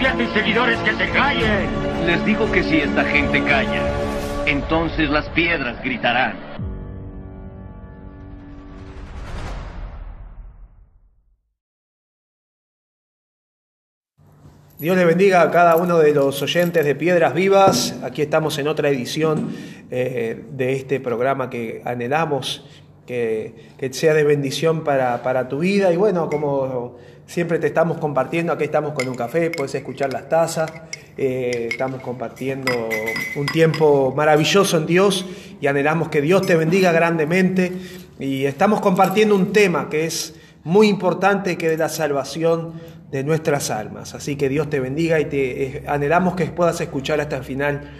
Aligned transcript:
A 0.00 0.34
seguidores 0.34 0.78
que 0.78 0.94
se 0.94 1.10
callen. 1.10 1.68
Les 2.06 2.24
digo 2.24 2.50
que 2.50 2.62
si 2.62 2.78
esta 2.78 3.04
gente 3.04 3.44
calla, 3.44 3.82
entonces 4.46 5.10
las 5.10 5.28
piedras 5.28 5.80
gritarán. 5.84 6.36
Dios 14.78 14.96
le 14.96 15.04
bendiga 15.04 15.42
a 15.42 15.50
cada 15.50 15.76
uno 15.76 15.98
de 15.98 16.14
los 16.14 16.40
oyentes 16.40 16.86
de 16.86 16.94
Piedras 16.94 17.34
Vivas. 17.34 18.00
Aquí 18.02 18.22
estamos 18.22 18.58
en 18.58 18.68
otra 18.68 18.88
edición 18.88 19.54
eh, 19.90 20.44
de 20.50 20.72
este 20.72 21.00
programa 21.00 21.50
que 21.50 21.82
anhelamos 21.84 22.64
que, 23.06 23.54
que 23.76 23.92
sea 23.92 24.14
de 24.14 24.24
bendición 24.24 24.82
para, 24.82 25.22
para, 25.22 25.48
tu 25.48 25.58
vida. 25.58 25.92
Y 25.92 25.96
bueno, 25.96 26.30
como 26.30 26.96
siempre 27.30 27.60
te 27.60 27.68
estamos 27.68 27.98
compartiendo, 27.98 28.52
aquí 28.52 28.64
estamos 28.64 28.92
con 28.92 29.06
un 29.06 29.14
café, 29.14 29.50
puedes 29.50 29.72
escuchar 29.76 30.12
las 30.12 30.28
tazas. 30.28 30.70
Eh, 31.16 31.68
estamos 31.70 32.02
compartiendo 32.02 32.72
un 33.36 33.46
tiempo 33.46 34.12
maravilloso 34.16 34.78
en 34.78 34.86
Dios 34.86 35.26
y 35.60 35.68
anhelamos 35.68 36.08
que 36.08 36.22
Dios 36.22 36.44
te 36.44 36.56
bendiga 36.56 36.90
grandemente. 36.90 37.72
Y 38.18 38.46
estamos 38.46 38.80
compartiendo 38.80 39.36
un 39.36 39.52
tema 39.52 39.88
que 39.88 40.06
es 40.06 40.34
muy 40.64 40.88
importante, 40.88 41.56
que 41.56 41.72
es 41.72 41.78
la 41.78 41.88
salvación 41.88 42.72
de 43.12 43.22
nuestras 43.22 43.70
almas. 43.70 44.14
Así 44.14 44.34
que 44.34 44.48
Dios 44.48 44.68
te 44.68 44.80
bendiga 44.80 45.20
y 45.20 45.26
te 45.26 45.62
eh, 45.62 45.84
anhelamos 45.86 46.34
que 46.34 46.46
puedas 46.46 46.80
escuchar 46.80 47.20
hasta 47.20 47.36
el 47.36 47.44
final 47.44 47.92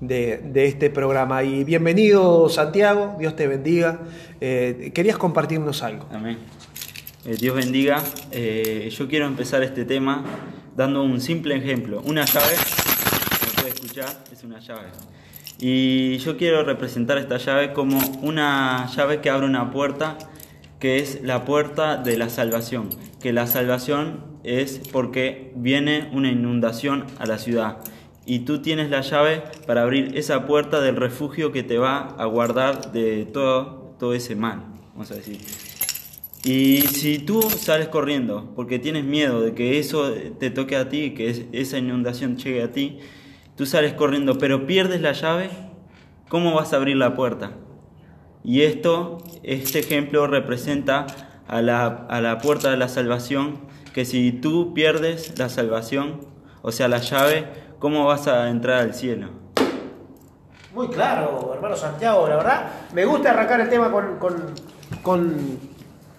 de, 0.00 0.40
este 0.54 0.88
programa. 0.88 1.42
Y 1.42 1.62
bienvenido 1.62 2.48
Santiago, 2.48 3.16
Dios 3.18 3.36
te 3.36 3.48
bendiga. 3.48 3.98
Eh, 4.40 4.92
querías 4.94 5.18
compartirnos 5.18 5.82
algo. 5.82 6.06
Amén. 6.10 6.38
Eh, 7.24 7.36
Dios 7.38 7.56
bendiga. 7.56 8.02
Eh, 8.30 8.88
yo 8.96 9.08
quiero 9.08 9.26
empezar 9.26 9.62
este 9.62 9.84
tema 9.84 10.24
dando 10.76 11.02
un 11.02 11.20
simple 11.20 11.56
ejemplo. 11.56 12.00
Una 12.04 12.24
llave, 12.24 12.54
como 13.40 13.52
puede 13.54 13.68
escuchar, 13.70 14.24
es 14.32 14.44
una 14.44 14.60
llave. 14.60 14.88
Y 15.58 16.18
yo 16.18 16.36
quiero 16.36 16.62
representar 16.62 17.18
esta 17.18 17.38
llave 17.38 17.72
como 17.72 17.98
una 18.22 18.88
llave 18.94 19.20
que 19.20 19.30
abre 19.30 19.46
una 19.46 19.70
puerta 19.72 20.16
que 20.78 20.98
es 20.98 21.22
la 21.22 21.44
puerta 21.44 21.96
de 21.96 22.16
la 22.16 22.28
salvación, 22.28 22.88
que 23.20 23.32
la 23.32 23.48
salvación 23.48 24.24
es 24.44 24.80
porque 24.92 25.52
viene 25.56 26.08
una 26.12 26.30
inundación 26.30 27.04
a 27.18 27.26
la 27.26 27.38
ciudad 27.38 27.78
y 28.26 28.40
tú 28.40 28.62
tienes 28.62 28.88
la 28.88 29.00
llave 29.00 29.42
para 29.66 29.82
abrir 29.82 30.16
esa 30.16 30.46
puerta 30.46 30.80
del 30.80 30.94
refugio 30.94 31.50
que 31.50 31.64
te 31.64 31.78
va 31.78 32.14
a 32.16 32.26
guardar 32.26 32.92
de 32.92 33.24
todo, 33.24 33.94
todo 33.98 34.14
ese 34.14 34.36
mal, 34.36 34.62
vamos 34.92 35.10
a 35.10 35.14
decir. 35.16 35.38
Y 36.44 36.82
si 36.82 37.18
tú 37.18 37.42
sales 37.42 37.88
corriendo 37.88 38.52
porque 38.54 38.78
tienes 38.78 39.04
miedo 39.04 39.40
de 39.40 39.54
que 39.54 39.78
eso 39.78 40.12
te 40.38 40.50
toque 40.50 40.76
a 40.76 40.88
ti, 40.88 41.14
que 41.14 41.48
esa 41.52 41.78
inundación 41.78 42.36
llegue 42.36 42.62
a 42.62 42.72
ti, 42.72 43.00
tú 43.56 43.66
sales 43.66 43.94
corriendo 43.94 44.38
pero 44.38 44.66
pierdes 44.66 45.00
la 45.00 45.12
llave, 45.12 45.50
¿cómo 46.28 46.54
vas 46.54 46.72
a 46.72 46.76
abrir 46.76 46.96
la 46.96 47.14
puerta? 47.14 47.52
Y 48.44 48.62
esto, 48.62 49.18
este 49.42 49.80
ejemplo 49.80 50.26
representa 50.26 51.06
a 51.48 51.60
la, 51.60 51.86
a 51.86 52.20
la 52.20 52.38
puerta 52.38 52.70
de 52.70 52.76
la 52.76 52.88
salvación, 52.88 53.60
que 53.92 54.04
si 54.04 54.32
tú 54.32 54.74
pierdes 54.74 55.38
la 55.38 55.48
salvación, 55.48 56.20
o 56.62 56.70
sea, 56.70 56.88
la 56.88 56.98
llave, 56.98 57.46
¿cómo 57.78 58.06
vas 58.06 58.28
a 58.28 58.48
entrar 58.48 58.80
al 58.80 58.94
cielo? 58.94 59.30
Muy 60.74 60.88
claro, 60.88 61.52
hermano 61.54 61.76
Santiago, 61.76 62.28
la 62.28 62.36
verdad. 62.36 62.70
Me 62.94 63.04
gusta 63.04 63.30
arrancar 63.30 63.60
el 63.60 63.68
tema 63.68 63.90
con, 63.90 64.18
con, 64.18 64.54
con, 65.02 65.58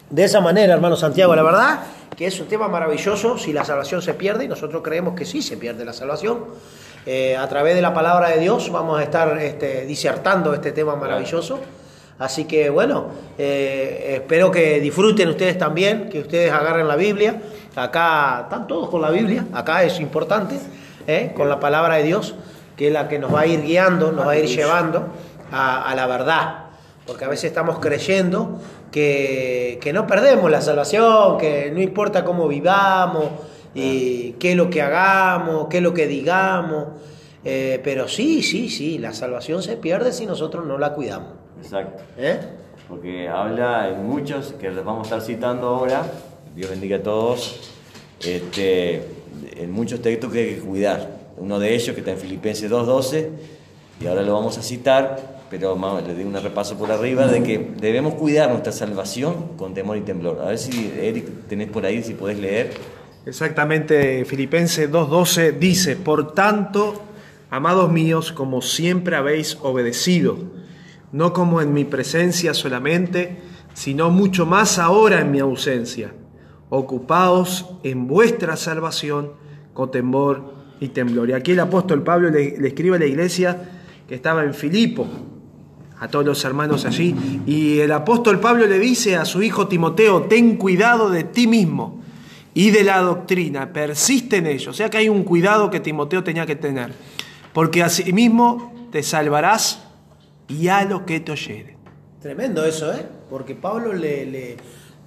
de 0.09 0.24
esa 0.24 0.42
manera, 0.42 0.74
hermano 0.74 0.96
Santiago, 0.96 1.36
la 1.36 1.44
verdad, 1.44 1.80
que 2.16 2.25
es 2.25 2.40
un 2.40 2.47
tema 2.47 2.68
maravilloso 2.68 3.38
si 3.38 3.53
la 3.53 3.64
salvación 3.64 4.02
se 4.02 4.16
pierde, 4.16 4.46
y 4.46 4.47
nosotros 4.47 4.81
creemos 4.84 5.16
que 5.16 5.25
sí 5.25 5.42
se 5.42 5.58
pierde 5.58 5.86
la 5.86 5.94
salvación. 5.94 6.46
Eh, 7.06 7.38
a 7.38 7.47
través 7.47 7.75
de 7.75 7.81
la 7.81 7.94
palabra 7.94 8.30
de 8.30 8.40
Dios 8.40 8.72
vamos 8.72 9.00
a 9.00 9.03
estar 9.03 9.38
este, 9.38 9.86
disertando 9.86 10.53
este 10.53 10.72
tema 10.72 10.96
maravilloso. 10.96 11.59
Así 12.18 12.46
que 12.46 12.69
bueno, 12.69 13.08
eh, 13.38 14.16
espero 14.22 14.52
que 14.52 14.81
disfruten 14.81 15.30
ustedes 15.30 15.58
también, 15.58 16.09
que 16.09 16.19
ustedes 16.19 16.52
agarren 16.52 16.88
la 16.88 16.98
Biblia. 16.98 17.42
Acá 17.75 18.42
están 18.44 18.68
todos 18.68 18.90
con 18.90 19.02
la 19.02 19.12
Biblia, 19.12 19.46
acá 19.53 19.84
es 19.84 20.00
importante, 20.02 20.59
¿eh? 21.08 21.31
con 21.36 21.48
la 21.48 21.59
palabra 21.59 21.96
de 21.96 22.03
Dios, 22.03 22.36
que 22.75 22.88
es 22.88 22.94
la 22.94 23.08
que 23.08 23.19
nos 23.19 23.34
va 23.34 23.42
a 23.42 23.46
ir 23.46 23.62
guiando, 23.62 24.12
nos 24.12 24.28
va 24.28 24.31
a 24.31 24.38
ir 24.38 24.48
llevando 24.48 25.08
a, 25.52 25.90
a 25.90 25.96
la 25.96 26.08
verdad. 26.08 26.69
Porque 27.09 27.25
a 27.25 27.28
veces 27.28 27.46
estamos 27.46 27.80
creyendo 27.80 28.59
que, 28.92 29.80
que, 29.81 29.92
no 29.94 30.06
perdemos 30.06 30.52
la 30.52 30.62
salvación, 30.62 31.40
que 31.40 31.72
no 31.74 31.81
importa 31.81 32.24
cómo 32.24 32.47
vivamos, 32.47 33.25
y 33.74 34.34
qué 34.34 34.52
es 34.52 34.58
lo 34.58 34.70
que 34.70 34.84
hagamos, 34.84 35.68
qué 35.69 35.78
es 35.78 35.84
lo 35.84 35.94
que 35.94 36.08
digamos. 36.08 36.86
Eh, 37.44 37.80
pero 37.84 38.08
sí, 38.08 38.44
sí, 38.44 38.69
sí, 38.69 38.98
la 38.98 39.14
salvación 39.14 39.64
se 39.64 39.78
pierde 39.78 40.12
si 40.12 40.25
nosotros 40.25 40.66
no 40.66 40.78
la 40.78 40.94
cuidamos. 40.94 41.34
Exacto. 41.62 42.03
¿Eh? 42.18 42.40
Porque 42.88 43.28
habla 43.28 43.90
en 43.90 44.06
muchos, 44.06 44.53
que 44.53 44.69
les 44.69 44.84
vamos 44.84 45.08
a 45.12 45.16
estar 45.16 45.22
citando 45.22 45.68
ahora, 45.68 46.03
Dios 46.56 46.69
bendiga 46.69 46.98
a 46.98 47.03
todos, 47.03 47.72
este, 48.24 49.03
en 49.56 49.72
muchos 49.72 50.02
textos 50.02 50.31
que 50.31 50.40
hay 50.40 50.56
que 50.56 50.62
cuidar. 50.62 51.19
Uno 51.38 51.59
de 51.59 51.74
ellos 51.74 51.94
que 51.94 52.02
está 52.02 52.12
en 52.12 52.18
Filipenses 52.18 52.69
2.12, 52.69 53.30
y 54.02 54.08
ahora 54.08 54.22
lo 54.24 54.34
vamos 54.34 54.58
a 54.58 54.62
citar, 54.62 55.38
pero 55.50 55.78
les 56.06 56.16
doy 56.16 56.24
un 56.24 56.34
repaso 56.34 56.78
por 56.78 56.92
arriba, 56.92 57.28
de 57.28 57.44
que 57.44 57.72
debemos 57.80 58.16
cuidar 58.16 58.50
nuestra 58.50 58.72
salvación 58.72 59.58
con 59.58 59.74
temor 59.74 59.98
y 59.98 60.02
temblor. 60.02 60.40
A 60.42 60.50
ver 60.50 60.58
si, 60.58 60.94
Eric, 61.00 61.48
tenés 61.48 61.70
por 61.70 61.86
ahí, 61.86 62.04
si 62.04 62.14
podés 62.14 62.40
leer. 62.40 62.72
Exactamente, 63.26 64.26
Filipenses 64.26 64.90
2.12 64.92 65.58
dice, 65.60 65.96
por 65.96 66.34
tanto, 66.34 67.02
amados 67.50 67.92
míos, 67.92 68.32
como 68.32 68.62
siempre 68.62 69.16
habéis 69.16 69.58
obedecido, 69.62 70.38
no 71.12 71.34
como 71.34 71.62
en 71.62 71.74
mi 71.74 71.86
presencia 71.86 72.54
solamente, 72.54 73.38
sino 73.74 74.10
mucho 74.10 74.45
más 74.45 74.80
ahora 74.80 75.22
en 75.22 75.31
mi 75.31 75.40
ausencia. 75.40 76.13
Ocupaos 76.69 77.66
en 77.84 78.07
vuestra 78.07 78.56
salvación 78.56 79.34
con 79.74 79.92
temor 79.92 80.54
y 80.80 80.90
temblor. 80.90 81.30
Y 81.30 81.34
aquí 81.34 81.52
el 81.52 81.60
apóstol 81.60 82.04
Pablo 82.04 82.30
le, 82.30 82.57
le, 82.57 82.68
escribe 82.68 82.98
a 82.98 83.00
la 83.00 83.06
iglesia 83.06 83.69
que 84.07 84.16
estaba 84.16 84.44
en 84.44 84.54
Filipo, 84.54 85.07
a 86.00 86.07
todos 86.07 86.25
los 86.25 86.44
hermanos 86.46 86.86
allí, 86.86 87.16
y 87.46 87.80
el 87.80 87.92
apóstol 87.92 88.40
Pablo 88.40 88.66
le 88.66 88.80
dice 88.80 89.16
a 89.16 89.25
su 89.25 89.44
hijo 89.44 89.68
Timoteo, 89.68 90.24
ten 90.24 90.56
cuidado 90.56 91.10
de 91.10 91.24
ti 91.24 91.48
mismo 91.48 92.00
y 92.54 92.72
de 92.72 92.84
la 92.84 93.00
doctrina, 93.00 93.72
persiste 93.74 94.38
en 94.38 94.48
ello. 94.48 94.72
O 94.72 94.74
sea 94.74 94.90
que 94.90 94.98
hay 94.98 95.10
un 95.10 95.24
cuidado 95.24 95.69
que 95.69 95.80
Timoteo 95.80 96.24
tenía 96.24 96.46
que 96.46 96.56
tener, 96.56 96.94
porque 97.54 97.84
asimismo 97.84 98.88
te 98.92 99.04
salvarás 99.04 99.84
y 100.48 100.68
a 100.68 100.84
lo 100.86 101.06
que 101.06 101.19
te 101.19 101.31
oyere. 101.31 101.78
Tremendo 102.22 102.66
eso, 102.66 102.92
¿eh? 102.94 103.06
Porque 103.30 103.56
Pablo 103.56 103.94
le, 103.94 104.25
le, 104.25 104.57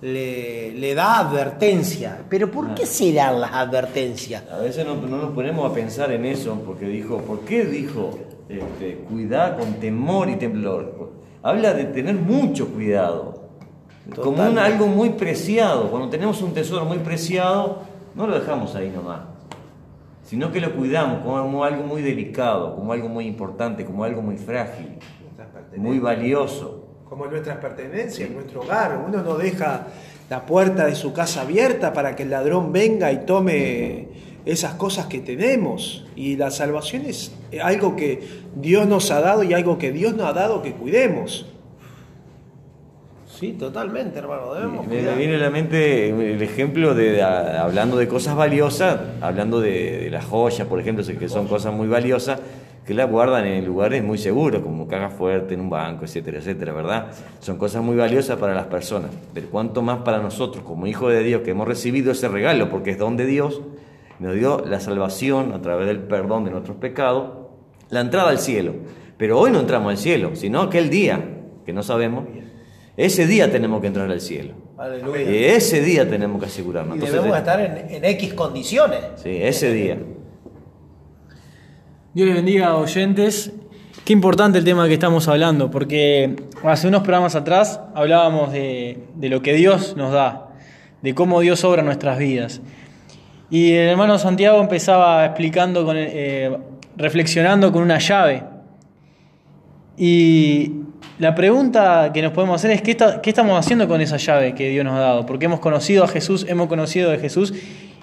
le, 0.03 0.73
le 0.73 0.95
da 0.95 1.19
advertencia. 1.19 2.23
Pero 2.29 2.50
¿por 2.50 2.75
qué 2.75 2.87
se 2.87 3.12
dan 3.12 3.41
las 3.41 3.53
advertencias? 3.53 4.45
A 4.50 4.59
veces 4.59 4.87
no, 4.87 4.95
no, 4.97 5.19
nos 5.19 5.33
ponemos 5.33 5.71
a 5.71 5.75
pensar 5.75 6.12
en 6.12 6.25
eso, 6.25 6.61
porque 6.65 6.87
dijo, 6.87 7.19
¿por 7.19 7.41
qué 7.41 7.65
dijo 7.65 8.19
este, 8.60 8.96
cuidar 9.08 9.56
con 9.56 9.75
temor 9.75 10.28
y 10.28 10.37
temblor? 10.37 11.12
Habla 11.43 11.75
de 11.75 11.84
tener 11.87 12.14
mucho 12.14 12.69
cuidado. 12.69 13.43
Como 14.16 14.43
un, 14.43 14.58
algo 14.58 14.87
muy 14.87 15.10
preciado. 15.10 15.90
Cuando 15.90 16.08
tenemos 16.08 16.43
un 16.43 16.52
tesoro 16.52 16.84
muy 16.84 16.99
preciado, 16.99 17.82
no 18.14 18.26
lo 18.26 18.38
dejamos 18.38 18.75
ahí 18.75 18.90
nomás, 18.90 19.20
sino 20.25 20.50
que 20.50 20.60
lo 20.60 20.75
cuidamos 20.75 21.20
como 21.22 21.64
algo 21.64 21.84
muy 21.84 22.02
delicado, 22.02 22.75
como 22.75 22.93
algo 22.93 23.08
muy 23.08 23.26
importante, 23.26 23.84
como 23.84 24.04
algo 24.04 24.22
muy 24.22 24.37
frágil, 24.37 24.99
muy 25.76 25.99
valioso. 25.99 26.81
Como 27.08 27.26
nuestras 27.26 27.58
pertenencias, 27.58 28.31
nuestro 28.31 28.62
hogar. 28.62 29.04
Uno 29.06 29.22
no 29.22 29.37
deja 29.37 29.87
la 30.31 30.46
puerta 30.46 30.87
de 30.87 30.94
su 30.94 31.12
casa 31.12 31.43
abierta 31.43 31.93
para 31.93 32.16
que 32.16 32.22
el 32.22 32.31
ladrón 32.31 32.72
venga 32.72 33.12
y 33.12 33.26
tome 33.26 34.08
esas 34.44 34.75
cosas 34.75 35.06
que 35.06 35.21
tenemos. 35.21 36.05
Y 36.17 36.37
la 36.37 36.50
salvación 36.50 37.05
es 37.06 37.33
algo 37.62 37.97
que 37.97 38.21
Dios 38.56 38.87
nos 38.87 39.11
ha 39.11 39.21
dado 39.21 39.43
y 39.43 39.53
algo 39.55 39.79
que 39.79 39.93
Dios 39.93 40.15
nos 40.15 40.27
ha 40.27 40.33
dado 40.33 40.62
que 40.62 40.73
cuidemos. 40.73 41.47
Sí, 43.27 43.53
totalmente, 43.55 44.19
hermano. 44.19 44.55
Debemos 44.55 44.87
Me, 44.87 45.03
me 45.03 45.15
viene 45.17 45.35
a 45.37 45.39
la 45.39 45.50
mente 45.50 46.11
el 46.11 46.41
ejemplo 46.43 46.94
de, 46.94 47.12
de- 47.12 47.23
hablando 47.23 47.97
de 47.97 48.06
cosas 48.06 48.37
valiosas, 48.37 49.00
hablando 49.21 49.61
de, 49.61 49.99
de 49.99 50.11
las 50.11 50.25
joyas, 50.25 50.69
por 50.69 50.79
ejemplo, 50.79 51.05
que 51.19 51.29
son 51.29 51.49
cosas 51.49 51.73
muy 51.75 51.88
valiosas, 51.88 52.38
que 52.87 52.95
las 52.95 53.11
guardan 53.11 53.47
en 53.47 53.65
lugares 53.65 54.03
muy 54.05 54.19
seguros, 54.19 54.62
como 54.62 54.87
caja 54.87 55.09
fuerte, 55.09 55.55
en 55.55 55.61
un 55.61 55.71
banco, 55.71 56.05
etcétera, 56.05 56.38
etcétera, 56.38 56.73
¿verdad? 56.73 57.06
Son 57.41 57.56
cosas 57.56 57.83
muy 57.83 57.97
valiosas 57.97 58.37
para 58.38 58.55
las 58.55 58.67
personas, 58.67 59.11
pero 59.35 59.49
cuánto 59.50 59.83
más 59.83 59.99
para 60.03 60.19
nosotros, 60.21 60.62
como 60.65 60.87
hijos 60.87 61.12
de 61.12 61.23
Dios, 61.25 61.43
que 61.43 61.50
hemos 61.53 61.67
recibido 61.67 62.12
ese 62.12 62.29
regalo, 62.29 62.69
porque 62.71 62.91
es 62.91 62.99
don 62.99 63.17
de 63.17 63.27
Dios, 63.27 63.61
nos 64.23 64.35
dio 64.35 64.65
la 64.65 64.81
salvación 64.81 65.53
a 65.53 65.61
través 65.61 65.87
del 65.89 65.99
perdón 65.99 66.45
de 66.45 66.51
nuestros 66.53 66.77
pecados, 66.79 67.33
la 67.91 68.01
entrada 68.01 68.31
al 68.31 68.39
cielo. 68.39 68.75
Pero 69.19 69.39
hoy 69.39 69.51
no 69.51 69.61
entramos 69.61 69.91
al 69.91 69.99
cielo, 69.99 70.35
sino 70.35 70.63
aquel 70.63 70.89
día, 70.89 71.23
que 71.67 71.73
no 71.73 71.83
sabemos, 71.83 72.25
ese 72.97 73.27
día 73.27 73.51
tenemos 73.51 73.81
que 73.81 73.89
entrar 73.89 74.11
al 74.11 74.21
cielo. 74.21 74.55
Aleluya. 74.79 75.31
Y 75.31 75.45
ese 75.45 75.81
día 75.81 76.09
tenemos 76.09 76.41
que 76.41 76.47
asegurarnos. 76.47 76.97
Y 76.97 77.01
Entonces, 77.01 77.17
debemos 77.17 77.39
estar 77.39 77.61
en, 77.61 77.95
en 77.95 78.05
X 78.05 78.35
condiciones. 78.35 79.01
Sí, 79.17 79.31
ese 79.31 79.73
día. 79.73 79.99
Dios 82.15 82.27
les 82.27 82.37
bendiga, 82.37 82.77
oyentes. 82.77 83.53
Qué 84.05 84.13
importante 84.13 84.59
el 84.59 84.65
tema 84.65 84.89
que 84.89 84.95
estamos 84.95 85.29
hablando, 85.29 85.71
porque 85.71 86.37
hace 86.65 86.89
unos 86.89 87.03
programas 87.03 87.37
atrás 87.37 87.81
hablábamos 87.95 88.53
de, 88.53 88.99
de 89.15 89.29
lo 89.29 89.43
que 89.43 89.55
Dios 89.55 89.97
nos 89.97 90.13
da, 90.13 90.51
de 91.03 91.15
cómo 91.15 91.41
Dios 91.41 91.65
obra 91.65 91.83
nuestras 91.83 92.19
vidas. 92.19 92.61
Y 93.52 93.72
el 93.75 93.90
hermano 93.90 94.19
Santiago 94.19 94.60
empezaba 94.60 95.25
explicando, 95.26 95.87
eh, 95.94 96.56
reflexionando 96.96 97.70
con 97.70 97.82
una 97.82 97.99
llave. 97.99 98.43
Y 99.96 100.72
la 101.19 101.34
pregunta 101.34 102.10
que 102.14 102.22
nos 102.22 102.32
podemos 102.32 102.56
hacer 102.56 102.70
es, 102.70 102.82
¿qué, 102.82 102.93
está- 102.93 103.20
¿qué 103.20 103.31
estamos 103.31 103.58
haciendo 103.58 103.87
con 103.87 104.00
esa 104.00 104.16
llave 104.16 104.54
que 104.54 104.70
Dios 104.70 104.84
nos 104.84 104.94
ha 104.94 105.00
dado? 105.00 105.26
Porque 105.26 105.44
hemos 105.46 105.60
conocido 105.60 106.04
a 106.04 106.08
Jesús, 106.08 106.46
hemos 106.49 106.66
conocido 106.69 107.10
de 107.10 107.19
Jesús. 107.19 107.52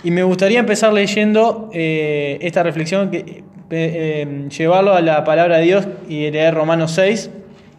Y 0.03 0.11
me 0.11 0.23
gustaría 0.23 0.59
empezar 0.59 0.93
leyendo 0.93 1.69
eh, 1.73 2.37
esta 2.41 2.63
reflexión, 2.63 3.09
que, 3.09 3.43
eh, 3.71 4.47
llevarlo 4.55 4.93
a 4.93 5.01
la 5.01 5.23
palabra 5.23 5.57
de 5.57 5.63
Dios 5.63 5.87
y 6.07 6.29
leer 6.31 6.53
Romanos 6.53 6.91
6, 6.91 7.29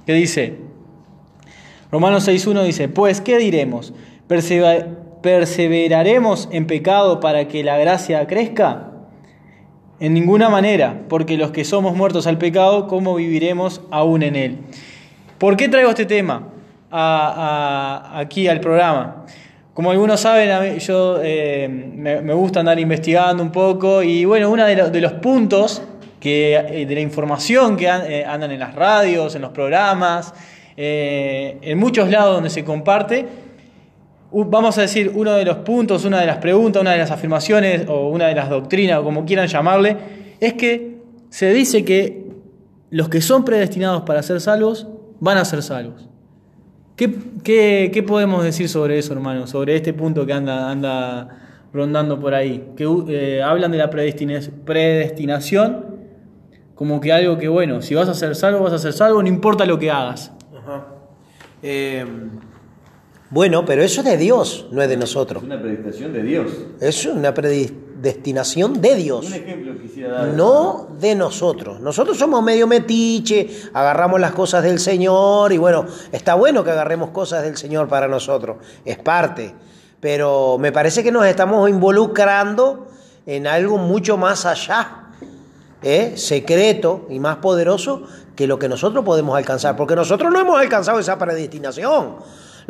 que 0.06 0.12
dice, 0.12 0.56
Romanos 1.90 2.26
6.1 2.28 2.62
dice, 2.64 2.88
pues, 2.88 3.20
¿qué 3.20 3.38
diremos? 3.38 3.94
¿Perseva- 4.28 4.86
¿Perseveraremos 5.22 6.48
en 6.52 6.66
pecado 6.66 7.20
para 7.20 7.46
que 7.48 7.62
la 7.62 7.76
gracia 7.78 8.26
crezca? 8.26 8.86
En 10.00 10.14
ninguna 10.14 10.48
manera, 10.48 11.02
porque 11.08 11.36
los 11.36 11.50
que 11.50 11.64
somos 11.64 11.94
muertos 11.94 12.26
al 12.26 12.38
pecado, 12.38 12.86
¿cómo 12.88 13.14
viviremos 13.16 13.82
aún 13.90 14.22
en 14.22 14.34
él? 14.36 14.58
¿Por 15.38 15.56
qué 15.56 15.68
traigo 15.68 15.90
este 15.90 16.06
tema 16.06 16.48
aquí 16.90 18.48
al 18.48 18.60
programa? 18.60 19.26
Como 19.74 19.90
algunos 19.90 20.20
saben, 20.20 20.78
yo 20.78 21.18
eh, 21.22 21.68
me, 21.68 22.20
me 22.22 22.34
gusta 22.34 22.60
andar 22.60 22.78
investigando 22.78 23.42
un 23.42 23.52
poco 23.52 24.02
y 24.02 24.24
bueno, 24.24 24.50
uno 24.50 24.64
de, 24.66 24.76
lo- 24.76 24.90
de 24.90 25.00
los 25.00 25.12
puntos 25.14 25.82
que, 26.18 26.54
eh, 26.56 26.86
de 26.86 26.94
la 26.94 27.00
información 27.00 27.76
que 27.76 27.86
eh, 27.86 28.24
andan 28.24 28.50
en 28.50 28.60
las 28.60 28.74
radios, 28.74 29.34
en 29.34 29.42
los 29.42 29.52
programas, 29.52 30.34
eh, 30.76 31.58
en 31.62 31.78
muchos 31.78 32.10
lados 32.10 32.34
donde 32.34 32.50
se 32.50 32.64
comparte, 32.64 33.26
vamos 34.32 34.78
a 34.78 34.82
decir, 34.82 35.12
uno 35.14 35.32
de 35.32 35.44
los 35.44 35.58
puntos, 35.58 36.04
una 36.04 36.20
de 36.20 36.26
las 36.26 36.38
preguntas, 36.38 36.80
una 36.82 36.92
de 36.92 36.98
las 36.98 37.10
afirmaciones 37.10 37.88
o 37.88 38.08
una 38.08 38.26
de 38.26 38.34
las 38.34 38.48
doctrinas, 38.48 38.98
o 38.98 39.04
como 39.04 39.24
quieran 39.24 39.46
llamarle, 39.48 39.96
es 40.40 40.54
que 40.54 40.98
se 41.30 41.52
dice 41.52 41.84
que 41.84 42.26
los 42.90 43.08
que 43.08 43.20
son 43.20 43.44
predestinados 43.44 44.02
para 44.02 44.22
ser 44.22 44.40
salvos 44.40 44.88
van 45.20 45.38
a 45.38 45.44
ser 45.44 45.62
salvos. 45.62 46.08
¿Qué, 46.96 48.04
podemos 48.06 48.44
decir 48.44 48.68
sobre 48.68 48.98
eso, 48.98 49.14
hermano? 49.14 49.46
Sobre 49.46 49.74
este 49.76 49.94
punto 49.94 50.26
que 50.26 50.32
anda, 50.34 50.70
anda 50.70 51.28
rondando 51.72 52.20
por 52.20 52.34
ahí. 52.34 52.72
Que 52.76 52.86
eh, 53.08 53.42
hablan 53.42 53.72
de 53.72 53.78
la 53.78 53.88
predestina- 53.88 54.40
predestinación 54.66 55.86
como 56.74 57.00
que 57.00 57.12
algo 57.12 57.38
que, 57.38 57.48
bueno, 57.48 57.80
si 57.80 57.94
vas 57.94 58.08
a 58.08 58.14
ser 58.14 58.34
salvo, 58.34 58.60
vas 58.62 58.72
a 58.72 58.78
ser 58.78 58.92
salvo, 58.92 59.22
no 59.22 59.28
importa 59.28 59.64
lo 59.64 59.78
que 59.78 59.90
hagas. 59.90 60.32
Eh, 61.62 62.04
bueno, 63.30 63.64
pero 63.64 63.82
eso 63.82 64.00
es 64.00 64.06
de 64.06 64.16
Dios, 64.16 64.66
no 64.72 64.82
es 64.82 64.88
de 64.88 64.96
nosotros. 64.96 65.42
Es 65.42 65.46
una 65.46 65.60
predestinación 65.60 66.12
de 66.12 66.22
Dios. 66.22 66.52
Es 66.80 67.06
una 67.06 67.32
predestinación 67.32 68.80
de 68.80 68.94
Dios. 68.96 69.26
Un 69.26 69.34
ejemplo 69.34 69.78
quisiera 69.80 70.12
dar. 70.14 70.28
No 70.28 70.88
de 70.98 71.14
nosotros. 71.14 71.80
Nosotros 71.80 72.18
somos 72.18 72.42
medio 72.42 72.66
metiche, 72.66 73.48
agarramos 73.72 74.20
las 74.20 74.32
cosas 74.32 74.64
del 74.64 74.80
Señor 74.80 75.52
y 75.52 75.58
bueno, 75.58 75.86
está 76.10 76.34
bueno 76.34 76.64
que 76.64 76.72
agarremos 76.72 77.10
cosas 77.10 77.44
del 77.44 77.56
Señor 77.56 77.86
para 77.86 78.08
nosotros, 78.08 78.56
es 78.84 78.98
parte. 78.98 79.54
Pero 80.00 80.58
me 80.58 80.72
parece 80.72 81.04
que 81.04 81.12
nos 81.12 81.24
estamos 81.24 81.70
involucrando 81.70 82.88
en 83.26 83.46
algo 83.46 83.78
mucho 83.78 84.16
más 84.16 84.44
allá, 84.44 85.10
¿eh? 85.82 86.14
secreto 86.16 87.06
y 87.10 87.20
más 87.20 87.36
poderoso 87.36 88.02
que 88.34 88.48
lo 88.48 88.58
que 88.58 88.68
nosotros 88.68 89.04
podemos 89.04 89.36
alcanzar, 89.36 89.76
porque 89.76 89.94
nosotros 89.94 90.32
no 90.32 90.40
hemos 90.40 90.58
alcanzado 90.58 90.98
esa 90.98 91.16
predestinación. 91.16 92.16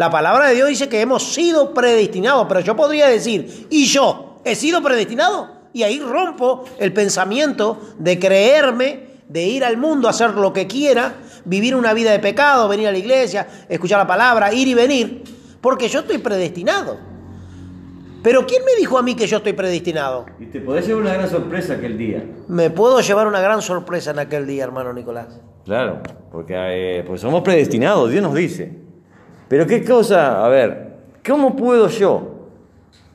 La 0.00 0.08
palabra 0.08 0.49
de 0.49 0.55
Dios 0.55 0.70
dice 0.70 0.88
que 0.88 1.02
hemos 1.02 1.35
sido 1.35 1.75
predestinados, 1.75 2.47
pero 2.49 2.61
yo 2.61 2.75
podría 2.75 3.06
decir, 3.06 3.67
¿y 3.69 3.85
yo 3.85 4.41
he 4.47 4.55
sido 4.55 4.82
predestinado? 4.82 5.50
Y 5.75 5.82
ahí 5.82 6.00
rompo 6.00 6.64
el 6.79 6.91
pensamiento 6.94 7.79
de 7.99 8.19
creerme, 8.19 9.00
de 9.29 9.43
ir 9.43 9.62
al 9.62 9.76
mundo 9.76 10.08
a 10.08 10.12
hacer 10.12 10.31
lo 10.31 10.55
que 10.55 10.67
quiera, 10.67 11.17
vivir 11.44 11.76
una 11.76 11.93
vida 11.93 12.12
de 12.12 12.19
pecado, 12.19 12.67
venir 12.67 12.88
a 12.88 12.93
la 12.93 12.97
iglesia, 12.97 13.47
escuchar 13.69 13.99
la 13.99 14.06
palabra, 14.06 14.55
ir 14.55 14.69
y 14.69 14.73
venir, 14.73 15.23
porque 15.61 15.87
yo 15.87 16.00
estoy 16.00 16.17
predestinado. 16.17 16.97
Pero 18.23 18.47
¿quién 18.47 18.64
me 18.64 18.76
dijo 18.76 18.97
a 18.97 19.02
mí 19.02 19.14
que 19.14 19.26
yo 19.26 19.37
estoy 19.37 19.52
predestinado? 19.52 20.25
Y 20.38 20.47
te 20.47 20.62
podés 20.62 20.87
llevar 20.87 21.02
una 21.02 21.12
gran 21.12 21.28
sorpresa 21.28 21.75
aquel 21.75 21.99
día. 21.99 22.25
Me 22.49 22.71
puedo 22.71 23.02
llevar 23.02 23.26
una 23.26 23.42
gran 23.42 23.61
sorpresa 23.61 24.12
en 24.12 24.21
aquel 24.21 24.47
día, 24.47 24.64
hermano 24.64 24.95
Nicolás. 24.95 25.38
Claro, 25.66 26.00
porque, 26.33 26.54
eh, 26.57 27.02
porque 27.07 27.21
somos 27.21 27.42
predestinados, 27.42 28.11
Dios 28.11 28.23
nos 28.23 28.35
dice. 28.35 28.88
Pero 29.50 29.66
qué 29.66 29.85
cosa, 29.85 30.47
a 30.47 30.49
ver, 30.49 30.92
¿cómo 31.26 31.57
puedo 31.57 31.88
yo, 31.88 32.47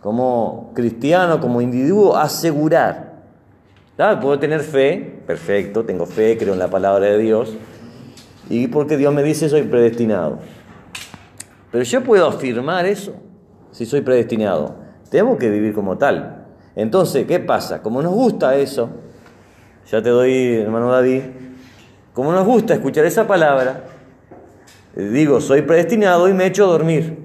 como 0.01 0.73
cristiano, 0.75 1.39
como 1.39 1.61
individuo, 1.61 2.17
asegurar? 2.17 3.21
¿Sabes? 3.95 4.19
Puedo 4.21 4.37
tener 4.37 4.59
fe, 4.59 5.21
perfecto, 5.25 5.85
tengo 5.85 6.05
fe, 6.05 6.37
creo 6.37 6.51
en 6.51 6.59
la 6.59 6.67
palabra 6.67 7.05
de 7.05 7.19
Dios, 7.19 7.55
y 8.49 8.67
porque 8.67 8.97
Dios 8.97 9.13
me 9.13 9.23
dice 9.23 9.47
soy 9.47 9.61
predestinado. 9.61 10.39
Pero 11.71 11.85
yo 11.85 12.03
puedo 12.03 12.27
afirmar 12.27 12.85
eso, 12.85 13.13
si 13.71 13.85
soy 13.85 14.01
predestinado. 14.01 14.75
Tengo 15.09 15.37
que 15.37 15.49
vivir 15.49 15.73
como 15.73 15.97
tal. 15.97 16.47
Entonces, 16.75 17.25
¿qué 17.25 17.39
pasa? 17.39 17.81
Como 17.81 18.01
nos 18.01 18.13
gusta 18.13 18.57
eso, 18.57 18.89
ya 19.89 20.01
te 20.01 20.09
doy, 20.09 20.55
hermano 20.55 20.91
David, 20.91 21.21
como 22.11 22.33
nos 22.33 22.45
gusta 22.45 22.73
escuchar 22.73 23.05
esa 23.05 23.25
palabra, 23.25 23.94
digo, 24.95 25.41
soy 25.41 25.61
predestinado 25.63 26.27
y 26.29 26.33
me 26.33 26.45
echo 26.47 26.65
a 26.65 26.67
dormir. 26.67 27.17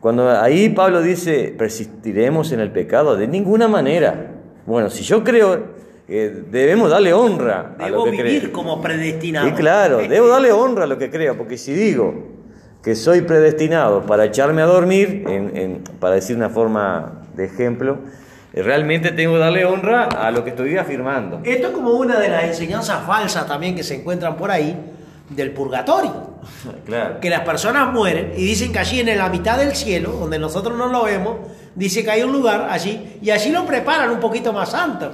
Cuando 0.00 0.30
ahí 0.30 0.68
Pablo 0.68 1.02
dice, 1.02 1.54
persistiremos 1.58 2.52
en 2.52 2.60
el 2.60 2.70
pecado, 2.70 3.16
de 3.16 3.26
ninguna 3.26 3.66
manera. 3.68 4.32
Bueno, 4.66 4.90
si 4.90 5.02
yo 5.02 5.24
creo, 5.24 5.78
eh, 6.08 6.44
debemos 6.50 6.90
darle 6.90 7.12
honra 7.12 7.74
a 7.78 7.88
lo 7.88 8.04
Debo 8.04 8.04
que 8.04 8.10
vivir 8.22 8.40
creo. 8.42 8.52
como 8.52 8.80
predestinado. 8.80 9.48
Y 9.48 9.52
claro, 9.52 9.98
debo 10.08 10.28
darle 10.28 10.52
honra 10.52 10.84
a 10.84 10.86
lo 10.86 10.98
que 10.98 11.10
creo, 11.10 11.36
porque 11.36 11.56
si 11.58 11.72
digo 11.72 12.14
que 12.82 12.94
soy 12.94 13.22
predestinado 13.22 14.06
para 14.06 14.24
echarme 14.26 14.62
a 14.62 14.66
dormir, 14.66 15.24
en- 15.28 15.56
en- 15.56 15.84
para 15.98 16.14
decir 16.14 16.36
una 16.36 16.48
forma 16.48 17.22
de 17.34 17.46
ejemplo, 17.46 17.98
eh, 18.52 18.62
realmente 18.62 19.10
tengo 19.10 19.32
que 19.34 19.40
darle 19.40 19.64
honra 19.64 20.04
a 20.04 20.30
lo 20.30 20.44
que 20.44 20.50
estoy 20.50 20.76
afirmando. 20.76 21.40
Esto 21.44 21.66
es 21.68 21.72
como 21.72 21.90
una 21.92 22.20
de 22.20 22.28
las 22.28 22.44
enseñanzas 22.44 23.04
falsas 23.04 23.46
también 23.48 23.74
que 23.74 23.82
se 23.82 23.96
encuentran 23.96 24.36
por 24.36 24.50
ahí 24.52 24.76
del 25.30 25.52
purgatorio. 25.52 26.38
Claro. 26.84 27.20
Que 27.20 27.28
las 27.28 27.42
personas 27.42 27.92
mueren 27.92 28.32
y 28.36 28.42
dicen 28.42 28.72
que 28.72 28.78
allí 28.78 29.00
en 29.00 29.16
la 29.16 29.28
mitad 29.28 29.58
del 29.58 29.76
cielo, 29.76 30.12
donde 30.12 30.38
nosotros 30.38 30.76
no 30.76 30.86
lo 30.86 31.04
vemos, 31.04 31.36
dice 31.74 32.02
que 32.02 32.10
hay 32.10 32.22
un 32.22 32.32
lugar 32.32 32.68
allí 32.70 33.18
y 33.20 33.30
allí 33.30 33.50
lo 33.50 33.66
preparan 33.66 34.10
un 34.10 34.18
poquito 34.18 34.52
más 34.52 34.70
santo. 34.70 35.12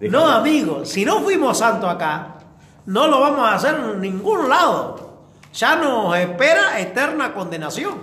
No, 0.00 0.28
amigos, 0.28 0.88
si 0.88 1.04
no 1.04 1.20
fuimos 1.20 1.58
santos 1.58 1.90
acá, 1.90 2.38
no 2.86 3.08
lo 3.08 3.20
vamos 3.20 3.40
a 3.40 3.54
hacer 3.54 3.74
en 3.74 4.00
ningún 4.00 4.48
lado. 4.48 5.10
Ya 5.52 5.76
nos 5.76 6.16
espera 6.16 6.80
eterna 6.80 7.34
condenación. 7.34 7.94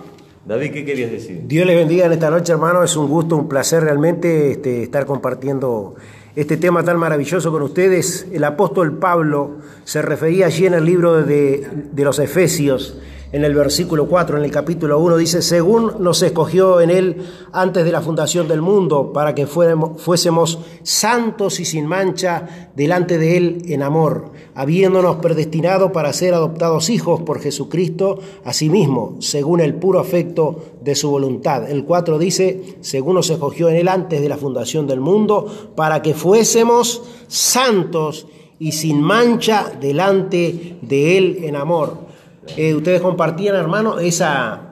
David, 0.44 0.72
¿qué 0.72 0.84
querías 0.84 1.10
decir? 1.10 1.42
Dios 1.44 1.66
les 1.66 1.76
bendiga 1.76 2.06
en 2.06 2.12
esta 2.12 2.30
noche, 2.30 2.52
hermano. 2.52 2.82
Es 2.82 2.96
un 2.96 3.08
gusto, 3.08 3.36
un 3.36 3.48
placer 3.48 3.82
realmente 3.82 4.52
este, 4.52 4.82
estar 4.82 5.04
compartiendo 5.06 5.96
este 6.36 6.56
tema 6.56 6.82
tan 6.82 6.98
maravilloso 6.98 7.50
con 7.50 7.62
ustedes. 7.62 8.26
El 8.32 8.44
apóstol 8.44 8.98
Pablo 8.98 9.58
se 9.84 10.02
refería 10.02 10.46
allí 10.46 10.66
en 10.66 10.74
el 10.74 10.84
libro 10.84 11.22
de, 11.22 11.66
los 11.96 12.18
Efesios, 12.18 12.98
en 13.30 13.44
el 13.44 13.54
versículo 13.54 14.08
4, 14.08 14.38
en 14.38 14.44
el 14.44 14.50
capítulo 14.50 14.98
1, 14.98 15.16
dice, 15.18 15.42
según 15.42 15.92
nos 15.98 16.22
escogió 16.22 16.80
en 16.80 16.88
él 16.88 17.16
antes 17.52 17.84
de 17.84 17.92
la 17.92 18.00
fundación 18.00 18.48
del 18.48 18.62
mundo, 18.62 19.12
para 19.12 19.34
que 19.34 19.46
fuésemos 19.46 20.58
santos 20.82 21.60
y 21.60 21.66
sin 21.66 21.86
mancha 21.86 22.70
delante 22.74 23.18
de 23.18 23.36
él 23.36 23.62
en 23.66 23.82
amor, 23.82 24.32
habiéndonos 24.54 25.16
predestinado 25.16 25.92
para 25.92 26.12
ser 26.14 26.32
adoptados 26.32 26.88
hijos 26.88 27.20
por 27.20 27.40
Jesucristo, 27.40 28.18
asimismo, 28.44 29.16
según 29.20 29.60
el 29.60 29.74
puro 29.74 30.00
afecto 30.00 30.64
de 30.82 30.94
su 30.94 31.10
voluntad. 31.10 31.70
El 31.70 31.84
4 31.84 32.18
dice, 32.18 32.78
según 32.80 33.16
nos 33.16 33.28
escogió 33.28 33.68
en 33.68 33.76
él 33.76 33.88
antes 33.88 34.22
de 34.22 34.28
la 34.30 34.38
fundación 34.38 34.86
del 34.86 35.00
mundo, 35.00 35.72
para 35.76 36.00
que 36.00 36.14
fuésemos 36.14 37.02
santos 37.26 38.26
y 38.58 38.72
sin 38.72 39.02
mancha 39.02 39.70
delante 39.78 40.78
de 40.80 41.18
él 41.18 41.40
en 41.42 41.56
amor. 41.56 42.07
Eh, 42.56 42.74
ustedes 42.74 43.00
compartían, 43.00 43.54
hermano, 43.56 43.98
esa 43.98 44.68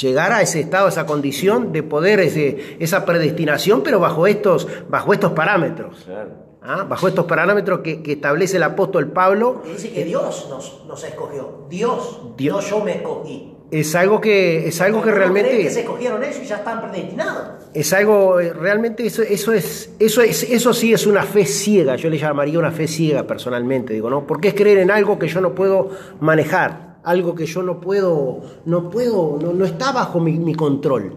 llegar 0.00 0.32
a 0.32 0.40
ese 0.42 0.60
estado, 0.60 0.86
a 0.86 0.88
esa 0.88 1.06
condición 1.06 1.72
de 1.72 1.82
poder, 1.82 2.20
ese- 2.20 2.76
esa 2.78 3.04
predestinación, 3.04 3.82
pero 3.82 4.00
bajo 4.00 4.26
estos, 4.26 4.66
bajo 4.88 5.12
estos 5.12 5.32
parámetros. 5.32 6.02
Claro. 6.04 6.30
¿ah? 6.62 6.86
Bajo 6.88 7.08
estos 7.08 7.24
parámetros 7.26 7.80
que, 7.80 8.02
que 8.02 8.12
establece 8.12 8.56
el 8.56 8.62
apóstol 8.62 9.08
Pablo. 9.12 9.62
Dice 9.66 9.90
que 9.92 10.04
Dios 10.04 10.46
nos, 10.48 10.84
nos 10.86 11.04
escogió. 11.04 11.66
Dios, 11.68 12.20
Dios. 12.36 12.64
no 12.64 12.78
yo 12.78 12.84
me 12.84 12.92
escogí. 12.96 13.54
Es 13.70 13.94
algo 13.94 14.20
que, 14.20 14.66
es 14.66 14.80
algo 14.80 15.00
que 15.00 15.12
realmente 15.12 15.58
que 15.58 15.70
se 15.70 15.80
escogieron 15.80 16.22
ellos 16.24 16.40
y 16.42 16.46
ya 16.46 16.56
están 16.56 16.80
predestinados. 16.80 17.68
es 17.72 17.92
algo 17.92 18.40
eh, 18.40 18.52
realmente 18.52 19.06
eso, 19.06 19.22
eso 19.22 19.52
es 19.52 19.90
eso 20.00 20.22
es 20.22 20.42
eso 20.42 20.74
sí 20.74 20.92
es 20.92 21.06
una 21.06 21.22
fe 21.22 21.44
ciega. 21.46 21.94
Yo 21.96 22.10
le 22.10 22.18
llamaría 22.18 22.58
una 22.58 22.72
fe 22.72 22.88
ciega 22.88 23.26
personalmente. 23.26 23.94
Digo 23.94 24.10
no 24.10 24.26
porque 24.26 24.48
es 24.48 24.54
creer 24.54 24.78
en 24.78 24.90
algo 24.90 25.18
que 25.18 25.28
yo 25.28 25.40
no 25.40 25.54
puedo 25.54 25.90
manejar 26.20 26.98
algo 27.04 27.34
que 27.34 27.46
yo 27.46 27.62
no 27.62 27.80
puedo 27.80 28.40
no 28.64 28.90
puedo 28.90 29.38
no, 29.40 29.52
no 29.52 29.64
está 29.64 29.92
bajo 29.92 30.18
mi, 30.20 30.38
mi 30.38 30.54
control. 30.54 31.16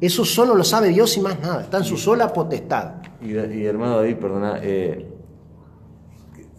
Eso 0.00 0.24
solo 0.24 0.56
lo 0.56 0.64
sabe 0.64 0.88
Dios 0.88 1.16
y 1.16 1.20
más 1.20 1.38
nada. 1.40 1.62
Está 1.62 1.78
en 1.78 1.84
su 1.84 1.96
sola 1.96 2.32
potestad. 2.32 2.94
Y, 3.20 3.36
y 3.36 3.66
hermano 3.66 3.98
David, 3.98 4.16
perdona, 4.16 4.58
eh, 4.60 5.06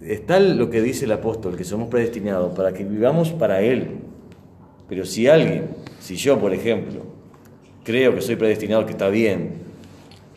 está 0.01 0.39
lo 0.39 0.69
que 0.69 0.81
dice 0.81 1.03
el 1.03 1.11
apóstol, 1.11 1.57
que 1.57 1.65
somos 1.65 1.89
predestinados 1.89 2.53
para 2.53 2.73
que 2.73 2.85
vivamos 2.85 3.31
para 3.31 3.61
Él. 3.61 3.99
Pero 4.93 5.07
si 5.07 5.27
alguien, 5.27 5.69
si 5.99 6.15
yo 6.17 6.37
por 6.39 6.53
ejemplo, 6.53 7.01
creo 7.83 8.13
que 8.13 8.21
soy 8.21 8.35
predestinado, 8.35 8.85
que 8.85 8.91
está 8.91 9.07
bien, 9.07 9.53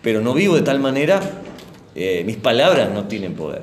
pero 0.01 0.23
no 0.23 0.33
vivo 0.33 0.55
de 0.55 0.63
tal 0.63 0.81
manera, 0.81 1.21
eh, 1.95 2.23
mis 2.25 2.39
palabras 2.39 2.91
no 2.91 3.07
tienen 3.07 3.35
poder. 3.35 3.61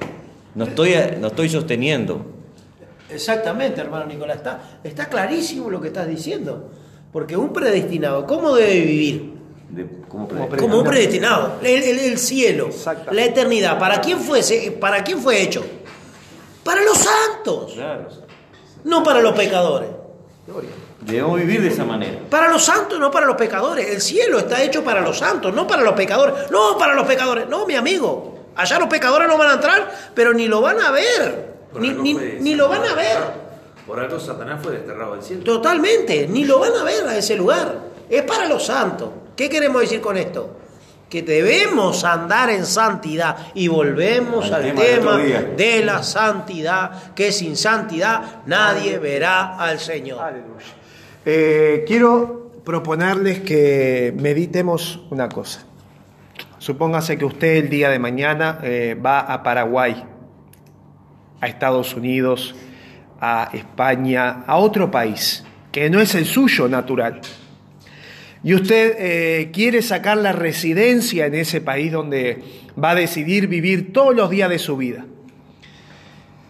No 0.54 0.66
estoy, 0.66 0.94
no 1.20 1.30
estoy 1.30 1.50
sosteniendo. 1.50 2.24
Exactamente, 3.10 3.82
hermano 3.82 4.06
Nicolás, 4.06 4.38
está, 4.38 4.80
está 4.84 5.08
clarísimo 5.10 5.72
lo 5.72 5.82
que 5.82 5.88
estás 5.88 6.08
diciendo. 6.08 6.70
Porque 7.12 7.36
un 7.38 7.52
predestinado, 7.52 8.28
¿cómo 8.28 8.54
debe 8.54 8.82
vivir? 8.82 9.34
De, 9.72 9.88
¿cómo 10.08 10.28
Como 10.60 10.78
un 10.78 10.84
predestinado. 10.86 11.56
El, 11.64 11.82
el- 11.82 12.00
el 12.02 12.20
cielo, 12.20 12.70
la 13.10 13.26
eternidad. 13.26 13.80
¿Para 13.80 14.00
quién, 14.00 14.20
fue, 14.20 14.42
ese- 14.42 14.70
¿Para 14.74 15.04
quién 15.04 15.18
fue 15.18 15.42
hecho? 15.42 15.66
Para 16.64 16.84
los 16.84 17.00
santos, 17.00 17.74
Claro. 17.74 18.10
no 18.84 19.02
para 19.02 19.22
los 19.22 19.34
pecadores. 19.34 19.90
Debemos 21.06 21.40
vivir 21.40 21.62
de 21.62 21.68
esa 21.68 21.84
manera. 21.86 22.20
Para 22.30 22.50
los 22.50 22.64
santos, 22.64 23.00
no 23.00 23.12
para 23.12 23.26
los 23.26 23.36
pecadores. 23.36 23.90
El 23.90 24.02
cielo 24.02 24.40
está 24.40 24.62
hecho 24.64 24.84
para 24.84 25.02
los 25.02 25.18
santos, 25.18 25.54
no 25.54 25.68
para 25.68 25.82
los 25.84 25.94
pecadores. 25.94 26.50
No 26.52 26.78
para 26.78 26.94
los 26.94 27.06
pecadores. 27.06 27.48
No, 27.50 27.66
mi 27.66 27.76
amigo. 27.76 28.40
Allá 28.56 28.80
los 28.80 28.88
pecadores 28.88 29.28
no 29.28 29.38
van 29.38 29.50
a 29.50 29.54
entrar, 29.54 29.92
pero 30.14 30.34
ni 30.34 30.48
lo 30.48 30.62
van 30.62 30.80
a 30.80 30.92
ver. 30.92 31.54
Ni, 31.80 31.90
ni- 31.90 32.14
ni 32.14 32.56
lo 32.56 32.70
van 32.70 32.84
a 32.86 32.94
ver. 32.94 33.18
Por 33.88 34.00
algo 34.00 34.20
Satanás 34.20 34.60
fue 34.64 34.74
desterrado 34.74 35.14
del 35.16 35.24
cielo. 35.24 35.44
Totalmente, 35.44 36.28
ni 36.30 36.46
lo 36.46 36.60
van 36.60 36.74
a 36.76 36.84
ver 36.84 37.06
a 37.08 37.18
ese 37.18 37.36
lugar. 37.36 37.76
Es 38.10 38.22
para 38.24 38.48
los 38.48 38.66
santos. 38.66 39.10
¿Qué 39.36 39.50
queremos 39.50 39.82
decir 39.82 40.00
con 40.00 40.16
esto? 40.18 40.58
Que 41.10 41.22
debemos 41.22 42.04
andar 42.06 42.50
en 42.50 42.66
santidad 42.66 43.36
y 43.56 43.68
volvemos 43.68 44.46
Al 44.52 44.64
al, 44.66 44.76
tema 44.76 45.18
día. 45.18 45.42
de 45.58 45.84
la 45.84 46.02
santidad, 46.02 47.14
que 47.14 47.32
sin 47.32 47.58
santidad 47.58 48.42
nadie 48.46 49.00
verá 49.00 49.58
al 49.58 49.80
Señor. 49.80 50.20
Aleluya. 50.22 50.64
Eh, 51.26 51.86
quiero 51.88 52.52
proponerles 52.66 53.40
que 53.40 54.14
meditemos 54.18 55.06
una 55.10 55.30
cosa. 55.30 55.66
Supóngase 56.58 57.18
que 57.18 57.26
usted 57.26 57.56
el 57.58 57.70
día 57.70 57.90
de 57.90 58.00
mañana 58.00 58.60
eh, 58.62 58.96
va 58.96 59.20
a 59.20 59.42
Paraguay, 59.42 60.04
a 61.40 61.48
Estados 61.48 61.94
Unidos, 61.94 62.56
a 63.22 63.50
España, 63.54 64.44
a 64.46 64.58
otro 64.58 64.92
país, 64.92 65.46
que 65.72 65.90
no 65.90 66.02
es 66.02 66.14
el 66.16 66.26
suyo 66.26 66.68
natural. 66.68 67.22
Y 68.44 68.54
usted 68.54 68.96
eh, 69.00 69.52
quiere 69.54 69.82
sacar 69.82 70.18
la 70.18 70.34
residencia 70.34 71.26
en 71.26 71.36
ese 71.36 71.62
país 71.62 71.92
donde 71.92 72.44
va 72.82 72.92
a 72.92 72.96
decidir 72.96 73.48
vivir 73.48 73.94
todos 73.94 74.14
los 74.14 74.30
días 74.30 74.50
de 74.50 74.60
su 74.60 74.76
vida. 74.76 75.06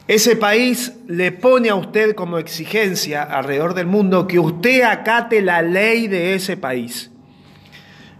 Ese 0.08 0.36
país 0.36 0.94
le 1.08 1.32
pone 1.32 1.70
a 1.70 1.76
usted 1.76 2.14
como 2.14 2.38
exigencia 2.38 3.24
alrededor 3.24 3.74
del 3.74 3.86
mundo 3.86 4.28
que 4.28 4.38
usted 4.38 4.82
acate 4.82 5.42
la 5.42 5.62
ley 5.62 6.10
de 6.10 6.34
ese 6.34 6.58
país, 6.58 7.10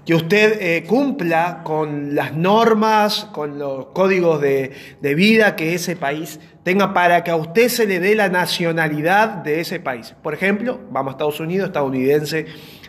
que 0.06 0.16
usted 0.16 0.62
eh, 0.62 0.86
cumpla 0.88 1.60
con 1.66 2.16
las 2.16 2.34
normas, 2.36 3.26
con 3.34 3.60
los 3.60 3.88
códigos 3.88 4.40
de, 4.40 4.72
de 5.02 5.16
vida 5.16 5.58
que 5.58 5.74
ese 5.74 5.98
país 5.98 6.40
tenga 6.64 6.94
para 6.94 7.22
que 7.26 7.32
a 7.32 7.36
usted 7.36 7.68
se 7.68 7.86
le 7.86 8.00
dé 8.00 8.16
la 8.16 8.30
nacionalidad 8.30 9.28
de 9.28 9.60
ese 9.60 9.82
país. 9.82 10.16
Por 10.24 10.34
ejemplo, 10.34 10.80
vamos 10.90 11.12
a 11.12 11.16
Estados 11.16 11.42
Unidos, 11.42 11.68
estadounidense, 11.68 12.46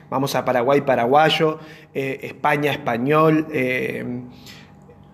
vamos 0.08 0.36
a 0.36 0.44
Paraguay, 0.44 0.82
paraguayo, 0.82 1.58
eh, 1.92 2.20
España, 2.22 2.70
español. 2.70 3.48
eh, 3.52 4.04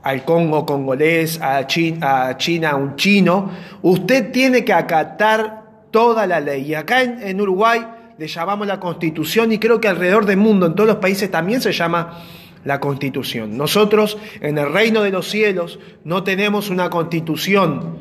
al 0.03 0.25
Congo 0.25 0.65
congolés, 0.65 1.41
a 1.43 1.67
China, 1.67 2.71
a 2.71 2.77
un 2.77 2.97
chino, 2.97 3.51
usted 3.83 4.33
tiene 4.33 4.65
que 4.65 4.73
acatar 4.73 5.63
toda 5.91 6.27
la 6.27 6.41
ley. 6.41 6.63
Y 6.71 6.75
acá 6.75 7.03
en 7.03 7.41
Uruguay 7.41 7.85
le 8.19 8.29
llamamos 8.29 8.67
la 8.67 8.79
constitución 8.79 9.51
y 9.53 9.59
creo 9.59 9.81
que 9.81 9.89
alrededor 9.89 10.27
del 10.27 10.37
mundo, 10.37 10.67
en 10.67 10.75
todos 10.75 10.89
los 10.89 10.99
países 10.99 11.31
también 11.31 11.61
se 11.61 11.73
llama 11.73 12.23
la 12.65 12.79
constitución. 12.81 13.57
Nosotros 13.57 14.19
en 14.41 14.59
el 14.59 14.71
reino 14.71 15.03
de 15.03 15.11
los 15.11 15.29
cielos 15.29 15.79
no 16.05 16.23
tenemos 16.23 16.71
una 16.71 16.91
constitución, 16.91 17.99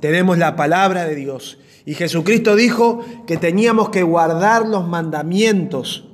tenemos 0.00 0.38
la 0.38 0.56
palabra 0.56 1.06
de 1.06 1.14
Dios. 1.14 1.58
Y 1.86 1.94
Jesucristo 1.94 2.56
dijo 2.56 3.00
que 3.26 3.36
teníamos 3.36 3.90
que 3.90 4.02
guardar 4.02 4.66
los 4.66 4.86
mandamientos 4.86 6.08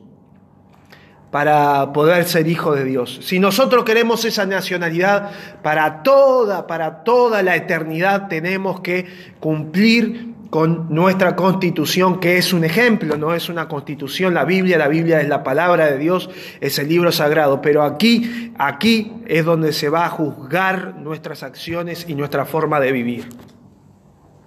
para 1.30 1.92
poder 1.92 2.24
ser 2.24 2.48
hijo 2.48 2.74
de 2.74 2.84
Dios. 2.84 3.20
Si 3.22 3.38
nosotros 3.38 3.84
queremos 3.84 4.24
esa 4.24 4.46
nacionalidad 4.46 5.30
para 5.62 6.02
toda, 6.02 6.66
para 6.66 7.04
toda 7.04 7.42
la 7.42 7.56
eternidad, 7.56 8.28
tenemos 8.28 8.80
que 8.80 9.06
cumplir 9.38 10.34
con 10.50 10.92
nuestra 10.92 11.36
constitución, 11.36 12.18
que 12.18 12.36
es 12.36 12.52
un 12.52 12.64
ejemplo, 12.64 13.16
no 13.16 13.34
es 13.34 13.48
una 13.48 13.68
constitución, 13.68 14.34
la 14.34 14.44
Biblia, 14.44 14.76
la 14.78 14.88
Biblia 14.88 15.20
es 15.20 15.28
la 15.28 15.44
palabra 15.44 15.86
de 15.86 15.96
Dios, 15.96 16.28
es 16.60 16.76
el 16.80 16.88
libro 16.88 17.12
sagrado, 17.12 17.62
pero 17.62 17.84
aquí, 17.84 18.52
aquí 18.58 19.12
es 19.26 19.44
donde 19.44 19.72
se 19.72 19.88
va 19.88 20.06
a 20.06 20.08
juzgar 20.08 20.96
nuestras 20.96 21.44
acciones 21.44 22.04
y 22.08 22.16
nuestra 22.16 22.44
forma 22.46 22.80
de 22.80 22.90
vivir. 22.90 23.28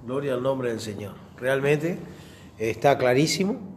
Gloria 0.06 0.34
al 0.34 0.44
nombre 0.44 0.70
del 0.70 0.82
Señor. 0.82 1.14
Realmente 1.40 1.98
está 2.58 2.98
clarísimo, 2.98 3.73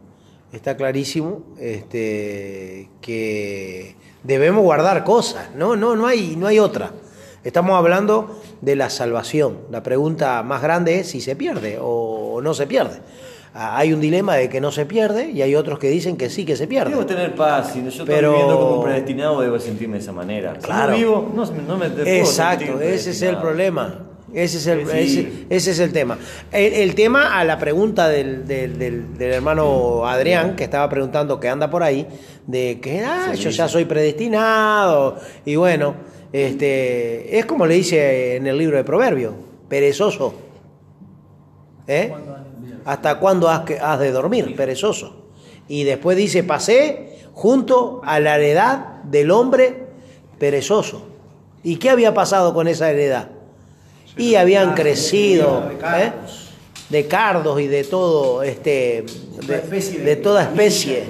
está 0.51 0.77
clarísimo 0.77 1.43
este, 1.59 2.89
que 3.01 3.95
debemos 4.23 4.63
guardar 4.63 5.03
cosas, 5.03 5.49
no, 5.55 5.75
no, 5.75 5.95
no 5.95 6.07
hay, 6.07 6.35
no 6.35 6.47
hay 6.47 6.59
otra. 6.59 6.91
Estamos 7.43 7.77
hablando 7.77 8.39
de 8.61 8.75
la 8.75 8.89
salvación. 8.89 9.59
La 9.71 9.81
pregunta 9.83 10.43
más 10.43 10.61
grande 10.61 10.99
es 10.99 11.09
si 11.09 11.21
se 11.21 11.35
pierde 11.35 11.77
o 11.81 12.41
no 12.41 12.53
se 12.53 12.67
pierde. 12.67 12.99
Ah, 13.53 13.77
Hay 13.77 13.93
un 13.93 14.01
dilema 14.01 14.35
de 14.35 14.49
que 14.49 14.59
no 14.59 14.71
se 14.71 14.85
pierde 14.85 15.29
y 15.31 15.41
hay 15.41 15.55
otros 15.55 15.79
que 15.79 15.89
dicen 15.89 16.17
que 16.17 16.29
sí 16.29 16.45
que 16.45 16.55
se 16.55 16.67
pierde. 16.67 16.91
Debo 16.91 17.05
tener 17.05 17.33
paz. 17.35 17.71
Si 17.73 17.81
yo 17.81 17.87
estoy 17.89 18.05
Pero- 18.05 18.31
viviendo 18.31 18.59
como 18.59 18.83
predestinado, 18.83 19.39
debo 19.41 19.59
sentirme 19.59 19.95
de 19.97 20.03
esa 20.03 20.11
manera. 20.11 20.55
Si 20.59 20.61
Claro. 20.65 20.91
no 20.91 20.97
vivo, 20.97 21.31
no, 21.33 21.45
no 21.45 21.77
me 21.77 21.87
Exacto, 22.19 22.81
ese 22.81 23.11
es 23.11 23.21
el 23.21 23.37
problema. 23.37 24.06
Ese 24.33 24.57
es 24.57 24.67
el, 24.67 24.85
Sí. 24.87 24.97
ese, 24.97 25.45
ese 25.49 25.71
es 25.71 25.79
el 25.79 25.93
tema. 25.93 26.17
El, 26.51 26.73
el 26.73 26.95
tema 26.95 27.39
a 27.39 27.43
la 27.45 27.57
pregunta 27.57 28.09
del, 28.09 28.45
del- 28.45 28.77
del- 28.77 29.17
del 29.17 29.31
hermano 29.31 30.05
Adrián, 30.05 30.55
que 30.55 30.65
estaba 30.65 30.89
preguntando 30.89 31.39
que 31.39 31.47
anda 31.47 31.69
por 31.69 31.81
ahí, 31.81 32.05
de 32.45 32.79
que 32.81 33.03
ah, 33.05 33.33
yo 33.35 33.49
ya 33.49 33.67
soy 33.69 33.85
predestinado. 33.85 35.17
Y 35.45 35.55
bueno, 35.55 35.95
este, 36.33 37.37
es 37.39 37.45
como 37.45 37.65
le 37.65 37.75
dice 37.75 38.35
en 38.35 38.47
el 38.47 38.57
libro 38.57 38.75
de 38.77 38.83
Proverbios, 38.83 39.33
perezoso. 39.69 40.33
¿Eh? 41.87 42.11
¿Hasta 42.85 43.19
cuándo 43.19 43.47
has, 43.49 43.61
que- 43.61 43.79
has 43.79 43.99
de 43.99 44.11
dormir? 44.11 44.55
Perezoso. 44.55 45.25
Y 45.69 45.83
después 45.85 46.17
dice, 46.17 46.43
pasé 46.43 47.19
junto 47.33 48.01
a 48.03 48.19
la 48.19 48.35
heredad 48.35 49.03
del 49.03 49.31
hombre 49.31 49.85
perezoso. 50.37 51.07
¿Y 51.63 51.77
qué 51.77 51.89
había 51.89 52.13
pasado 52.13 52.53
con 52.53 52.67
esa 52.67 52.89
heredad? 52.91 53.29
Y 54.17 54.35
habían 54.35 54.73
crecido 54.73 55.71
¿eh? 55.71 56.11
de 56.89 57.07
cardos 57.07 57.59
y 57.59 57.67
de 57.67 57.83
todo, 57.83 58.43
este, 58.43 59.05
de, 59.45 59.81
de 60.03 60.15
toda 60.15 60.43
especie, 60.43 61.03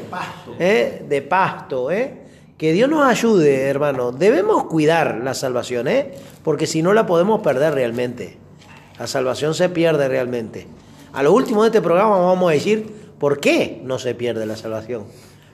¿eh? 0.59 1.03
de 1.07 1.21
pasto. 1.21 1.91
¿eh? 1.91 2.13
Que 2.57 2.73
Dios 2.73 2.89
nos 2.89 3.05
ayude, 3.05 3.63
hermano. 3.63 4.11
Debemos 4.11 4.65
cuidar 4.65 5.21
la 5.23 5.33
salvación, 5.33 5.87
¿eh? 5.87 6.13
porque 6.43 6.65
si 6.65 6.81
no 6.81 6.93
la 6.93 7.05
podemos 7.05 7.41
perder 7.41 7.73
realmente. 7.73 8.37
La 8.99 9.05
salvación 9.05 9.53
se 9.53 9.69
pierde 9.69 10.07
realmente. 10.07 10.65
A 11.13 11.21
lo 11.21 11.31
último 11.31 11.61
de 11.61 11.67
este 11.67 11.81
programa 11.81 12.17
vamos 12.17 12.49
a 12.49 12.53
decir 12.53 12.91
por 13.19 13.39
qué 13.39 13.79
no 13.83 13.99
se 13.99 14.15
pierde 14.15 14.45
la 14.47 14.55
salvación. 14.55 15.05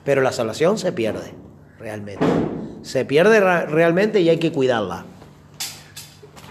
Pero 0.04 0.22
la 0.22 0.32
salvación 0.32 0.78
se 0.78 0.92
pierde, 0.92 1.32
realmente. 1.78 2.24
Se 2.82 3.04
pierde 3.04 3.40
realmente 3.40 4.20
y 4.20 4.30
hay 4.30 4.38
que 4.38 4.52
cuidarla. 4.52 5.04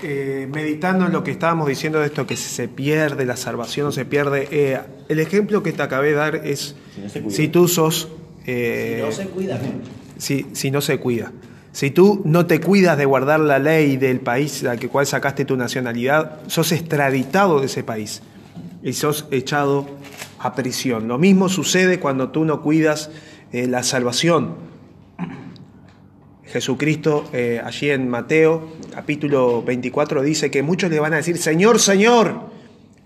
Eh, 0.05 0.50
meditando 0.51 1.05
en 1.05 1.13
lo 1.13 1.24
que 1.24 1.31
estábamos 1.31 1.67
diciendo 1.67 2.00
de 2.01 2.07
esto 2.07 2.27
que 2.27 2.36
se 2.36 2.67
pierde, 2.67 3.25
la 3.25 3.38
salvación 3.38 3.93
se 3.93 4.03
pierde, 4.03 4.50
eh, 4.51 4.79
el 5.07 5.19
ejemplo 5.22 5.63
que 5.63 5.72
te 5.72 5.81
acabé 5.81 6.10
de 6.10 6.13
dar 6.15 6.36
es 6.36 6.75
no 7.24 7.29
si 7.29 7.48
tú 7.48 7.69
sos... 7.69 8.10
eh, 8.45 8.98
Si 9.00 9.05
no 9.05 9.12
se 9.13 9.25
cuida. 9.29 9.60
si, 10.17 10.45
si 10.51 10.72
no 10.72 10.81
se 10.81 10.98
cuida. 11.00 11.31
Si 11.72 11.89
tú 11.89 12.22
no 12.25 12.45
te 12.45 12.60
cuidas 12.60 12.98
de 12.98 13.05
guardar 13.05 13.39
la 13.39 13.60
ley 13.60 13.95
del 13.98 14.19
país 14.19 14.63
al 14.65 14.77
que 14.77 14.89
cual 14.89 15.07
sacaste 15.07 15.45
tu 15.45 15.55
nacionalidad, 15.55 16.41
sos 16.48 16.72
extraditado 16.74 17.62
de 17.62 17.67
ese 17.67 17.83
país 17.83 18.22
y 18.83 18.93
sos 18.93 19.25
echado 19.31 19.88
a 20.38 20.53
prisión. 20.53 21.07
Lo 21.07 21.17
mismo 21.17 21.48
sucede 21.48 22.00
cuando 22.00 22.29
tú 22.29 22.43
no 22.43 22.62
cuidas 22.62 23.10
eh, 23.53 23.67
la 23.67 23.81
salvación. 23.83 24.73
Jesucristo 26.53 27.25
eh, 27.33 27.60
allí 27.65 27.89
en 27.89 28.07
Mateo 28.07 28.74
capítulo 28.93 29.63
24 29.63 30.22
dice 30.22 30.51
que 30.51 30.62
muchos 30.62 30.91
le 30.91 31.00
van 31.00 31.13
a 31.13 31.15
decir, 31.15 31.39
Señor, 31.39 31.79
Señor, 31.79 32.41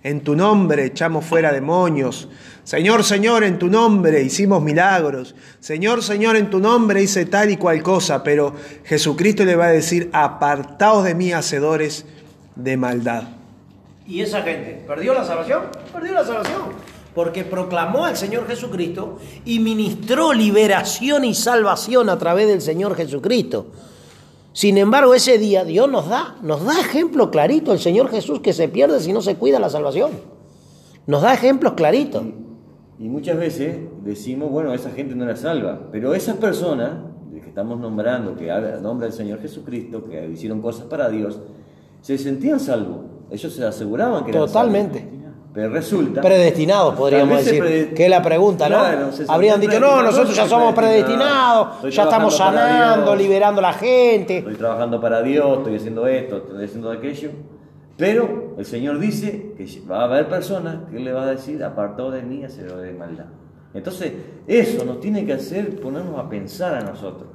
en 0.04 0.20
tu 0.20 0.36
nombre 0.36 0.84
echamos 0.84 1.24
fuera 1.24 1.54
demonios. 1.54 2.28
Señor, 2.66 3.06
Señor, 3.06 3.46
en 3.46 3.58
tu 3.58 3.70
nombre 3.70 4.22
hicimos 4.22 4.62
milagros. 4.62 5.34
Señor, 5.62 6.04
Señor, 6.04 6.36
en 6.36 6.50
tu 6.50 6.60
nombre 6.60 7.02
hice 7.02 7.26
tal 7.26 7.50
y 7.50 7.56
cual 7.56 7.82
cosa. 7.82 8.22
Pero 8.22 8.54
Jesucristo 8.84 9.46
le 9.46 9.56
va 9.56 9.68
a 9.68 9.72
decir, 9.72 10.10
apartaos 10.12 11.06
de 11.06 11.16
mí, 11.16 11.32
hacedores 11.32 12.06
de 12.58 12.76
maldad. 12.76 13.30
¿Y 14.06 14.20
esa 14.20 14.42
gente 14.42 14.84
perdió 14.86 15.14
la 15.14 15.24
salvación? 15.24 15.64
Perdió 15.94 16.12
la 16.12 16.26
salvación. 16.26 16.97
Porque 17.18 17.44
proclamó 17.44 18.06
al 18.06 18.16
Señor 18.16 18.46
Jesucristo 18.46 19.18
y 19.44 19.58
ministró 19.58 20.34
liberación 20.34 21.26
y 21.26 21.34
salvación 21.34 22.12
a 22.12 22.20
través 22.20 22.48
del 22.48 22.62
Señor 22.62 22.94
Jesucristo. 22.94 23.66
Sin 24.54 24.78
embargo, 24.78 25.16
ese 25.16 25.40
día 25.40 25.66
Dios 25.66 25.90
nos 25.90 26.10
da, 26.10 26.36
nos 26.44 26.64
da 26.64 26.80
ejemplo 26.80 27.32
clarito 27.32 27.74
el 27.74 27.80
Señor 27.80 28.12
Jesús 28.12 28.42
que 28.42 28.54
se 28.54 28.68
pierde 28.68 29.00
si 29.00 29.14
no 29.14 29.24
se 29.24 29.34
cuida 29.34 29.60
la 29.60 29.72
salvación. 29.72 30.12
Nos 31.08 31.24
da 31.24 31.34
ejemplos 31.34 31.74
claritos. 31.74 32.22
Y 33.00 33.10
muchas 33.10 33.40
veces 33.40 33.78
decimos, 34.04 34.52
bueno, 34.52 34.72
esa 34.76 34.92
gente 34.92 35.16
no 35.16 35.26
la 35.26 35.36
salva, 35.36 35.90
pero 35.92 36.14
esas 36.14 36.38
personas 36.38 37.00
que 37.34 37.50
estamos 37.50 37.80
nombrando, 37.80 38.36
que 38.36 38.54
nombra 38.80 39.08
el 39.08 39.14
Señor 39.14 39.42
Jesucristo, 39.42 40.04
que 40.04 40.28
hicieron 40.28 40.62
cosas 40.62 40.86
para 40.86 41.10
Dios, 41.10 41.40
se 42.00 42.16
sentían 42.20 42.60
salvos. 42.60 43.06
Ellos 43.32 43.52
se 43.52 43.66
aseguraban 43.66 44.24
que 44.24 44.30
eran 44.30 44.46
Totalmente. 44.46 45.00
salvos. 45.00 45.18
Pero 45.58 45.74
resulta... 45.74 46.22
Predestinados, 46.22 46.94
podríamos 46.94 47.44
decir, 47.44 47.60
prede- 47.60 47.94
que 47.96 48.04
es 48.04 48.10
la 48.12 48.22
pregunta, 48.22 48.70
¿no? 48.70 48.78
Claro, 48.78 49.10
Habrían 49.28 49.60
dicho, 49.60 49.80
no, 49.80 50.04
nosotros 50.04 50.36
ya 50.36 50.48
somos 50.48 50.76
predestinado, 50.76 51.80
predestinados, 51.80 51.96
ya 51.96 52.04
estamos 52.04 52.38
sanando, 52.38 53.16
liberando 53.16 53.58
a 53.58 53.64
la 53.64 53.74
gente. 53.74 54.38
Estoy 54.38 54.54
trabajando 54.54 55.02
para 55.02 55.24
Dios, 55.24 55.58
estoy 55.58 55.78
haciendo 55.78 56.06
esto, 56.06 56.38
estoy 56.38 56.64
haciendo 56.64 56.92
aquello. 56.92 57.32
Pero 57.98 58.54
el 58.60 58.66
Señor 58.68 59.00
dice 59.00 59.54
que 59.58 59.66
va 59.90 60.02
a 60.02 60.04
haber 60.04 60.30
personas 60.30 60.76
que 60.92 61.00
le 61.00 61.12
va 61.12 61.24
a 61.24 61.32
decir, 61.32 61.64
apartado 61.64 62.12
de 62.12 62.22
mí, 62.22 62.44
hacedor 62.44 62.82
de 62.82 62.94
maldad. 62.94 63.26
Entonces, 63.74 64.14
eso 64.46 64.86
nos 64.86 65.00
tiene 65.00 65.26
que 65.26 65.34
hacer 65.34 65.80
ponernos 65.82 66.20
a 66.20 66.30
pensar 66.30 66.76
a 66.76 66.82
nosotros. 66.82 67.30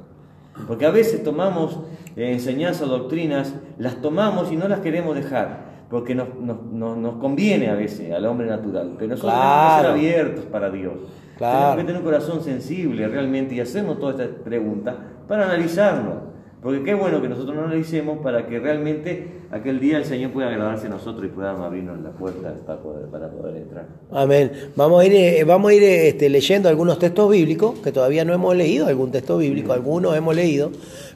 Porque 0.68 0.86
a 0.86 0.92
veces 0.92 1.24
tomamos 1.24 1.80
eh, 2.14 2.30
enseñanzas, 2.30 2.88
doctrinas, 2.88 3.52
las 3.78 3.96
tomamos 4.00 4.52
y 4.52 4.56
no 4.56 4.68
las 4.68 4.78
queremos 4.78 5.16
dejar. 5.16 5.71
Porque 5.92 6.14
nos, 6.14 6.34
nos- 6.40 6.62
nos- 6.72 6.96
nos 6.96 7.14
conviene 7.16 7.68
a 7.68 7.74
veces 7.74 8.10
al 8.10 8.24
hombre 8.26 8.46
natural. 8.48 8.94
Pero 8.98 9.10
nosotros 9.10 9.30
tenemos 9.32 9.76
que 9.76 9.80
Claro. 9.80 9.82
ser 9.82 9.90
abiertos 9.92 10.44
para 10.46 10.70
Dios. 10.70 10.94
Claro. 11.38 11.54
Tenemos 11.58 11.76
que 11.76 11.84
tener 11.84 11.96
un 11.98 12.04
corazón 12.04 12.42
sensible 12.42 13.06
realmente 13.08 13.54
y 13.54 13.60
hacernos 13.60 14.00
todas 14.00 14.18
estas 14.18 14.40
preguntas 14.42 14.94
para 15.28 15.44
analizarnos. 15.44 16.14
Porque 16.62 16.84
qué 16.84 16.94
bueno 16.94 17.20
que 17.20 17.28
nosotros 17.28 17.56
nos 17.56 17.64
analicemos 17.66 18.18
para 18.22 18.46
que 18.46 18.60
realmente 18.60 19.40
aquel 19.50 19.80
día 19.80 19.98
el 19.98 20.04
Señor 20.04 20.30
pueda 20.30 20.48
agradarse 20.48 20.86
a 20.86 20.90
nosotros 20.90 21.26
y 21.26 21.28
podamos 21.28 21.66
abrirnos 21.66 22.00
la 22.00 22.10
puerta 22.10 22.54
para 22.64 22.78
poder, 22.80 23.06
para 23.08 23.28
poder 23.30 23.56
entrar. 23.56 23.86
Amén. 24.12 24.52
Vamos 24.76 25.02
a 25.02 25.04
ir, 25.06 25.12
eh, 25.12 25.42
vamos 25.44 25.72
a 25.72 25.74
ir 25.74 25.82
este, 25.82 26.28
leyendo 26.30 26.68
algunos 26.68 27.00
textos 27.00 27.28
bíblicos, 27.30 27.80
que 27.80 27.90
todavía 27.90 28.24
no 28.24 28.32
hemos 28.32 28.54
leído, 28.54 28.86
algún 28.86 29.10
texto 29.10 29.38
bíblico, 29.38 29.72
algunos 29.72 30.16
hemos 30.16 30.36
leído, 30.36 30.70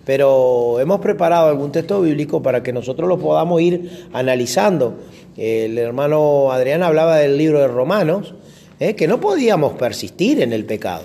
pero 0.07 0.79
hemos 0.79 1.01
preparado 1.01 1.49
algún 1.49 1.73
texto 1.73 2.01
bíblico 2.01 2.41
para 2.41 2.63
que 2.63 2.73
nosotros 2.73 3.09
lo 3.09 3.19
podamos 3.19 3.61
ir 3.61 4.07
analizando. 4.13 5.01
El 5.37 5.77
hermano 5.77 6.53
Adrián 6.53 6.85
hablaba 6.85 7.17
del 7.17 7.37
libro 7.37 7.59
de 7.59 7.67
Romanos, 7.67 8.37
eh, 8.79 8.95
que 8.95 9.09
no 9.09 9.21
podíamos 9.21 9.73
persistir 9.73 10.41
en 10.41 10.53
el 10.53 10.65
pecado. 10.65 11.03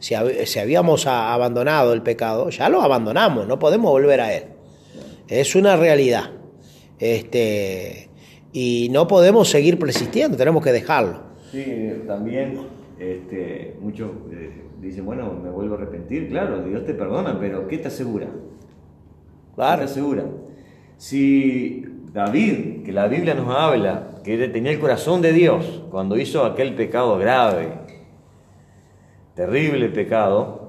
Si, 0.00 0.16
si 0.46 0.58
habíamos 0.58 1.06
abandonado 1.06 1.92
el 1.92 2.02
pecado, 2.02 2.50
ya 2.50 2.68
lo 2.68 2.82
abandonamos, 2.82 3.46
no 3.46 3.60
podemos 3.60 3.92
volver 3.92 4.20
a 4.20 4.34
él. 4.34 4.44
Es 5.28 5.54
una 5.54 5.76
realidad. 5.76 6.32
Este, 6.98 8.08
y 8.52 8.88
no 8.90 9.06
podemos 9.06 9.48
seguir 9.48 9.78
persistiendo, 9.78 10.36
tenemos 10.36 10.64
que 10.64 10.72
dejarlo. 10.72 11.22
Sí, 11.52 11.64
también 12.04 12.62
este, 12.98 13.76
muchos 13.80 14.10
eh, 14.32 14.69
dicen, 14.80 15.04
bueno, 15.04 15.32
me 15.42 15.50
vuelvo 15.50 15.74
a 15.74 15.78
arrepentir. 15.78 16.28
Claro, 16.28 16.62
Dios 16.62 16.84
te 16.84 16.94
perdona, 16.94 17.38
pero 17.38 17.68
¿qué 17.68 17.78
te 17.78 17.88
asegura? 17.88 18.28
Claro. 19.54 19.80
¿Qué 19.80 19.86
te 19.86 19.90
asegura? 19.92 20.24
Si 20.96 21.84
David, 22.12 22.82
que 22.84 22.92
la 22.92 23.08
Biblia 23.08 23.34
nos 23.34 23.54
habla, 23.54 24.10
que 24.24 24.48
tenía 24.48 24.72
el 24.72 24.80
corazón 24.80 25.22
de 25.22 25.32
Dios 25.32 25.82
cuando 25.90 26.18
hizo 26.18 26.44
aquel 26.44 26.74
pecado 26.74 27.18
grave, 27.18 27.68
terrible 29.34 29.88
pecado, 29.88 30.59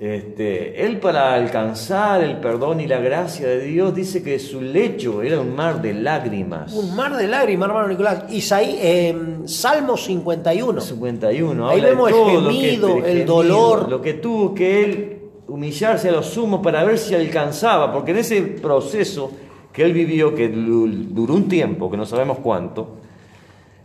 este, 0.00 0.84
él 0.86 0.98
para 1.00 1.34
alcanzar 1.34 2.22
el 2.22 2.36
perdón 2.36 2.80
y 2.80 2.86
la 2.86 3.00
gracia 3.00 3.48
de 3.48 3.60
Dios 3.60 3.94
dice 3.94 4.22
que 4.22 4.38
su 4.38 4.60
lecho 4.60 5.22
era 5.22 5.40
un 5.40 5.56
mar 5.56 5.82
de 5.82 5.92
lágrimas. 5.92 6.72
Un 6.72 6.94
mar 6.94 7.16
de 7.16 7.26
lágrimas, 7.26 7.68
hermano 7.68 7.88
Nicolás. 7.88 8.24
Isaí, 8.30 8.78
eh, 8.80 9.16
Salmo 9.46 9.96
51. 9.96 10.80
51. 10.80 11.68
Ahí 11.68 11.78
habla 11.78 11.88
vemos 11.90 12.08
el 12.10 12.14
que- 12.14 12.30
gemido, 12.30 12.96
el 12.98 13.02
gemido, 13.04 13.34
dolor. 13.34 13.88
Lo 13.90 14.00
que 14.00 14.14
tuvo 14.14 14.54
que 14.54 14.84
él 14.84 15.14
humillarse 15.48 16.10
a 16.10 16.12
los 16.12 16.26
sumos 16.26 16.60
para 16.62 16.84
ver 16.84 16.98
si 16.98 17.14
alcanzaba, 17.16 17.92
porque 17.92 18.12
en 18.12 18.18
ese 18.18 18.42
proceso 18.42 19.32
que 19.72 19.82
él 19.82 19.92
vivió, 19.92 20.32
que 20.34 20.48
du- 20.48 20.86
duró 21.10 21.34
un 21.34 21.48
tiempo, 21.48 21.90
que 21.90 21.96
no 21.96 22.06
sabemos 22.06 22.38
cuánto, 22.38 22.98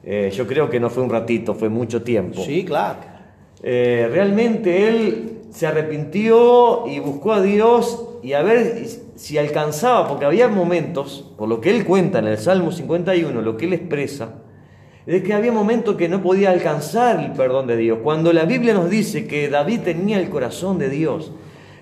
eh, 0.03 0.31
yo 0.35 0.45
creo 0.45 0.69
que 0.69 0.79
no 0.79 0.89
fue 0.91 1.01
un 1.03 1.09
ratito, 1.09 1.55
fue 1.55 1.69
mucho 1.69 2.03
tiempo. 2.03 2.43
Sí, 2.43 2.63
claro. 2.65 2.99
Eh, 3.63 4.09
realmente 4.11 4.89
él 4.89 5.29
se 5.53 5.67
arrepintió 5.67 6.87
y 6.87 6.99
buscó 6.99 7.33
a 7.33 7.41
Dios 7.41 8.03
y 8.23 8.33
a 8.33 8.41
ver 8.41 8.85
si 9.15 9.37
alcanzaba, 9.37 10.07
porque 10.07 10.25
había 10.25 10.47
momentos, 10.47 11.31
por 11.37 11.47
lo 11.47 11.61
que 11.61 11.69
él 11.69 11.85
cuenta 11.85 12.19
en 12.19 12.27
el 12.27 12.39
Salmo 12.39 12.71
51, 12.71 13.41
lo 13.41 13.55
que 13.55 13.65
él 13.65 13.73
expresa, 13.73 14.35
es 15.05 15.21
que 15.21 15.33
había 15.33 15.51
momentos 15.51 15.95
que 15.95 16.09
no 16.09 16.23
podía 16.23 16.49
alcanzar 16.49 17.19
el 17.19 17.33
perdón 17.33 17.67
de 17.67 17.77
Dios. 17.77 17.99
Cuando 18.01 18.33
la 18.33 18.45
Biblia 18.45 18.73
nos 18.73 18.89
dice 18.89 19.27
que 19.27 19.49
David 19.49 19.81
tenía 19.81 20.19
el 20.19 20.29
corazón 20.29 20.79
de 20.79 20.89
Dios, 20.89 21.31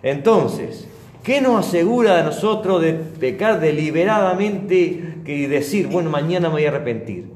entonces, 0.04 0.88
¿qué 1.24 1.40
nos 1.40 1.66
asegura 1.66 2.20
a 2.20 2.24
nosotros 2.24 2.82
de 2.82 2.94
pecar 2.94 3.62
deliberadamente 3.62 5.16
y 5.26 5.46
decir, 5.46 5.88
bueno, 5.88 6.10
mañana 6.10 6.50
me 6.50 6.56
voy 6.56 6.66
a 6.66 6.70
arrepentir? 6.70 7.28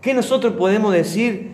¿Qué 0.00 0.12
nosotros 0.12 0.54
podemos 0.54 0.92
decir 0.92 1.53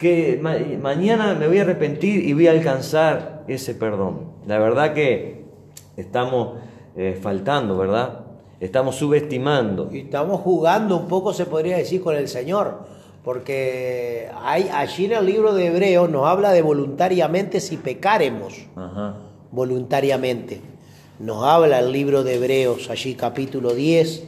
que 0.00 0.38
ma- 0.42 0.56
mañana 0.82 1.34
me 1.34 1.46
voy 1.46 1.58
a 1.58 1.62
arrepentir 1.62 2.24
y 2.24 2.32
voy 2.32 2.48
a 2.48 2.50
alcanzar 2.52 3.44
ese 3.46 3.74
perdón? 3.74 4.32
La 4.48 4.58
verdad 4.58 4.94
que 4.94 5.44
estamos 5.96 6.58
eh, 6.96 7.16
faltando, 7.22 7.76
¿verdad? 7.76 8.20
Estamos 8.58 8.96
subestimando. 8.96 9.88
Y 9.92 10.00
estamos 10.00 10.40
jugando 10.40 10.96
un 10.96 11.06
poco, 11.06 11.32
se 11.32 11.46
podría 11.46 11.76
decir, 11.76 12.00
con 12.02 12.16
el 12.16 12.26
Señor. 12.28 12.78
Porque 13.24 14.28
hay, 14.42 14.68
allí 14.72 15.04
en 15.04 15.12
el 15.12 15.26
libro 15.26 15.54
de 15.54 15.66
Hebreos 15.66 16.10
nos 16.10 16.26
habla 16.26 16.50
de 16.52 16.62
voluntariamente 16.62 17.60
si 17.60 17.76
pecaremos. 17.76 18.54
Ajá. 18.76 19.14
voluntariamente. 19.52 20.60
Nos 21.18 21.44
habla 21.44 21.78
el 21.80 21.92
libro 21.92 22.24
de 22.24 22.36
Hebreos, 22.36 22.88
allí 22.88 23.14
capítulo 23.14 23.74
10, 23.74 24.24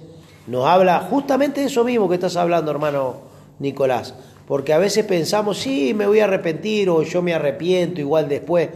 nos 0.47 0.67
habla 0.67 1.01
justamente 1.09 1.61
de 1.63 1.67
eso 1.69 1.85
mismo 1.85 2.07
que 2.09 2.17
estás 2.17 2.37
hablando, 2.37 2.71
hermano 2.71 3.15
Nicolás, 3.59 4.15
Porque 4.53 4.75
a 4.75 4.79
veces 4.79 5.07
pensamos, 5.07 5.57
sí, 5.57 5.95
me 5.95 6.07
voy 6.07 6.21
a 6.21 6.25
arrepentir 6.25 6.91
o 6.91 7.03
yo 7.03 7.23
me 7.23 7.33
arrepiento 7.33 8.03
igual 8.03 8.29
después. 8.29 8.69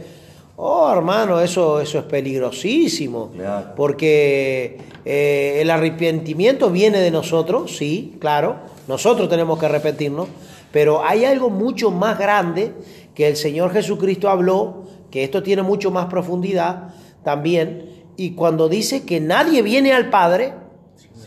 Oh, 0.55 0.91
hermano, 0.91 1.39
eso, 1.39 1.79
eso 1.79 1.99
es 1.99 2.05
peligrosísimo. 2.05 3.29
Claro. 3.29 3.75
Porque 3.75 4.79
eh, 5.05 5.59
el 5.61 5.69
arrepentimiento 5.69 6.71
viene 6.71 6.97
de 6.97 7.11
nosotros, 7.11 7.77
sí, 7.77 8.15
claro. 8.19 8.55
Nosotros 8.87 9.29
tenemos 9.29 9.59
que 9.59 9.67
arrepentirnos. 9.67 10.29
Pero 10.71 11.05
hay 11.05 11.25
algo 11.25 11.51
mucho 11.51 11.91
más 11.91 12.17
grande 12.17 12.73
que 13.13 13.27
el 13.27 13.35
Señor 13.35 13.71
Jesucristo 13.71 14.29
habló, 14.29 14.85
que 15.11 15.23
esto 15.23 15.43
tiene 15.43 15.61
mucho 15.61 15.91
más 15.91 16.07
profundidad 16.07 16.95
también. 17.23 18.07
Y 18.17 18.31
cuando 18.31 18.67
dice 18.67 19.05
que 19.05 19.19
nadie 19.19 19.61
viene 19.61 19.93
al 19.93 20.09
Padre 20.09 20.55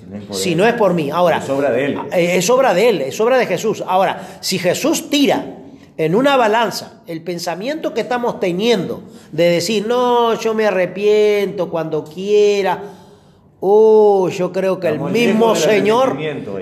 Si 0.01 0.07
no 0.07 0.17
es 0.17 0.25
por 0.25 0.37
si 0.37 0.53
él. 0.53 0.57
no 0.59 0.67
es 0.67 0.75
por 0.75 0.95
mí. 0.95 1.11
Ahora, 1.11 1.39
Es 1.39 1.49
obra 1.51 1.71
de 1.71 1.85
él. 1.85 1.99
eh, 2.13 2.37
Es 2.39 2.51
obra 2.51 2.75
de 2.75 2.89
él, 2.89 3.01
es 3.03 3.21
obra 3.21 3.39
de 3.39 3.47
Jesús. 3.47 3.83
Ahora, 3.87 4.39
si 4.41 4.59
Jesús 4.59 5.09
tira 5.11 5.45
en 5.97 6.15
una 6.15 6.37
balanza 6.37 7.03
el 7.07 7.23
pensamiento 7.23 7.93
que 7.93 8.01
estamos 8.01 8.41
teniendo 8.41 9.03
de 9.33 9.51
decir, 9.51 9.87
no, 9.87 10.35
yo 10.41 10.55
me 10.55 10.67
arrepiento 10.67 11.69
cuando 11.71 12.05
quiera. 12.05 12.83
Oh, 13.61 14.31
yo 14.31 14.53
creo 14.53 14.81
que 14.81 14.89
el 14.89 14.99
mismo 15.01 15.55
Señor, 15.55 16.17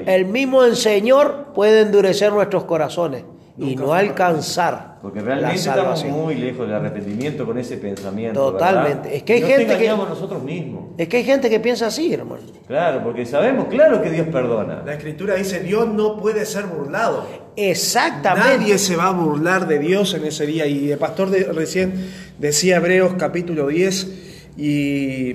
el 0.06 0.24
mismo 0.26 0.64
Señor 0.74 1.52
puede 1.54 1.82
endurecer 1.82 2.32
nuestros 2.32 2.64
corazones 2.64 3.22
y 3.60 3.74
no 3.76 3.92
alcanzar 3.92 4.98
Porque 5.02 5.18
la 5.20 5.24
realmente 5.26 5.56
estamos 5.56 6.04
muy 6.04 6.36
lejos 6.36 6.66
del 6.66 6.76
arrepentimiento 6.76 7.44
con 7.44 7.58
ese 7.58 7.76
pensamiento. 7.76 8.52
Totalmente. 8.52 8.94
¿verdad? 9.08 9.12
Es 9.14 9.22
que 9.24 9.32
hay 9.34 9.40
Nos 9.40 9.50
gente 9.50 9.78
que- 9.78 9.88
nosotros 9.88 10.42
mismos. 10.42 10.84
Es 10.96 11.08
que 11.08 11.16
hay 11.16 11.24
gente 11.24 11.50
que 11.50 11.58
piensa 11.60 11.86
así, 11.86 12.12
hermano. 12.14 12.42
Claro, 12.66 13.02
porque 13.02 13.26
sabemos, 13.26 13.66
claro 13.66 14.00
que 14.02 14.10
Dios 14.10 14.28
perdona. 14.28 14.82
La 14.86 14.94
escritura 14.94 15.34
dice, 15.34 15.60
Dios 15.60 15.88
no 15.88 16.16
puede 16.18 16.46
ser 16.46 16.66
burlado. 16.66 17.26
Exactamente. 17.56 18.58
Nadie 18.58 18.78
se 18.78 18.94
va 18.96 19.08
a 19.08 19.12
burlar 19.12 19.66
de 19.66 19.78
Dios 19.80 20.14
en 20.14 20.24
ese 20.24 20.46
día. 20.46 20.66
Y 20.66 20.92
el 20.92 20.98
pastor 20.98 21.30
de- 21.30 21.44
recién 21.52 21.94
decía 22.38 22.76
Hebreos 22.76 23.14
capítulo 23.18 23.66
10 23.66 24.52
y 24.56 25.34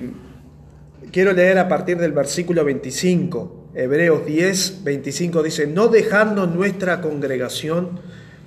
quiero 1.12 1.32
leer 1.32 1.58
a 1.58 1.68
partir 1.68 1.98
del 1.98 2.12
versículo 2.12 2.64
25. 2.64 3.53
Hebreos 3.74 4.24
10, 4.24 4.84
25 4.84 5.42
dice, 5.42 5.66
no 5.66 5.88
dejando 5.88 6.46
nuestra 6.46 7.00
congregación 7.00 7.98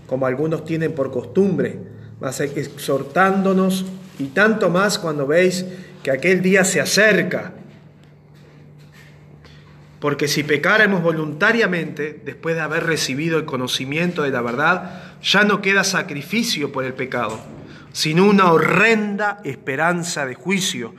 como 0.08 0.26
algunos 0.26 0.64
tienen 0.64 0.94
por 0.94 1.12
costumbre, 1.12 1.80
mas 2.22 2.40
exhortándonos 2.40 3.86
y 4.20 4.28
tanto 4.28 4.70
más 4.70 4.98
cuando 4.98 5.28
veis 5.28 5.66
que 6.02 6.12
aquel 6.12 6.42
día 6.42 6.64
se 6.64 6.80
acerca. 6.80 7.52
Porque 10.00 10.30
si 10.30 10.44
pecáramos 10.44 11.02
voluntariamente, 11.02 12.22
después 12.24 12.56
de 12.56 12.62
haber 12.62 12.86
recibido 12.86 13.38
el 13.38 13.46
conocimiento 13.46 14.24
de 14.24 14.30
la 14.30 14.42
verdad, 14.42 15.02
ya 15.22 15.44
no 15.44 15.62
queda 15.62 15.84
sacrificio 15.84 16.72
por 16.72 16.86
el 16.86 16.94
pecado, 16.94 17.40
sino 17.92 18.26
una 18.26 18.52
horrenda 18.52 19.42
esperanza 19.44 20.26
de 20.26 20.36
juicio 20.36 20.94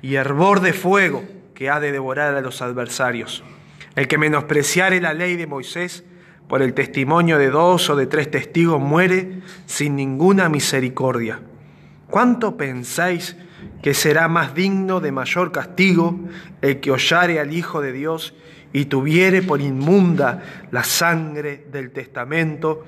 y 0.00 0.14
hervor 0.14 0.60
de 0.60 0.72
fuego 0.72 1.24
que 1.54 1.68
ha 1.68 1.80
de 1.80 1.92
devorar 1.92 2.34
a 2.34 2.40
los 2.40 2.62
adversarios. 2.62 3.42
El 3.96 4.08
que 4.08 4.18
menospreciare 4.18 5.00
la 5.00 5.14
ley 5.14 5.36
de 5.36 5.46
Moisés 5.46 6.04
por 6.48 6.62
el 6.62 6.74
testimonio 6.74 7.38
de 7.38 7.50
dos 7.50 7.88
o 7.90 7.96
de 7.96 8.06
tres 8.06 8.30
testigos 8.30 8.80
muere 8.80 9.40
sin 9.66 9.96
ninguna 9.96 10.48
misericordia. 10.48 11.40
¿Cuánto 12.08 12.56
pensáis 12.56 13.36
que 13.82 13.94
será 13.94 14.28
más 14.28 14.54
digno 14.54 15.00
de 15.00 15.12
mayor 15.12 15.52
castigo 15.52 16.18
el 16.62 16.80
que 16.80 16.90
hollare 16.90 17.40
al 17.40 17.52
Hijo 17.52 17.80
de 17.80 17.92
Dios 17.92 18.34
y 18.72 18.86
tuviere 18.86 19.42
por 19.42 19.60
inmunda 19.60 20.42
la 20.70 20.84
sangre 20.84 21.66
del 21.70 21.92
testamento 21.92 22.84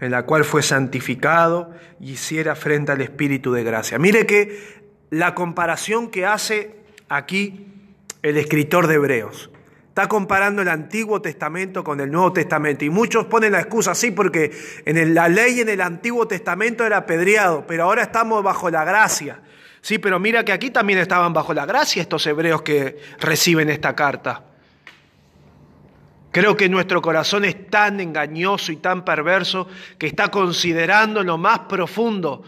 en 0.00 0.10
la 0.10 0.24
cual 0.24 0.44
fue 0.44 0.62
santificado 0.62 1.70
y 2.00 2.12
hiciera 2.12 2.54
frente 2.54 2.92
al 2.92 3.00
Espíritu 3.00 3.52
de 3.52 3.64
gracia? 3.64 3.98
Mire 3.98 4.26
que 4.26 4.78
la 5.10 5.34
comparación 5.34 6.10
que 6.10 6.26
hace 6.26 6.76
aquí 7.08 7.66
el 8.22 8.36
escritor 8.36 8.86
de 8.86 8.94
Hebreos. 8.94 9.50
Está 9.98 10.08
comparando 10.08 10.62
el 10.62 10.68
Antiguo 10.68 11.20
Testamento 11.20 11.82
con 11.82 11.98
el 11.98 12.08
Nuevo 12.08 12.32
Testamento. 12.32 12.84
Y 12.84 12.88
muchos 12.88 13.26
ponen 13.26 13.50
la 13.50 13.58
excusa 13.58 13.90
así 13.90 14.12
porque 14.12 14.56
en 14.84 15.12
la 15.12 15.28
ley 15.28 15.58
en 15.58 15.68
el 15.68 15.80
Antiguo 15.80 16.28
Testamento 16.28 16.86
era 16.86 16.98
apedreado, 16.98 17.66
pero 17.66 17.82
ahora 17.82 18.02
estamos 18.02 18.40
bajo 18.44 18.70
la 18.70 18.84
gracia. 18.84 19.40
Sí, 19.80 19.98
pero 19.98 20.20
mira 20.20 20.44
que 20.44 20.52
aquí 20.52 20.70
también 20.70 21.00
estaban 21.00 21.32
bajo 21.32 21.52
la 21.52 21.66
gracia 21.66 22.00
estos 22.00 22.24
hebreos 22.28 22.62
que 22.62 22.96
reciben 23.18 23.70
esta 23.70 23.96
carta. 23.96 24.44
Creo 26.30 26.56
que 26.56 26.68
nuestro 26.68 27.02
corazón 27.02 27.44
es 27.44 27.68
tan 27.68 27.98
engañoso 27.98 28.70
y 28.70 28.76
tan 28.76 29.04
perverso 29.04 29.66
que 29.98 30.06
está 30.06 30.28
considerando 30.28 31.24
lo 31.24 31.38
más 31.38 31.58
profundo 31.68 32.44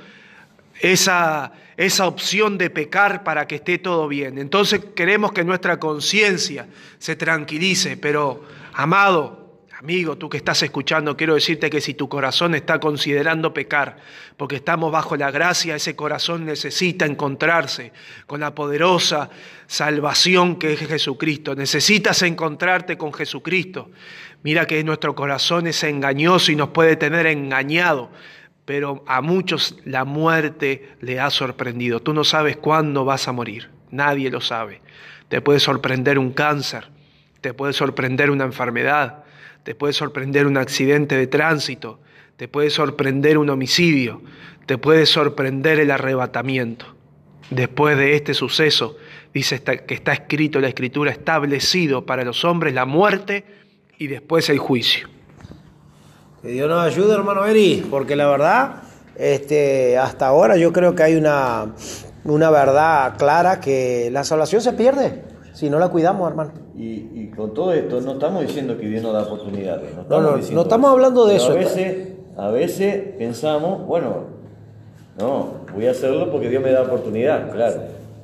esa, 0.81 1.53
esa 1.77 2.07
opción 2.07 2.59
de 2.59 2.71
pecar 2.71 3.23
para 3.23 3.47
que 3.47 3.57
esté 3.57 3.79
todo 3.79 4.09
bien. 4.09 4.39
Entonces 4.39 4.81
queremos 4.97 5.33
que 5.33 5.45
nuestra 5.45 5.79
conciencia 5.79 6.69
se 6.99 7.17
tranquilice, 7.17 7.97
pero 7.97 8.45
amado, 8.73 9.41
amigo, 9.79 10.17
tú 10.17 10.29
que 10.29 10.37
estás 10.37 10.63
escuchando, 10.63 11.17
quiero 11.17 11.35
decirte 11.35 11.71
que 11.71 11.81
si 11.81 11.95
tu 11.95 12.09
corazón 12.09 12.55
está 12.55 12.79
considerando 12.79 13.55
pecar, 13.55 13.97
porque 14.37 14.57
estamos 14.57 14.93
bajo 14.93 15.17
la 15.17 15.31
gracia, 15.31 15.75
ese 15.75 15.97
corazón 15.97 16.45
necesita 16.45 17.07
encontrarse 17.07 17.93
con 18.27 18.41
la 18.41 18.55
poderosa 18.55 19.31
salvación 19.67 20.57
que 20.57 20.75
es 20.75 20.81
Jesucristo. 20.81 21.55
Necesitas 21.55 22.23
encontrarte 22.23 22.99
con 22.99 23.13
Jesucristo. 23.13 23.91
Mira 24.43 24.67
que 24.67 24.83
nuestro 24.85 25.15
corazón 25.15 25.67
es 25.67 25.83
engañoso 25.83 26.53
y 26.53 26.57
nos 26.57 26.71
puede 26.71 26.97
tener 26.97 27.27
engañado 27.27 28.11
pero 28.71 29.03
a 29.09 29.21
muchos 29.21 29.81
la 29.85 30.05
muerte 30.05 30.91
le 31.01 31.19
ha 31.19 31.29
sorprendido. 31.31 31.99
Tú 31.99 32.15
no 32.15 32.23
sabes 32.23 32.57
cuándo 32.57 33.05
vas 33.05 33.27
a 33.27 33.33
morir, 33.33 33.69
nadie 33.91 34.31
lo 34.31 34.41
sabe. 34.41 34.81
Te 35.29 35.41
puede 35.41 35.59
sorprender 35.59 36.21
un 36.21 36.31
cáncer, 36.31 36.87
te 37.41 37.53
puede 37.53 37.73
sorprender 37.73 38.31
una 38.31 38.45
enfermedad, 38.45 39.25
te 39.65 39.75
puede 39.75 39.93
sorprender 39.93 40.47
un 40.47 40.57
accidente 40.57 41.17
de 41.17 41.27
tránsito, 41.27 41.99
te 42.37 42.47
puede 42.47 42.71
sorprender 42.71 43.39
un 43.39 43.51
homicidio, 43.51 44.23
te 44.67 44.79
puede 44.79 45.05
sorprender 45.05 45.81
el 45.81 45.91
arrebatamiento. 45.91 46.95
Después 47.51 47.99
de 47.99 48.15
este 48.15 48.35
suceso, 48.35 48.97
dice 49.35 49.61
que 49.65 49.95
está 49.95 50.13
escrito 50.13 50.61
la 50.61 50.69
escritura, 50.69 51.11
establecido 51.11 52.07
para 52.07 52.23
los 52.23 52.45
hombres 52.45 52.73
la 52.73 52.87
muerte 52.87 53.45
y 53.99 54.07
después 54.07 54.49
el 54.49 54.59
juicio. 54.59 55.09
Que 56.43 56.49
Dios 56.49 56.69
nos 56.69 56.85
ayude, 56.85 57.15
hermano 57.15 57.45
Eri, 57.45 57.87
porque 57.91 58.17
la 58.17 58.27
verdad, 58.29 58.77
este, 59.17 59.99
hasta 59.99 60.27
ahora 60.27 60.57
yo 60.57 60.73
creo 60.73 60.95
que 60.95 61.03
hay 61.03 61.17
una, 61.17 61.75
una 62.25 62.51
verdad 62.51 63.15
clara 63.19 63.61
que 63.61 64.09
la 64.11 64.25
salvación 64.25 64.63
se 64.63 64.73
pierde 64.73 65.23
si 65.53 65.69
no 65.69 65.79
la 65.79 65.89
cuidamos, 65.89 66.27
hermano. 66.29 66.53
Y, 66.75 67.11
y 67.13 67.31
con 67.37 67.53
todo 67.53 67.75
esto 67.75 68.01
no 68.01 68.13
estamos 68.13 68.47
diciendo 68.47 68.79
que 68.79 68.87
Dios 68.87 69.03
no 69.03 69.13
da 69.13 69.25
oportunidades. 69.25 69.95
No, 70.09 70.21
No, 70.21 70.37
no, 70.37 70.63
estamos 70.63 70.91
hablando 70.91 71.27
de 71.27 71.37
eso. 71.37 71.53
A 71.53 71.55
veces, 71.55 72.09
a 72.39 72.49
veces 72.49 73.15
pensamos, 73.19 73.87
bueno, 73.87 74.25
no, 75.19 75.49
voy 75.75 75.87
a 75.87 75.91
hacerlo 75.91 76.31
porque 76.31 76.49
Dios 76.49 76.63
me 76.63 76.73
da 76.73 76.83
oportunidad, 76.83 77.53
claro. 77.53 77.83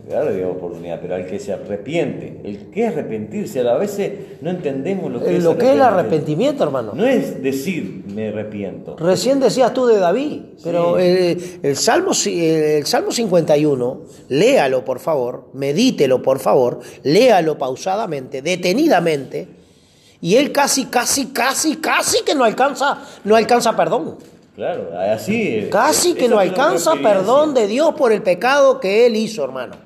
Claro, 0.09 0.37
da 0.37 0.49
oportunidad, 0.49 1.01
pero 1.01 1.17
al 1.17 1.27
que 1.27 1.41
se 1.41 1.53
arrepiente, 1.53 2.41
el 2.45 2.71
que 2.71 2.85
es 2.85 2.93
arrepentirse, 2.93 3.61
a 3.69 3.75
veces 3.75 4.13
no 4.41 4.51
entendemos 4.51 5.11
lo 5.11 5.19
que 5.19 5.31
Eh, 5.31 5.37
es 5.39 5.43
Lo 5.43 5.59
que 5.59 5.67
es 5.67 5.73
el 5.73 5.83
arrepentimiento, 5.83 6.63
hermano. 6.63 6.93
No 6.95 7.05
es 7.05 7.43
decir 7.43 8.05
me 8.15 8.29
arrepiento. 8.29 8.97
Recién 8.97 9.41
decías 9.41 9.75
tú 9.75 9.87
de 9.87 9.99
David, 9.99 10.43
pero 10.63 10.99
el, 10.99 11.59
el 11.61 11.77
Salmo, 11.77 12.13
el 12.25 12.87
Salmo 12.87 13.11
51, 13.11 14.03
léalo 14.29 14.85
por 14.85 15.01
favor, 15.01 15.51
medítelo 15.55 16.23
por 16.23 16.39
favor, 16.39 16.79
léalo 17.03 17.59
pausadamente, 17.59 18.43
detenidamente, 18.43 19.49
y 20.21 20.37
él 20.37 20.53
casi, 20.53 20.85
casi, 20.87 21.27
casi, 21.27 21.77
casi 21.77 22.23
que 22.23 22.37
no 22.37 22.45
alcanza, 22.45 23.03
no 23.25 23.35
alcanza 23.35 23.75
perdón. 23.75 24.19
Claro, 24.55 24.89
así. 24.99 25.69
Casi 25.71 26.15
que 26.15 26.29
no 26.29 26.39
alcanza 26.39 26.95
perdón 27.03 27.55
de 27.55 27.67
Dios 27.67 27.95
por 27.95 28.13
el 28.13 28.23
pecado 28.23 28.79
que 28.79 29.07
él 29.07 29.17
hizo, 29.17 29.45
hermano. 29.45 29.86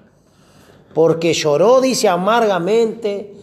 Porque 0.94 1.33
lloró, 1.33 1.81
dice 1.81 2.09
amargamente, 2.09 3.35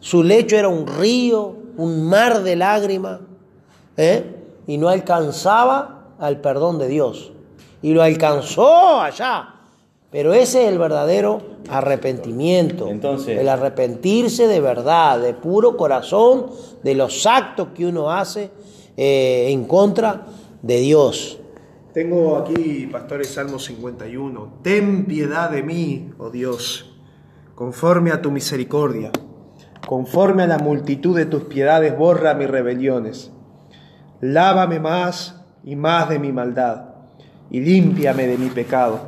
su 0.00 0.22
lecho 0.22 0.56
era 0.56 0.68
un 0.68 0.86
río, 0.86 1.54
un 1.76 2.04
mar 2.04 2.42
de 2.42 2.56
lágrimas, 2.56 3.20
¿eh? 3.96 4.24
y 4.66 4.76
no 4.78 4.88
alcanzaba 4.88 6.14
al 6.18 6.40
perdón 6.40 6.78
de 6.78 6.88
Dios. 6.88 7.32
Y 7.82 7.94
lo 7.94 8.02
alcanzó 8.02 9.00
allá. 9.00 9.48
Pero 10.10 10.34
ese 10.34 10.64
es 10.64 10.68
el 10.68 10.78
verdadero 10.78 11.40
arrepentimiento. 11.68 12.86
Entonces- 12.88 13.38
el 13.38 13.48
arrepentirse 13.48 14.46
de 14.46 14.60
verdad, 14.60 15.18
de 15.20 15.32
puro 15.34 15.76
corazón, 15.76 16.46
de 16.82 16.94
los 16.94 17.26
actos 17.26 17.68
que 17.74 17.86
uno 17.86 18.10
hace 18.10 18.50
eh, 18.96 19.46
en 19.48 19.64
contra 19.64 20.26
de 20.60 20.78
Dios. 20.80 21.38
Tengo 21.92 22.38
aquí, 22.38 22.88
pastores, 22.90 23.28
Salmo 23.28 23.58
51. 23.58 24.60
Ten 24.62 25.04
piedad 25.04 25.50
de 25.50 25.62
mí, 25.62 26.10
oh 26.16 26.30
Dios, 26.30 26.96
conforme 27.54 28.12
a 28.12 28.22
tu 28.22 28.30
misericordia. 28.30 29.10
Conforme 29.86 30.44
a 30.44 30.46
la 30.46 30.56
multitud 30.56 31.14
de 31.14 31.26
tus 31.26 31.42
piedades, 31.42 31.94
borra 31.94 32.32
mis 32.32 32.48
rebeliones. 32.48 33.30
lávame 34.22 34.80
más 34.80 35.44
y 35.64 35.76
más 35.76 36.08
de 36.08 36.18
mi 36.18 36.32
maldad, 36.32 36.94
y 37.50 37.60
límpiame 37.60 38.26
de 38.26 38.38
mi 38.38 38.48
pecado, 38.48 39.00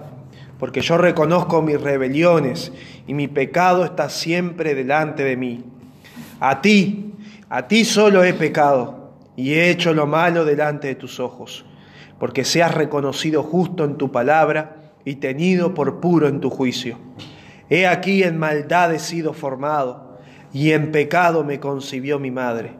porque 0.59 0.83
yo 0.83 0.99
reconozco 0.99 1.63
mis 1.63 1.81
rebeliones, 1.81 2.71
y 3.07 3.15
mi 3.15 3.29
pecado 3.29 3.85
está 3.85 4.11
siempre 4.11 4.75
delante 4.75 5.23
de 5.25 5.37
mí. 5.37 5.65
A 6.39 6.61
ti, 6.61 7.15
a 7.49 7.67
ti 7.67 7.85
solo 7.87 8.25
he 8.25 8.35
pecado, 8.35 9.15
y 9.37 9.55
he 9.55 9.71
hecho 9.71 9.95
lo 9.95 10.07
malo 10.07 10.45
delante 10.45 10.89
de 10.89 10.97
tus 10.97 11.19
ojos, 11.21 11.65
porque 12.25 12.47
seas 12.47 12.73
reconocido 12.73 13.43
justo 13.43 13.85
en 13.85 13.99
tu 13.99 14.11
palabra 14.11 14.95
y 15.05 15.17
tenido 15.17 15.75
por 15.75 16.01
puro 16.01 16.27
en 16.27 16.41
tu 16.41 16.49
juicio. 16.49 16.97
He 17.69 17.87
aquí 17.87 18.23
en 18.23 18.39
maldad 18.39 18.95
he 18.95 18.99
sido 18.99 19.35
formado, 19.35 20.17
y 20.51 20.71
en 20.71 20.91
pecado 20.91 21.45
me 21.45 21.61
concibió 21.61 22.19
mi 22.19 22.31
madre. 22.31 22.79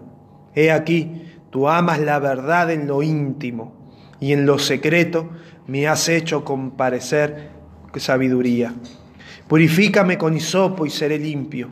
He 0.55 0.71
aquí, 0.71 1.27
tú 1.51 1.69
amas 1.69 2.01
la 2.01 2.21
verdad 2.21 2.71
en 2.71 2.87
lo 2.87 3.03
íntimo, 3.03 3.91
y 4.19 4.33
en 4.33 4.47
lo 4.47 4.59
secreto 4.59 5.29
me 5.67 5.89
has 5.89 6.09
hecho 6.09 6.43
comparecer 6.43 7.51
sabiduría. 7.97 8.73
Purifícame 9.47 10.17
con 10.17 10.35
hisopo 10.35 10.87
y 10.87 10.91
seré 10.91 11.19
limpio. 11.19 11.69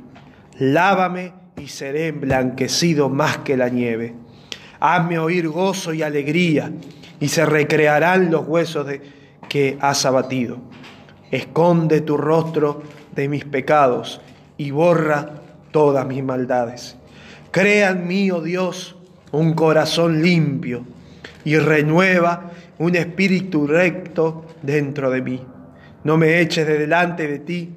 Lávame 0.59 1.33
y 1.57 1.69
seré 1.69 2.09
emblanquecido 2.09 3.09
más 3.09 3.39
que 3.39 3.57
la 3.57 3.71
nieve. 3.71 4.15
Hazme 4.79 5.19
oír 5.19 5.49
gozo 5.49 5.95
y 5.95 6.03
alegría, 6.03 6.71
y 7.23 7.29
se 7.29 7.47
recrearán 7.47 8.33
los 8.33 8.49
huesos 8.49 8.85
de, 8.85 9.01
que 9.49 9.79
has 9.81 10.05
abatido. 10.05 10.59
Esconde 11.31 12.01
tu 12.01 12.17
rostro 12.17 12.83
de 13.15 13.29
mis 13.29 13.45
pecados 13.45 14.21
y 14.59 14.73
borra 14.73 15.35
todas 15.71 16.05
mis 16.05 16.25
maldades. 16.25 16.97
Crea 17.53 17.91
en 17.91 18.09
mí, 18.09 18.33
oh 18.33 18.43
Dios, 18.43 18.97
un 19.31 19.55
corazón 19.55 20.21
limpio 20.21 20.85
y 21.45 21.59
renueva 21.59 22.51
un 22.79 22.97
espíritu 22.97 23.69
recto 23.69 24.45
dentro 24.61 25.09
de 25.09 25.23
mí. 25.23 25.41
No 26.03 26.17
me 26.17 26.41
eches 26.41 26.67
de 26.67 26.77
delante 26.77 27.29
de 27.29 27.39
ti 27.39 27.71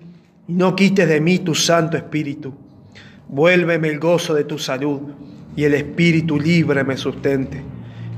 y 0.48 0.54
no 0.54 0.76
quites 0.76 1.08
de 1.08 1.22
mí 1.22 1.38
tu 1.38 1.54
santo 1.54 1.98
espíritu. 1.98 2.52
Vuélveme 3.28 3.90
el 3.90 4.00
gozo 4.00 4.34
de 4.34 4.46
tu 4.46 4.58
salud 4.58 5.02
y 5.56 5.66
el 5.66 5.76
espíritu 5.76 6.40
libre 6.40 6.84
me 6.84 6.98
sustente. 6.98 7.75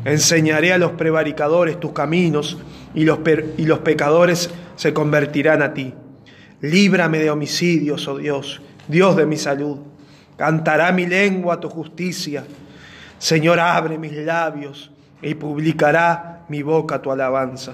Enseñaré 0.08 0.72
a 0.72 0.78
los 0.78 0.94
prevaricadores 0.94 1.82
tus 1.82 1.92
caminos 1.92 2.58
y 2.96 3.04
los, 3.04 3.20
y 3.58 3.66
los 3.66 3.80
pecadores 3.80 4.50
se 4.78 4.94
convertirán 4.94 5.62
a 5.62 5.74
ti. 5.74 5.94
Líbrame 6.62 7.20
de 7.20 7.30
homicidios, 7.30 8.08
oh 8.08 8.18
Dios, 8.18 8.62
Dios 8.88 9.18
de 9.18 9.26
mi 9.26 9.36
salud. 9.36 9.80
Cantará 10.38 10.94
mi 10.94 11.06
lengua 11.06 11.60
tu 11.60 11.68
justicia. 11.68 12.46
Señor, 13.18 13.60
abre 13.60 13.98
mis 13.98 14.14
labios 14.14 14.92
y 15.22 15.36
publicará 15.36 16.46
mi 16.48 16.62
boca 16.62 17.02
tu 17.02 17.12
alabanza. 17.12 17.74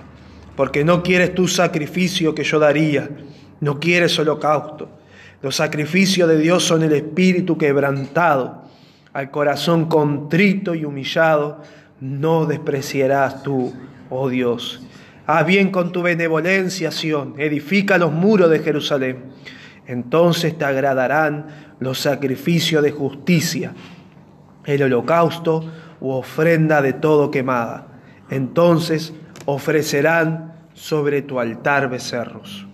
Porque 0.55 0.83
no 0.83 1.03
quieres 1.03 1.35
tu 1.35 1.47
sacrificio 1.47 2.33
que 2.33 2.43
yo 2.43 2.57
daría, 2.57 3.11
no 3.59 3.79
quieres 3.79 4.17
holocausto. 4.17 4.89
Los 5.43 5.57
sacrificios 5.57 6.27
de 6.27 6.39
Dios 6.39 6.63
son 6.63 6.81
el 6.81 6.93
espíritu 6.93 7.59
quebrantado. 7.59 8.63
Al 9.13 9.29
corazón 9.29 9.85
contrito 9.85 10.73
y 10.73 10.83
humillado 10.83 11.61
no 12.03 12.45
despreciarás 12.45 13.43
tú, 13.43 13.73
oh 14.09 14.27
Dios. 14.27 14.81
Haz 15.25 15.45
bien 15.45 15.71
con 15.71 15.93
tu 15.93 16.01
benevolencia, 16.01 16.91
Sión, 16.91 17.35
edifica 17.37 17.97
los 17.97 18.11
muros 18.11 18.49
de 18.49 18.59
Jerusalén. 18.59 19.31
Entonces 19.87 20.57
te 20.57 20.65
agradarán 20.65 21.75
los 21.79 21.99
sacrificios 21.99 22.83
de 22.83 22.91
justicia, 22.91 23.73
el 24.65 24.83
holocausto 24.83 25.63
u 26.01 26.09
ofrenda 26.09 26.81
de 26.81 26.91
todo 26.91 27.31
quemada. 27.31 27.87
Entonces 28.29 29.13
ofrecerán 29.45 30.55
sobre 30.73 31.21
tu 31.21 31.39
altar 31.39 31.89
becerros. 31.89 32.67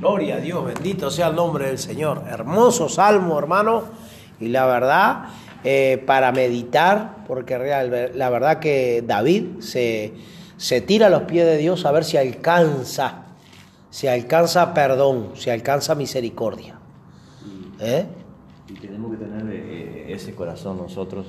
Gloria 0.00 0.34
a 0.34 0.40
Dios, 0.40 0.64
bendito 0.64 1.12
sea 1.12 1.28
el 1.28 1.36
nombre 1.36 1.68
del 1.68 1.78
Señor. 1.78 2.24
Hermoso 2.28 2.88
salmo, 2.88 3.38
hermano. 3.38 3.84
Y 4.40 4.48
la 4.48 4.66
verdad, 4.66 5.26
eh, 5.64 6.02
para 6.06 6.30
meditar, 6.32 7.24
porque 7.26 7.58
real, 7.58 8.12
la 8.14 8.30
verdad 8.30 8.60
que 8.60 9.02
David 9.06 9.60
se, 9.60 10.12
se 10.56 10.80
tira 10.80 11.06
a 11.06 11.10
los 11.10 11.22
pies 11.22 11.46
de 11.46 11.56
Dios 11.56 11.84
a 11.84 11.92
ver 11.92 12.04
si 12.04 12.16
alcanza, 12.16 13.26
si 13.90 14.06
alcanza 14.06 14.72
perdón, 14.72 15.32
si 15.34 15.50
alcanza 15.50 15.94
misericordia. 15.94 16.78
¿Eh? 17.80 18.06
Y 18.68 18.74
tenemos 18.74 19.10
que 19.12 19.24
tener 19.24 19.46
eh, 19.50 20.12
ese 20.12 20.34
corazón 20.34 20.76
nosotros, 20.76 21.26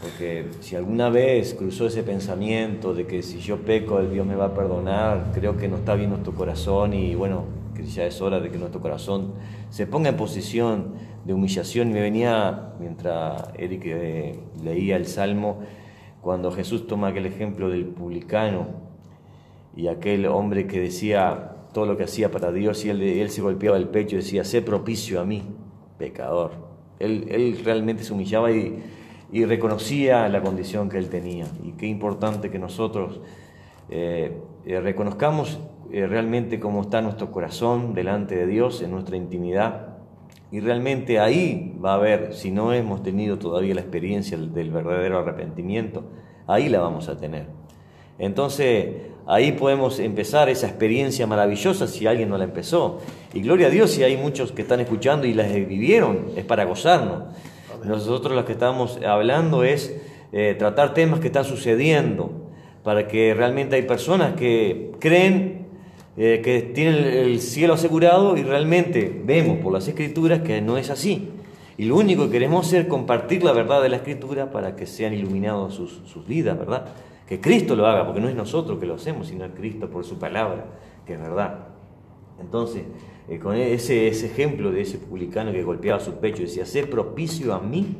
porque 0.00 0.50
si 0.60 0.76
alguna 0.76 1.08
vez 1.08 1.54
cruzó 1.54 1.86
ese 1.86 2.02
pensamiento 2.02 2.94
de 2.94 3.06
que 3.06 3.22
si 3.22 3.40
yo 3.40 3.58
peco, 3.62 3.98
el 3.98 4.12
Dios 4.12 4.26
me 4.26 4.36
va 4.36 4.46
a 4.46 4.54
perdonar, 4.54 5.32
creo 5.34 5.56
que 5.56 5.66
no 5.66 5.78
está 5.78 5.94
bien 5.94 6.10
nuestro 6.10 6.34
corazón 6.34 6.94
y 6.94 7.14
bueno, 7.14 7.44
que 7.74 7.84
ya 7.84 8.04
es 8.04 8.20
hora 8.20 8.38
de 8.38 8.50
que 8.50 8.58
nuestro 8.58 8.80
corazón 8.80 9.32
se 9.70 9.86
ponga 9.86 10.10
en 10.10 10.16
posición 10.16 10.94
de 11.28 11.34
humillación. 11.34 11.92
Me 11.92 12.00
venía, 12.00 12.72
mientras 12.80 13.50
Eric 13.58 13.82
eh, 13.84 14.40
leía 14.64 14.96
el 14.96 15.06
Salmo, 15.06 15.58
cuando 16.22 16.50
Jesús 16.50 16.86
toma 16.86 17.08
aquel 17.08 17.26
ejemplo 17.26 17.68
del 17.68 17.84
publicano 17.84 18.66
y 19.76 19.88
aquel 19.88 20.24
hombre 20.24 20.66
que 20.66 20.80
decía 20.80 21.52
todo 21.74 21.84
lo 21.84 21.98
que 21.98 22.04
hacía 22.04 22.30
para 22.30 22.50
Dios 22.50 22.82
y 22.86 22.88
él, 22.88 23.02
él 23.02 23.28
se 23.28 23.42
golpeaba 23.42 23.76
el 23.76 23.88
pecho 23.88 24.16
y 24.16 24.20
decía, 24.20 24.42
sé 24.42 24.62
propicio 24.62 25.20
a 25.20 25.26
mí, 25.26 25.42
pecador. 25.98 26.52
Él, 26.98 27.26
él 27.30 27.60
realmente 27.62 28.04
se 28.04 28.14
humillaba 28.14 28.50
y, 28.50 28.82
reconocía 29.30 30.26
la 30.30 30.40
condición 30.40 30.88
que 30.88 30.96
él 30.96 31.10
tenía. 31.10 31.44
Y 31.62 31.72
qué 31.72 31.86
importante 31.86 32.50
que 32.50 32.58
nosotros 32.58 33.20
eh, 33.90 34.32
eh, 34.64 34.80
reconozcamos 34.80 35.60
eh, 35.92 36.06
realmente 36.06 36.58
cómo 36.58 36.80
está 36.80 37.02
nuestro 37.02 37.30
corazón 37.30 37.92
delante 37.92 38.34
de 38.34 38.46
Dios, 38.46 38.80
en 38.80 38.92
nuestra 38.92 39.18
intimidad. 39.18 39.87
Y 40.50 40.60
realmente 40.60 41.18
ahí 41.18 41.76
va 41.84 41.92
a 41.92 41.94
haber, 41.94 42.34
si 42.34 42.50
no 42.50 42.72
hemos 42.72 43.02
tenido 43.02 43.38
todavía 43.38 43.74
la 43.74 43.82
experiencia 43.82 44.38
del 44.38 44.70
verdadero 44.70 45.18
arrepentimiento, 45.18 46.04
ahí 46.46 46.68
la 46.68 46.80
vamos 46.80 47.08
a 47.08 47.18
tener. 47.18 47.46
Entonces, 48.18 48.88
ahí 49.26 49.52
podemos 49.52 49.98
empezar 49.98 50.48
esa 50.48 50.66
experiencia 50.66 51.26
maravillosa 51.26 51.86
si 51.86 52.06
alguien 52.06 52.30
no 52.30 52.38
la 52.38 52.44
empezó. 52.44 53.00
Y 53.34 53.42
gloria 53.42 53.66
a 53.66 53.70
Dios 53.70 53.90
si 53.90 54.02
hay 54.02 54.16
muchos 54.16 54.52
que 54.52 54.62
están 54.62 54.80
escuchando 54.80 55.26
y 55.26 55.34
las 55.34 55.52
vivieron, 55.52 56.26
es 56.34 56.44
para 56.44 56.64
gozarnos. 56.64 57.24
Nosotros 57.84 58.34
lo 58.34 58.44
que 58.44 58.52
estamos 58.52 58.98
hablando 59.06 59.62
es 59.64 59.94
eh, 60.32 60.56
tratar 60.58 60.94
temas 60.94 61.20
que 61.20 61.28
están 61.28 61.44
sucediendo, 61.44 62.48
para 62.82 63.06
que 63.06 63.34
realmente 63.34 63.76
hay 63.76 63.82
personas 63.82 64.34
que 64.34 64.92
creen 64.98 65.57
eh, 66.20 66.42
que 66.42 66.62
tienen 66.62 66.96
el 66.96 67.40
cielo 67.40 67.74
asegurado 67.74 68.36
y 68.36 68.42
realmente 68.42 69.22
vemos 69.24 69.58
por 69.58 69.72
las 69.72 69.86
escrituras 69.86 70.40
que 70.40 70.60
no 70.60 70.76
es 70.76 70.90
así. 70.90 71.28
Y 71.76 71.84
lo 71.84 71.96
único 71.96 72.24
que 72.24 72.32
queremos 72.32 72.66
hacer 72.66 72.82
es 72.82 72.88
compartir 72.88 73.44
la 73.44 73.52
verdad 73.52 73.80
de 73.80 73.88
la 73.88 73.96
escritura 73.98 74.50
para 74.50 74.74
que 74.74 74.84
sean 74.84 75.14
iluminados 75.14 75.74
sus, 75.74 76.02
sus 76.06 76.26
vidas, 76.26 76.58
¿verdad? 76.58 76.86
Que 77.24 77.40
Cristo 77.40 77.76
lo 77.76 77.86
haga, 77.86 78.04
porque 78.04 78.20
no 78.20 78.28
es 78.28 78.34
nosotros 78.34 78.80
que 78.80 78.86
lo 78.86 78.94
hacemos, 78.94 79.28
sino 79.28 79.48
Cristo 79.54 79.88
por 79.88 80.04
su 80.04 80.18
palabra, 80.18 80.66
que 81.06 81.12
es 81.12 81.20
verdad. 81.20 81.68
Entonces, 82.40 82.82
eh, 83.28 83.38
con 83.38 83.54
ese, 83.54 84.08
ese 84.08 84.26
ejemplo 84.26 84.72
de 84.72 84.80
ese 84.80 84.98
publicano 84.98 85.52
que 85.52 85.62
golpeaba 85.62 86.00
su 86.00 86.14
pecho, 86.14 86.42
decía, 86.42 86.66
sé 86.66 86.84
propicio 86.84 87.54
a 87.54 87.60
mí, 87.60 87.96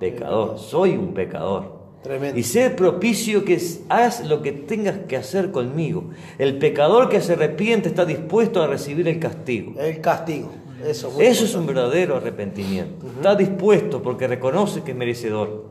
pecador, 0.00 0.58
soy 0.58 0.96
un 0.96 1.14
pecador. 1.14 1.71
Tremendo. 2.02 2.38
Y 2.38 2.42
sé 2.42 2.70
propicio 2.70 3.44
que 3.44 3.60
haz 3.88 4.26
lo 4.26 4.42
que 4.42 4.52
tengas 4.52 4.98
que 5.06 5.16
hacer 5.16 5.52
conmigo. 5.52 6.10
El 6.38 6.58
pecador 6.58 7.08
que 7.08 7.20
se 7.20 7.34
arrepiente 7.34 7.88
está 7.88 8.04
dispuesto 8.04 8.60
a 8.62 8.66
recibir 8.66 9.06
el 9.06 9.20
castigo. 9.20 9.74
El 9.78 10.00
castigo. 10.00 10.50
Eso, 10.84 11.14
Eso 11.20 11.44
es 11.44 11.54
un 11.54 11.64
verdadero 11.64 12.16
arrepentimiento. 12.16 13.06
Está 13.06 13.36
dispuesto 13.36 14.02
porque 14.02 14.26
reconoce 14.26 14.82
que 14.82 14.90
es 14.90 14.96
merecedor. 14.96 15.70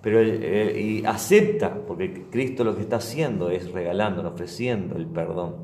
Pero 0.00 0.20
eh, 0.20 0.80
y 0.80 1.04
acepta, 1.04 1.74
porque 1.86 2.24
Cristo 2.30 2.64
lo 2.64 2.74
que 2.74 2.82
está 2.82 2.96
haciendo 2.96 3.50
es 3.50 3.70
regalando, 3.72 4.26
ofreciendo 4.26 4.96
el 4.96 5.06
perdón. 5.06 5.56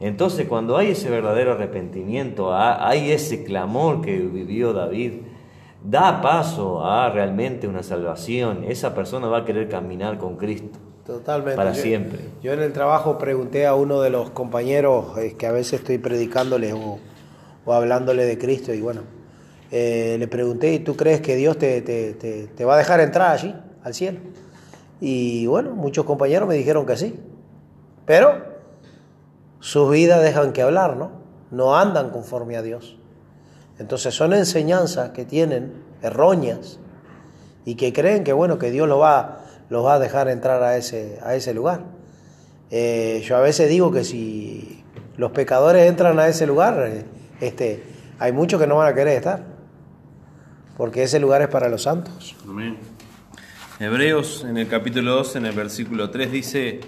Entonces, 0.00 0.46
cuando 0.48 0.76
hay 0.76 0.92
ese 0.92 1.10
verdadero 1.10 1.52
arrepentimiento, 1.52 2.54
hay 2.54 3.10
ese 3.10 3.44
clamor 3.44 4.00
que 4.00 4.16
vivió 4.18 4.72
David, 4.72 5.12
da 5.84 6.22
paso 6.22 6.84
a 6.84 7.10
realmente 7.10 7.68
una 7.68 7.82
salvación. 7.82 8.64
Esa 8.64 8.94
persona 8.94 9.28
va 9.28 9.38
a 9.38 9.44
querer 9.44 9.68
caminar 9.68 10.18
con 10.18 10.36
Cristo. 10.36 10.78
Totalmente. 11.04 11.56
Para 11.56 11.72
yo, 11.72 11.82
siempre. 11.82 12.18
Yo 12.42 12.52
en 12.54 12.62
el 12.62 12.72
trabajo 12.72 13.18
pregunté 13.18 13.66
a 13.66 13.74
uno 13.74 14.00
de 14.00 14.08
los 14.08 14.30
compañeros 14.30 15.18
eh, 15.18 15.36
que 15.38 15.46
a 15.46 15.52
veces 15.52 15.80
estoy 15.80 15.98
predicándole 15.98 16.72
o, 16.72 16.98
o 17.66 17.72
hablándole 17.72 18.24
de 18.24 18.38
Cristo 18.38 18.72
y 18.72 18.80
bueno, 18.80 19.02
eh, 19.70 20.16
le 20.18 20.26
pregunté, 20.26 20.72
¿y 20.72 20.78
tú 20.78 20.96
crees 20.96 21.20
que 21.20 21.36
Dios 21.36 21.58
te, 21.58 21.82
te, 21.82 22.14
te, 22.14 22.46
te, 22.46 22.64
va 22.64 22.74
a 22.74 22.78
dejar 22.78 23.00
entrar 23.00 23.32
allí, 23.32 23.54
al 23.82 23.92
cielo? 23.92 24.20
Y 25.00 25.46
bueno, 25.46 25.74
muchos 25.74 26.06
compañeros 26.06 26.48
me 26.48 26.54
dijeron 26.54 26.86
que 26.86 26.96
sí. 26.96 27.20
Pero 28.06 28.42
sus 29.60 29.90
vidas 29.90 30.22
dejan 30.22 30.54
que 30.54 30.62
hablar, 30.62 30.96
¿no? 30.96 31.10
No 31.50 31.76
andan 31.76 32.10
conforme 32.10 32.56
a 32.56 32.62
Dios. 32.62 32.96
Entonces 33.78 34.14
son 34.14 34.32
enseñanzas 34.32 35.10
que 35.10 35.24
tienen 35.24 35.72
erróneas 36.02 36.78
y 37.64 37.74
que 37.74 37.92
creen 37.92 38.24
que 38.24 38.32
bueno, 38.32 38.58
que 38.58 38.70
Dios 38.70 38.88
lo 38.88 38.98
va, 38.98 39.44
los 39.68 39.84
va 39.84 39.94
a 39.94 39.98
dejar 39.98 40.28
entrar 40.28 40.62
a 40.62 40.76
ese, 40.76 41.18
a 41.22 41.34
ese 41.34 41.54
lugar. 41.54 41.84
Eh, 42.70 43.22
yo 43.26 43.36
a 43.36 43.40
veces 43.40 43.68
digo 43.68 43.90
que 43.90 44.04
si 44.04 44.84
los 45.16 45.32
pecadores 45.32 45.88
entran 45.88 46.18
a 46.18 46.28
ese 46.28 46.46
lugar, 46.46 46.86
eh, 46.86 47.04
este, 47.40 47.82
hay 48.18 48.32
muchos 48.32 48.60
que 48.60 48.66
no 48.66 48.76
van 48.76 48.92
a 48.92 48.94
querer 48.94 49.16
estar, 49.16 49.44
porque 50.76 51.02
ese 51.02 51.18
lugar 51.18 51.42
es 51.42 51.48
para 51.48 51.68
los 51.68 51.82
santos. 51.82 52.36
Amén. 52.48 52.78
Hebreos 53.80 54.46
en 54.48 54.56
el 54.56 54.68
capítulo 54.68 55.14
2, 55.16 55.36
en 55.36 55.46
el 55.46 55.52
versículo 55.52 56.10
3 56.10 56.30
dice, 56.30 56.80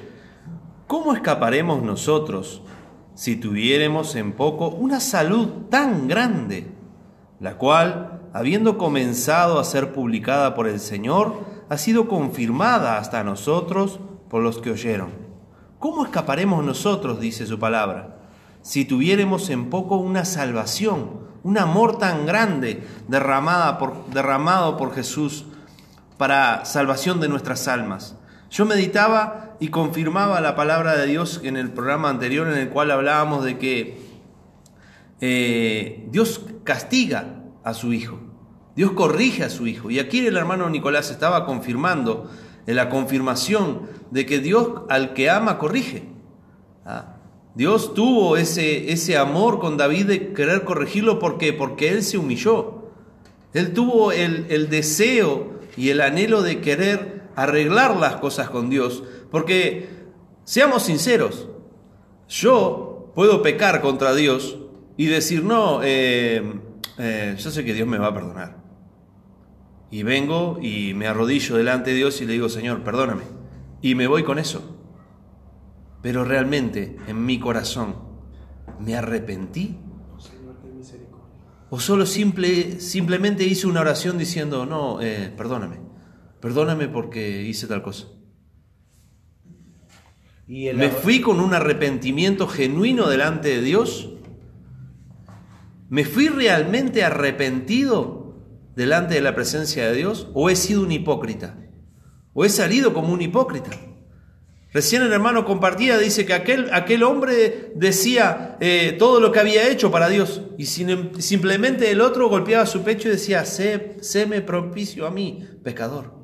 ¿cómo 0.87 1.15
escaparemos 1.15 1.83
nosotros 1.83 2.63
si 3.15 3.37
tuviéramos 3.37 4.15
en 4.15 4.33
poco 4.33 4.69
una 4.69 5.01
salud 5.01 5.49
tan 5.71 6.07
grande, 6.07 6.76
la 7.41 7.59
cual, 7.59 8.21
habiendo 8.33 8.79
comenzado 8.79 9.59
a 9.59 9.65
ser 9.65 9.93
publicada 9.93 10.55
por 10.55 10.67
el 10.67 10.81
Señor, 10.81 11.45
ha 11.69 11.79
sido 11.79 12.09
confirmada 12.09 12.99
hasta 12.99 13.25
nosotros 13.25 14.01
por 14.29 14.43
los 14.43 14.59
que 14.59 14.71
oyeron? 14.71 15.11
¿Cómo 15.79 16.05
escaparemos 16.05 16.65
nosotros, 16.65 17.21
dice 17.21 17.47
su 17.47 17.59
palabra, 17.59 18.17
si 18.63 18.85
tuviéramos 18.85 19.51
en 19.51 19.71
poco 19.71 19.97
una 19.97 20.25
salvación, 20.25 21.27
un 21.43 21.59
amor 21.59 21.99
tan 21.99 22.27
grande 22.27 22.83
derramada 23.07 23.79
por, 23.79 24.07
derramado 24.07 24.77
por 24.77 24.95
Jesús 24.95 25.45
para 26.17 26.65
salvación 26.65 27.21
de 27.21 27.29
nuestras 27.29 27.69
almas? 27.69 28.17
Yo 28.51 28.65
meditaba 28.65 29.57
y 29.61 29.69
confirmaba 29.69 30.41
la 30.41 30.57
palabra 30.57 30.97
de 30.97 31.07
Dios 31.07 31.41
en 31.45 31.57
el 31.57 31.71
programa 31.71 32.09
anterior 32.09 32.49
en 32.49 32.59
el 32.59 32.71
cual 32.71 32.91
hablábamos 32.91 33.45
de 33.45 33.59
que 33.59 34.07
eh, 35.21 36.07
Dios 36.11 36.41
castiga 36.67 37.43
a 37.65 37.73
su 37.73 37.95
hijo, 37.95 38.19
Dios 38.77 38.93
corrige 38.93 39.43
a 39.43 39.49
su 39.49 39.67
hijo. 39.67 39.91
Y 39.91 39.99
aquí 39.99 40.27
el 40.27 40.37
hermano 40.37 40.69
Nicolás 40.69 41.11
estaba 41.11 41.47
confirmando 41.47 42.31
la 42.67 42.91
confirmación 42.91 43.89
de 44.11 44.27
que 44.27 44.41
Dios 44.41 44.83
al 44.91 45.15
que 45.15 45.31
ama 45.31 45.59
corrige. 45.59 46.05
Ah, 46.85 47.17
Dios 47.55 47.95
tuvo 47.95 48.37
ese, 48.37 48.93
ese 48.93 49.17
amor 49.17 49.61
con 49.61 49.79
David 49.79 50.07
de 50.07 50.33
querer 50.35 50.65
corregirlo 50.65 51.19
¿por 51.19 51.39
qué? 51.39 51.55
porque 51.55 51.89
él 51.89 52.03
se 52.03 52.19
humilló. 52.19 52.91
Él 53.55 53.73
tuvo 53.73 54.13
el, 54.13 54.47
el 54.51 54.69
deseo 54.69 55.59
y 55.77 55.89
el 55.89 56.03
anhelo 56.03 56.43
de 56.43 56.61
querer 56.61 57.31
arreglar 57.35 57.97
las 57.97 58.17
cosas 58.17 58.51
con 58.51 58.69
Dios. 58.69 59.03
Porque, 59.31 59.89
seamos 60.45 60.83
sinceros, 60.83 61.49
yo 62.29 63.13
puedo 63.15 63.41
pecar 63.41 63.81
contra 63.81 64.15
Dios 64.15 64.59
y 64.97 65.07
decir, 65.07 65.45
no, 65.45 65.81
eh, 65.83 66.43
eh, 66.99 67.37
yo 67.39 67.51
sé 67.51 67.65
que 67.65 67.75
Dios 67.75 67.87
me 67.87 67.99
va 67.99 68.09
a 68.09 68.15
perdonar. 68.15 68.65
Y 69.91 70.03
vengo 70.03 70.59
y 70.61 70.95
me 70.95 71.07
arrodillo 71.07 71.57
delante 71.57 71.91
de 71.91 71.97
Dios 71.97 72.21
y 72.21 72.27
le 72.27 72.33
digo, 72.33 72.49
Señor, 72.49 72.83
perdóname. 72.83 73.25
Y 73.83 73.95
me 73.95 74.07
voy 74.07 74.25
con 74.25 74.39
eso. 74.39 74.77
Pero 76.03 76.25
realmente 76.25 76.97
en 77.07 77.25
mi 77.25 77.39
corazón, 77.39 77.97
¿me 78.81 78.97
arrepentí? 78.97 79.79
¿O 81.69 81.81
solo 81.81 82.07
simple, 82.07 82.81
simplemente 82.81 83.45
hice 83.45 83.67
una 83.67 83.81
oración 83.81 84.19
diciendo, 84.19 84.67
no, 84.67 85.01
eh, 85.01 85.33
perdóname? 85.37 85.81
Perdóname 86.41 86.89
porque 86.89 87.43
hice 87.43 87.67
tal 87.67 87.83
cosa. 87.83 88.07
Y 90.47 90.69
el 90.69 90.77
¿Me 90.77 90.91
fui 90.91 91.21
con 91.21 91.41
un 91.41 91.55
arrepentimiento 91.55 92.47
genuino 92.47 93.09
delante 93.09 93.49
de 93.49 93.63
Dios? 93.63 94.16
¿Me 95.89 96.05
fui 96.05 96.29
realmente 96.29 97.05
arrepentido 97.05 98.35
delante 98.75 99.15
de 99.15 99.21
la 99.21 99.35
presencia 99.35 99.87
de 99.87 99.97
Dios? 99.97 100.29
¿O 100.35 100.51
he 100.51 100.57
sido 100.57 100.83
un 100.83 100.93
hipócrita? 100.93 101.57
¿O 102.35 102.45
he 102.45 102.49
salido 102.49 102.93
como 102.93 103.13
un 103.13 103.23
hipócrita? 103.23 103.71
Recién 104.73 105.01
el 105.03 105.13
hermano 105.13 105.47
compartía, 105.47 105.97
dice 105.97 106.27
que 106.27 106.35
aquel, 106.35 106.69
aquel 106.75 107.03
hombre 107.03 107.73
decía 107.77 108.59
eh, 108.61 108.95
todo 108.99 109.21
lo 109.21 109.33
que 109.33 109.41
había 109.41 109.69
hecho 109.69 109.91
para 109.91 110.09
Dios 110.09 110.43
y 110.59 110.67
sin- 110.67 111.23
simplemente 111.23 111.91
el 111.91 112.03
otro 112.03 112.29
golpeaba 112.29 112.67
su 112.67 112.83
pecho 112.83 113.09
y 113.09 113.13
decía, 113.13 113.45
sé, 113.47 113.97
séme 114.03 114.43
propicio 114.43 115.07
a 115.07 115.11
mí, 115.11 115.49
pecador. 115.63 116.15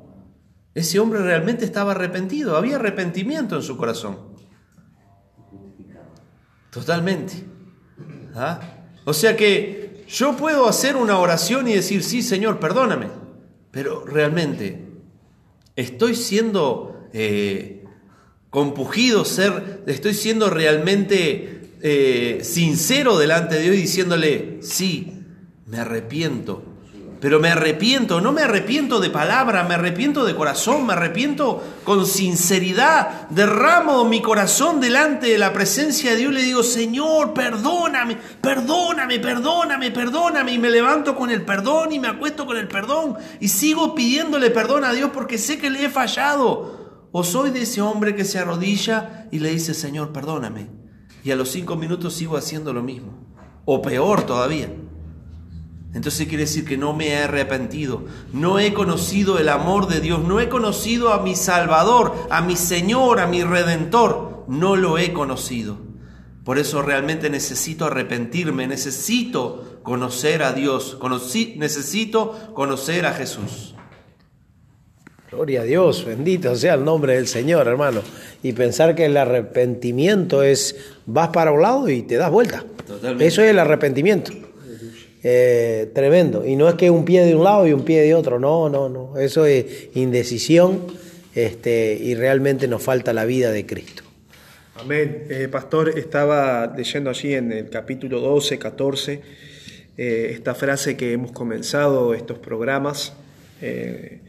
Ese 0.74 0.98
hombre 1.00 1.20
realmente 1.22 1.64
estaba 1.64 1.92
arrepentido, 1.92 2.56
había 2.56 2.76
arrepentimiento 2.76 3.56
en 3.56 3.62
su 3.62 3.76
corazón. 3.78 4.18
Totalmente. 6.70 7.34
¿Ah? 8.34 8.60
O 9.04 9.12
sea 9.12 9.36
que 9.36 10.04
yo 10.08 10.36
puedo 10.36 10.68
hacer 10.68 10.96
una 10.96 11.18
oración 11.18 11.68
y 11.68 11.74
decir, 11.74 12.02
sí, 12.02 12.22
Señor, 12.22 12.60
perdóname, 12.60 13.08
pero 13.70 14.04
realmente 14.04 14.78
estoy 15.76 16.14
siendo 16.14 17.08
eh, 17.12 17.84
compugido, 18.50 19.24
ser, 19.24 19.82
estoy 19.86 20.14
siendo 20.14 20.50
realmente 20.50 21.70
eh, 21.80 22.40
sincero 22.42 23.18
delante 23.18 23.56
de 23.56 23.62
Dios 23.62 23.76
diciéndole, 23.76 24.58
sí, 24.62 25.24
me 25.66 25.78
arrepiento. 25.78 26.71
Pero 27.22 27.38
me 27.38 27.50
arrepiento, 27.50 28.20
no 28.20 28.32
me 28.32 28.42
arrepiento 28.42 28.98
de 28.98 29.08
palabra, 29.08 29.62
me 29.62 29.74
arrepiento 29.74 30.24
de 30.24 30.34
corazón, 30.34 30.84
me 30.84 30.94
arrepiento 30.94 31.62
con 31.84 32.04
sinceridad. 32.04 33.28
Derramo 33.28 34.04
mi 34.04 34.20
corazón 34.20 34.80
delante 34.80 35.28
de 35.28 35.38
la 35.38 35.52
presencia 35.52 36.10
de 36.10 36.16
Dios 36.16 36.32
le 36.32 36.42
digo, 36.42 36.64
Señor, 36.64 37.32
perdóname, 37.32 38.18
perdóname, 38.40 39.20
perdóname, 39.20 39.92
perdóname. 39.92 40.52
Y 40.52 40.58
me 40.58 40.68
levanto 40.68 41.14
con 41.14 41.30
el 41.30 41.44
perdón 41.44 41.92
y 41.92 42.00
me 42.00 42.08
acuesto 42.08 42.44
con 42.44 42.56
el 42.56 42.66
perdón. 42.66 43.16
Y 43.38 43.46
sigo 43.46 43.94
pidiéndole 43.94 44.50
perdón 44.50 44.82
a 44.82 44.92
Dios 44.92 45.12
porque 45.14 45.38
sé 45.38 45.58
que 45.58 45.70
le 45.70 45.84
he 45.84 45.90
fallado. 45.90 47.06
O 47.12 47.22
soy 47.22 47.50
de 47.50 47.62
ese 47.62 47.80
hombre 47.80 48.16
que 48.16 48.24
se 48.24 48.40
arrodilla 48.40 49.28
y 49.30 49.38
le 49.38 49.50
dice, 49.50 49.74
Señor, 49.74 50.12
perdóname. 50.12 50.70
Y 51.22 51.30
a 51.30 51.36
los 51.36 51.50
cinco 51.50 51.76
minutos 51.76 52.14
sigo 52.14 52.36
haciendo 52.36 52.72
lo 52.72 52.82
mismo. 52.82 53.28
O 53.64 53.80
peor 53.80 54.26
todavía. 54.26 54.70
Entonces 55.94 56.26
quiere 56.26 56.44
decir 56.44 56.64
que 56.64 56.78
no 56.78 56.94
me 56.94 57.08
he 57.08 57.18
arrepentido, 57.18 58.04
no 58.32 58.58
he 58.58 58.72
conocido 58.72 59.38
el 59.38 59.48
amor 59.50 59.88
de 59.88 60.00
Dios, 60.00 60.24
no 60.24 60.40
he 60.40 60.48
conocido 60.48 61.12
a 61.12 61.22
mi 61.22 61.34
Salvador, 61.36 62.14
a 62.30 62.40
mi 62.40 62.56
Señor, 62.56 63.20
a 63.20 63.26
mi 63.26 63.44
Redentor, 63.44 64.44
no 64.48 64.74
lo 64.76 64.96
he 64.96 65.12
conocido. 65.12 65.76
Por 66.44 66.58
eso 66.58 66.80
realmente 66.82 67.28
necesito 67.30 67.84
arrepentirme, 67.84 68.66
necesito 68.66 69.80
conocer 69.82 70.42
a 70.42 70.52
Dios, 70.54 70.96
conocí- 70.98 71.56
necesito 71.56 72.50
conocer 72.54 73.04
a 73.04 73.12
Jesús. 73.12 73.74
Gloria 75.30 75.62
a 75.62 75.64
Dios, 75.64 76.04
bendito 76.04 76.54
sea 76.56 76.74
el 76.74 76.84
nombre 76.84 77.14
del 77.14 77.26
Señor, 77.26 77.66
hermano. 77.66 78.00
Y 78.42 78.52
pensar 78.52 78.94
que 78.94 79.06
el 79.06 79.16
arrepentimiento 79.16 80.42
es, 80.42 80.76
vas 81.06 81.28
para 81.28 81.52
un 81.52 81.62
lado 81.62 81.88
y 81.88 82.02
te 82.02 82.16
das 82.16 82.30
vuelta. 82.30 82.64
Totalmente. 82.86 83.26
Eso 83.26 83.42
es 83.42 83.50
el 83.50 83.58
arrepentimiento. 83.58 84.32
Eh, 85.24 85.90
tremendo. 85.94 86.44
Y 86.46 86.56
no 86.56 86.68
es 86.68 86.74
que 86.74 86.90
un 86.90 87.04
pie 87.04 87.24
de 87.24 87.34
un 87.34 87.44
lado 87.44 87.66
y 87.66 87.72
un 87.72 87.84
pie 87.84 88.02
de 88.02 88.14
otro, 88.14 88.38
no, 88.38 88.68
no, 88.68 88.88
no. 88.88 89.16
Eso 89.18 89.46
es 89.46 89.88
indecisión 89.94 90.80
este, 91.34 91.94
y 92.00 92.14
realmente 92.14 92.66
nos 92.66 92.82
falta 92.82 93.12
la 93.12 93.24
vida 93.24 93.52
de 93.52 93.64
Cristo. 93.64 94.02
Amén. 94.74 95.26
Eh, 95.28 95.48
pastor, 95.50 95.96
estaba 95.96 96.74
leyendo 96.76 97.10
allí 97.10 97.34
en 97.34 97.52
el 97.52 97.70
capítulo 97.70 98.20
12, 98.20 98.58
14, 98.58 99.20
eh, 99.96 100.30
esta 100.32 100.54
frase 100.54 100.96
que 100.96 101.12
hemos 101.12 101.30
comenzado 101.32 102.14
estos 102.14 102.38
programas. 102.38 103.12
eh, 103.60 104.20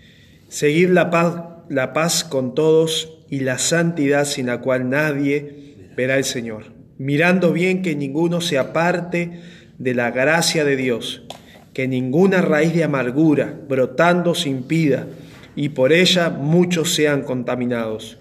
Seguir 0.49 0.91
la 0.91 1.09
paz, 1.09 1.41
la 1.69 1.93
paz 1.93 2.23
con 2.23 2.53
todos 2.53 3.17
y 3.27 3.39
la 3.39 3.57
santidad 3.57 4.25
sin 4.25 4.45
la 4.45 4.61
cual 4.61 4.91
nadie 4.91 5.89
verá 5.97 6.13
al 6.13 6.25
Señor. 6.25 6.65
Mirando 6.99 7.51
bien 7.53 7.81
que 7.81 7.95
ninguno 7.95 8.39
se 8.39 8.59
aparte 8.59 9.41
de 9.77 9.93
la 9.93 10.11
gracia 10.11 10.63
de 10.65 10.75
Dios, 10.75 11.23
que 11.73 11.87
ninguna 11.87 12.41
raíz 12.41 12.73
de 12.73 12.83
amargura 12.83 13.53
brotando 13.67 14.35
se 14.35 14.49
impida 14.49 15.07
y 15.55 15.69
por 15.69 15.91
ella 15.93 16.29
muchos 16.29 16.93
sean 16.93 17.23
contaminados 17.23 18.17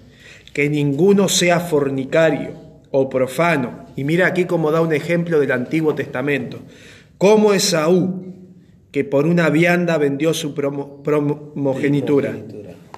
que 0.53 0.69
ninguno 0.69 1.29
sea 1.29 1.61
fornicario 1.61 2.51
o 2.91 3.09
profano. 3.09 3.87
Y 3.97 4.05
mira 4.05 4.27
aquí 4.27 4.45
como 4.45 4.71
da 4.71 4.83
un 4.83 4.93
ejemplo 4.93 5.41
del 5.41 5.51
Antiguo 5.51 5.95
Testamento. 5.95 6.59
Como 7.17 7.55
Esaú, 7.55 8.27
que 8.91 9.03
por 9.03 9.27
una 9.27 9.49
vianda 9.49 9.97
vendió 9.97 10.35
su 10.35 10.55
promo- 10.55 11.03
primogenitura. 11.03 12.35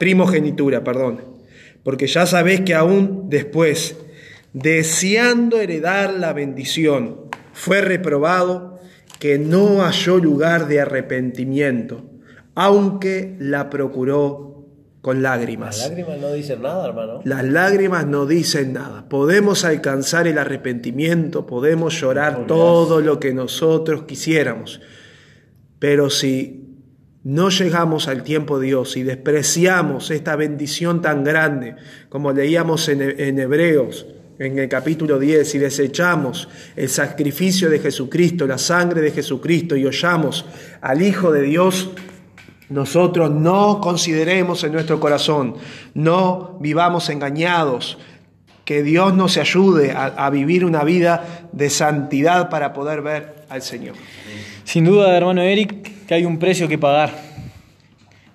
Primogenitura, 0.00 0.82
perdón. 0.82 1.20
Porque 1.84 2.08
ya 2.08 2.26
sabéis 2.26 2.62
que 2.62 2.74
aún 2.74 3.30
después, 3.30 3.96
deseando 4.52 5.60
heredar 5.60 6.14
la 6.14 6.32
bendición, 6.32 7.20
fue 7.54 7.80
reprobado 7.80 8.78
que 9.18 9.38
no 9.38 9.80
halló 9.80 10.18
lugar 10.18 10.68
de 10.68 10.80
arrepentimiento, 10.80 12.04
aunque 12.54 13.36
la 13.38 13.70
procuró 13.70 14.66
con 15.00 15.22
lágrimas. 15.22 15.78
Las 15.78 15.88
lágrimas 15.90 16.18
no 16.18 16.32
dicen 16.32 16.62
nada, 16.62 16.88
hermano. 16.88 17.20
Las 17.24 17.44
lágrimas 17.44 18.06
no 18.06 18.26
dicen 18.26 18.72
nada. 18.72 19.08
Podemos 19.08 19.64
alcanzar 19.64 20.26
el 20.26 20.38
arrepentimiento, 20.38 21.46
podemos 21.46 21.98
llorar 22.00 22.46
todo 22.46 23.00
lo 23.00 23.20
que 23.20 23.32
nosotros 23.32 24.02
quisiéramos. 24.04 24.80
Pero 25.78 26.10
si 26.10 26.78
no 27.22 27.50
llegamos 27.50 28.08
al 28.08 28.24
tiempo 28.24 28.58
de 28.58 28.66
Dios 28.66 28.96
y 28.96 29.02
despreciamos 29.02 30.10
esta 30.10 30.36
bendición 30.36 31.02
tan 31.02 31.22
grande, 31.22 31.76
como 32.08 32.32
leíamos 32.32 32.88
en, 32.88 33.02
en 33.02 33.38
Hebreos, 33.38 34.06
en 34.38 34.58
el 34.58 34.68
capítulo 34.68 35.18
10, 35.18 35.54
y 35.54 35.58
desechamos 35.58 36.48
el 36.76 36.88
sacrificio 36.88 37.70
de 37.70 37.78
Jesucristo, 37.78 38.46
la 38.46 38.58
sangre 38.58 39.00
de 39.00 39.10
Jesucristo, 39.10 39.76
y 39.76 39.86
hollamos 39.86 40.44
al 40.80 41.02
Hijo 41.02 41.30
de 41.30 41.42
Dios, 41.42 41.90
nosotros 42.68 43.30
no 43.30 43.80
consideremos 43.80 44.64
en 44.64 44.72
nuestro 44.72 44.98
corazón, 44.98 45.56
no 45.94 46.58
vivamos 46.60 47.08
engañados, 47.10 47.98
que 48.64 48.82
Dios 48.82 49.14
nos 49.14 49.36
ayude 49.36 49.92
a, 49.92 50.30
vivir 50.30 50.64
una 50.64 50.84
vida 50.84 51.48
de 51.52 51.68
santidad 51.68 52.48
para 52.48 52.72
poder 52.72 53.02
ver 53.02 53.44
al 53.50 53.60
Señor. 53.60 53.94
Sin 54.64 54.86
duda, 54.86 55.14
hermano 55.14 55.42
Eric, 55.42 56.06
que 56.06 56.14
hay 56.14 56.24
un 56.24 56.38
precio 56.38 56.66
que 56.66 56.78
pagar. 56.78 57.12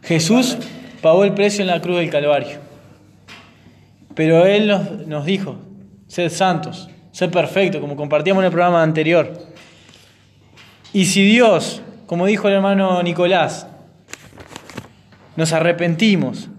Jesús 0.03 0.57
pagó 1.01 1.23
el 1.23 1.33
precio 1.33 1.61
en 1.61 1.67
la 1.67 1.81
cruz 1.81 1.97
del 1.97 2.11
Calvario. 2.11 2.59
Pero 4.13 4.45
Él 4.45 4.71
nos 5.07 5.25
dijo, 5.25 5.57
sed 6.09 6.29
santos, 6.31 6.89
sed 7.11 7.29
perfectos, 7.29 7.79
como 7.79 7.95
compartíamos 7.95 8.41
en 8.41 8.47
el 8.47 8.51
programa 8.51 8.83
anterior. 8.83 9.31
Y 10.91 11.05
si 11.05 11.23
Dios, 11.23 11.83
como 12.07 12.25
dijo 12.25 12.47
el 12.47 12.55
hermano 12.55 13.01
Nicolás, 13.03 13.67
nos 15.35 15.53
arrepentimos 15.53 16.49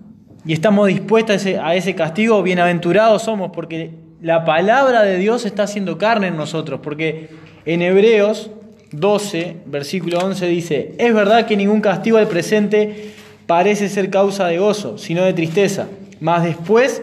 y 0.47 0.53
estamos 0.53 0.87
dispuestos 0.87 1.33
a 1.33 1.37
ese, 1.37 1.59
a 1.59 1.75
ese 1.75 1.95
castigo, 1.97 2.43
bienaventurados 2.43 3.23
somos, 3.23 3.51
porque 3.53 3.91
la 4.23 4.45
palabra 4.45 5.03
de 5.03 5.19
Dios 5.19 5.45
está 5.45 5.65
haciendo 5.65 5.99
carne 5.99 6.29
en 6.29 6.37
nosotros, 6.37 6.81
porque 6.83 7.31
en 7.67 7.83
Hebreos 7.83 8.51
12, 8.93 9.57
versículo 9.67 10.21
11 10.21 10.47
dice, 10.47 10.95
es 10.97 11.13
verdad 11.13 11.47
que 11.47 11.57
ningún 11.57 11.81
castigo 11.81 12.19
al 12.19 12.29
presente 12.29 13.15
parece 13.47 13.89
ser 13.89 14.11
causa 14.11 14.47
de 14.47 14.59
gozo, 14.59 14.97
sino 14.97 15.25
de 15.25 15.33
tristeza, 15.33 15.89
mas 16.21 16.45
después 16.45 17.03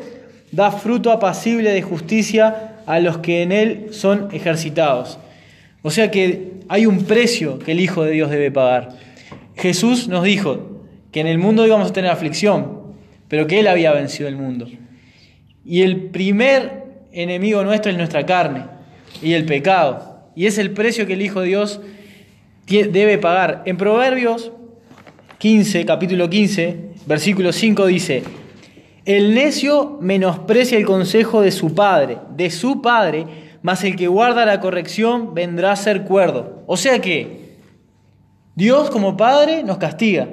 da 0.51 0.71
fruto 0.71 1.11
apacible 1.11 1.71
de 1.71 1.81
justicia 1.81 2.77
a 2.85 2.99
los 2.99 3.17
que 3.17 3.41
en 3.41 3.51
él 3.51 3.87
son 3.91 4.29
ejercitados. 4.31 5.19
O 5.81 5.91
sea 5.91 6.09
que 6.11 6.53
hay 6.69 6.85
un 6.85 7.05
precio 7.05 7.59
que 7.59 7.71
el 7.71 7.79
Hijo 7.79 8.03
de 8.03 8.11
Dios 8.11 8.29
debe 8.29 8.51
pagar. 8.51 8.89
Jesús 9.55 10.07
nos 10.07 10.23
dijo 10.23 10.83
que 11.11 11.19
en 11.19 11.27
el 11.27 11.37
mundo 11.37 11.65
íbamos 11.65 11.89
a 11.89 11.93
tener 11.93 12.11
aflicción, 12.11 12.81
pero 13.27 13.47
que 13.47 13.59
Él 13.59 13.67
había 13.67 13.91
vencido 13.91 14.29
el 14.29 14.35
mundo. 14.35 14.67
Y 15.65 15.81
el 15.81 16.07
primer 16.07 16.83
enemigo 17.11 17.63
nuestro 17.63 17.91
es 17.91 17.97
nuestra 17.97 18.25
carne 18.25 18.65
y 19.21 19.33
el 19.33 19.45
pecado. 19.45 20.29
Y 20.35 20.45
es 20.45 20.57
el 20.57 20.71
precio 20.71 21.07
que 21.07 21.13
el 21.13 21.21
Hijo 21.21 21.41
de 21.41 21.47
Dios 21.47 21.81
debe 22.67 23.17
pagar. 23.17 23.63
En 23.65 23.77
Proverbios 23.77 24.51
15, 25.39 25.85
capítulo 25.85 26.29
15, 26.29 26.77
versículo 27.05 27.51
5 27.51 27.85
dice, 27.87 28.23
el 29.07 29.33
necio 29.33 29.97
menosprecia 30.01 30.77
el 30.77 30.85
consejo 30.85 31.41
de 31.41 31.51
su 31.51 31.73
padre, 31.73 32.17
de 32.35 32.51
su 32.51 32.81
padre, 32.81 33.25
mas 33.61 33.85
el 33.85 33.95
que 33.95 34.09
guarda 34.09 34.45
la 34.45 34.59
corrección 34.59 35.33
vendrá 35.33 35.71
a 35.71 35.75
ser 35.77 36.03
cuerdo. 36.03 36.63
O 36.67 36.75
sea 36.75 36.99
que 36.99 37.55
Dios 38.55 38.89
como 38.89 39.15
padre 39.15 39.63
nos 39.63 39.77
castiga, 39.77 40.27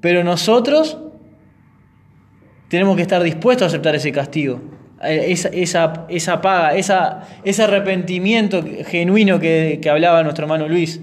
pero 0.00 0.22
nosotros 0.22 0.98
tenemos 2.68 2.94
que 2.94 3.02
estar 3.02 3.20
dispuestos 3.24 3.64
a 3.64 3.66
aceptar 3.66 3.96
ese 3.96 4.12
castigo, 4.12 4.60
esa, 5.02 5.48
esa, 5.48 6.06
esa 6.08 6.40
paga, 6.40 6.76
esa, 6.76 7.26
ese 7.42 7.64
arrepentimiento 7.64 8.62
genuino 8.86 9.40
que, 9.40 9.80
que 9.82 9.90
hablaba 9.90 10.22
nuestro 10.22 10.44
hermano 10.44 10.68
Luis. 10.68 11.00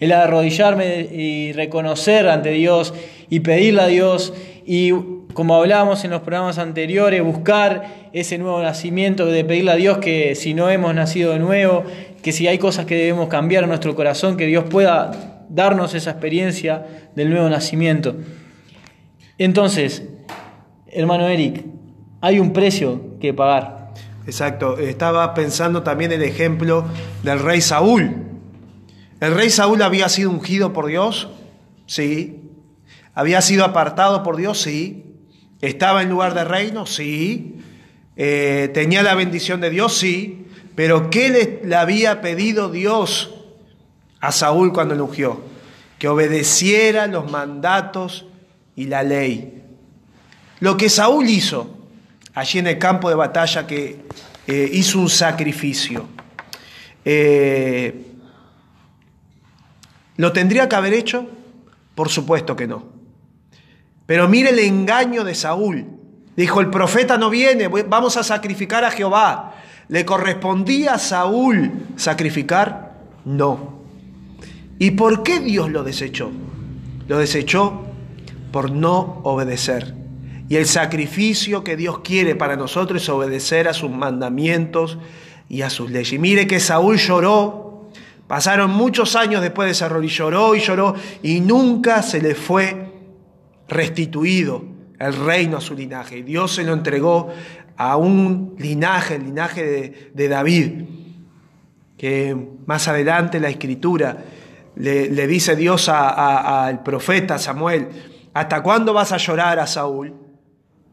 El 0.00 0.12
arrodillarme 0.12 1.00
y 1.00 1.52
reconocer 1.54 2.28
ante 2.28 2.50
Dios 2.50 2.92
y 3.30 3.40
pedirle 3.40 3.80
a 3.80 3.86
Dios 3.86 4.34
y 4.66 4.92
como 5.38 5.54
hablábamos 5.54 6.02
en 6.02 6.10
los 6.10 6.22
programas 6.22 6.58
anteriores, 6.58 7.22
buscar 7.22 8.08
ese 8.12 8.38
nuevo 8.38 8.60
nacimiento, 8.60 9.24
de 9.26 9.44
pedirle 9.44 9.70
a 9.70 9.76
Dios 9.76 9.98
que 9.98 10.34
si 10.34 10.52
no 10.52 10.68
hemos 10.68 10.92
nacido 10.96 11.32
de 11.32 11.38
nuevo, 11.38 11.84
que 12.24 12.32
si 12.32 12.48
hay 12.48 12.58
cosas 12.58 12.86
que 12.86 12.96
debemos 12.96 13.28
cambiar 13.28 13.62
en 13.62 13.68
nuestro 13.68 13.94
corazón, 13.94 14.36
que 14.36 14.46
Dios 14.46 14.64
pueda 14.68 15.44
darnos 15.48 15.94
esa 15.94 16.10
experiencia 16.10 16.84
del 17.14 17.30
nuevo 17.30 17.48
nacimiento. 17.48 18.16
Entonces, 19.38 20.08
hermano 20.88 21.28
Eric, 21.28 21.64
hay 22.20 22.40
un 22.40 22.52
precio 22.52 23.16
que 23.20 23.32
pagar. 23.32 23.92
Exacto, 24.26 24.76
estaba 24.76 25.34
pensando 25.34 25.84
también 25.84 26.10
el 26.10 26.24
ejemplo 26.24 26.84
del 27.22 27.38
rey 27.38 27.60
Saúl. 27.60 28.24
¿El 29.20 29.36
rey 29.36 29.50
Saúl 29.50 29.82
había 29.82 30.08
sido 30.08 30.30
ungido 30.30 30.72
por 30.72 30.86
Dios? 30.86 31.28
Sí. 31.86 32.40
¿Había 33.14 33.40
sido 33.40 33.64
apartado 33.64 34.24
por 34.24 34.36
Dios? 34.36 34.60
Sí. 34.60 35.04
¿Estaba 35.60 36.02
en 36.02 36.10
lugar 36.10 36.34
de 36.34 36.44
reino? 36.44 36.86
Sí. 36.86 37.56
Eh, 38.16 38.70
¿Tenía 38.72 39.02
la 39.02 39.14
bendición 39.14 39.60
de 39.60 39.70
Dios? 39.70 39.96
Sí. 39.96 40.46
Pero 40.74 41.10
¿qué 41.10 41.60
le, 41.64 41.74
había 41.74 42.20
pedido 42.20 42.70
Dios 42.70 43.34
a 44.20 44.30
Saúl 44.30 44.72
cuando 44.72 44.94
lo 44.94 45.06
ungió? 45.06 45.40
Que 45.98 46.06
obedeciera 46.06 47.08
los 47.08 47.30
mandatos 47.30 48.26
y 48.76 48.84
la 48.84 49.02
ley. 49.02 49.64
Lo 50.60 50.76
que 50.76 50.88
Saúl 50.88 51.28
hizo 51.28 51.76
allí 52.34 52.60
en 52.60 52.68
el 52.68 52.78
campo 52.78 53.08
de 53.08 53.16
batalla, 53.16 53.66
que 53.66 54.02
eh, 54.46 54.70
hizo 54.72 55.00
un 55.00 55.10
sacrificio, 55.10 56.06
eh, 57.04 58.04
¿lo 60.16 60.32
tendría 60.32 60.68
que 60.68 60.76
haber 60.76 60.94
hecho? 60.94 61.26
Por 61.96 62.08
supuesto 62.08 62.54
que 62.54 62.68
no. 62.68 62.97
Pero 64.08 64.26
mire 64.26 64.48
el 64.48 64.58
engaño 64.60 65.22
de 65.22 65.34
Saúl. 65.34 65.84
Dijo, 66.34 66.62
el 66.62 66.70
profeta 66.70 67.18
no 67.18 67.28
viene, 67.28 67.68
vamos 67.68 68.16
a 68.16 68.22
sacrificar 68.22 68.82
a 68.82 68.90
Jehová. 68.90 69.56
¿Le 69.88 70.06
correspondía 70.06 70.94
a 70.94 70.98
Saúl 70.98 71.72
sacrificar? 71.96 72.94
No. 73.26 73.82
¿Y 74.78 74.92
por 74.92 75.22
qué 75.22 75.40
Dios 75.40 75.70
lo 75.70 75.84
desechó? 75.84 76.30
Lo 77.06 77.18
desechó 77.18 77.82
por 78.50 78.70
no 78.70 79.20
obedecer. 79.24 79.94
Y 80.48 80.56
el 80.56 80.64
sacrificio 80.64 81.62
que 81.62 81.76
Dios 81.76 81.98
quiere 81.98 82.34
para 82.34 82.56
nosotros 82.56 83.02
es 83.02 83.08
obedecer 83.10 83.68
a 83.68 83.74
sus 83.74 83.90
mandamientos 83.90 84.96
y 85.50 85.60
a 85.60 85.68
sus 85.68 85.90
leyes. 85.90 86.14
Y 86.14 86.18
mire 86.18 86.46
que 86.46 86.60
Saúl 86.60 86.96
lloró, 86.96 87.90
pasaron 88.26 88.70
muchos 88.70 89.16
años 89.16 89.42
después 89.42 89.66
de 89.66 89.72
ese 89.72 89.84
error 89.84 90.02
y 90.02 90.08
lloró 90.08 90.54
y 90.54 90.60
lloró 90.60 90.94
y 91.22 91.40
nunca 91.40 92.02
se 92.02 92.22
le 92.22 92.34
fue 92.34 92.87
restituido 93.68 94.64
el 94.98 95.14
reino 95.14 95.58
a 95.58 95.60
su 95.60 95.74
linaje. 95.74 96.18
Y 96.18 96.22
Dios 96.22 96.54
se 96.54 96.64
lo 96.64 96.72
entregó 96.72 97.28
a 97.76 97.96
un 97.96 98.56
linaje, 98.58 99.16
el 99.16 99.24
linaje 99.24 100.10
de, 100.12 100.28
David, 100.28 100.84
que 101.96 102.36
más 102.66 102.88
adelante 102.88 103.38
la 103.40 103.48
escritura 103.48 104.24
le, 104.74 105.10
le 105.10 105.26
dice 105.26 105.54
Dios 105.56 105.88
al 105.88 106.82
profeta 106.82 107.38
Samuel, 107.38 107.88
¿hasta 108.34 108.62
cuándo 108.62 108.92
vas 108.92 109.12
a 109.12 109.16
llorar 109.16 109.58
a 109.58 109.66
Saúl? 109.66 110.14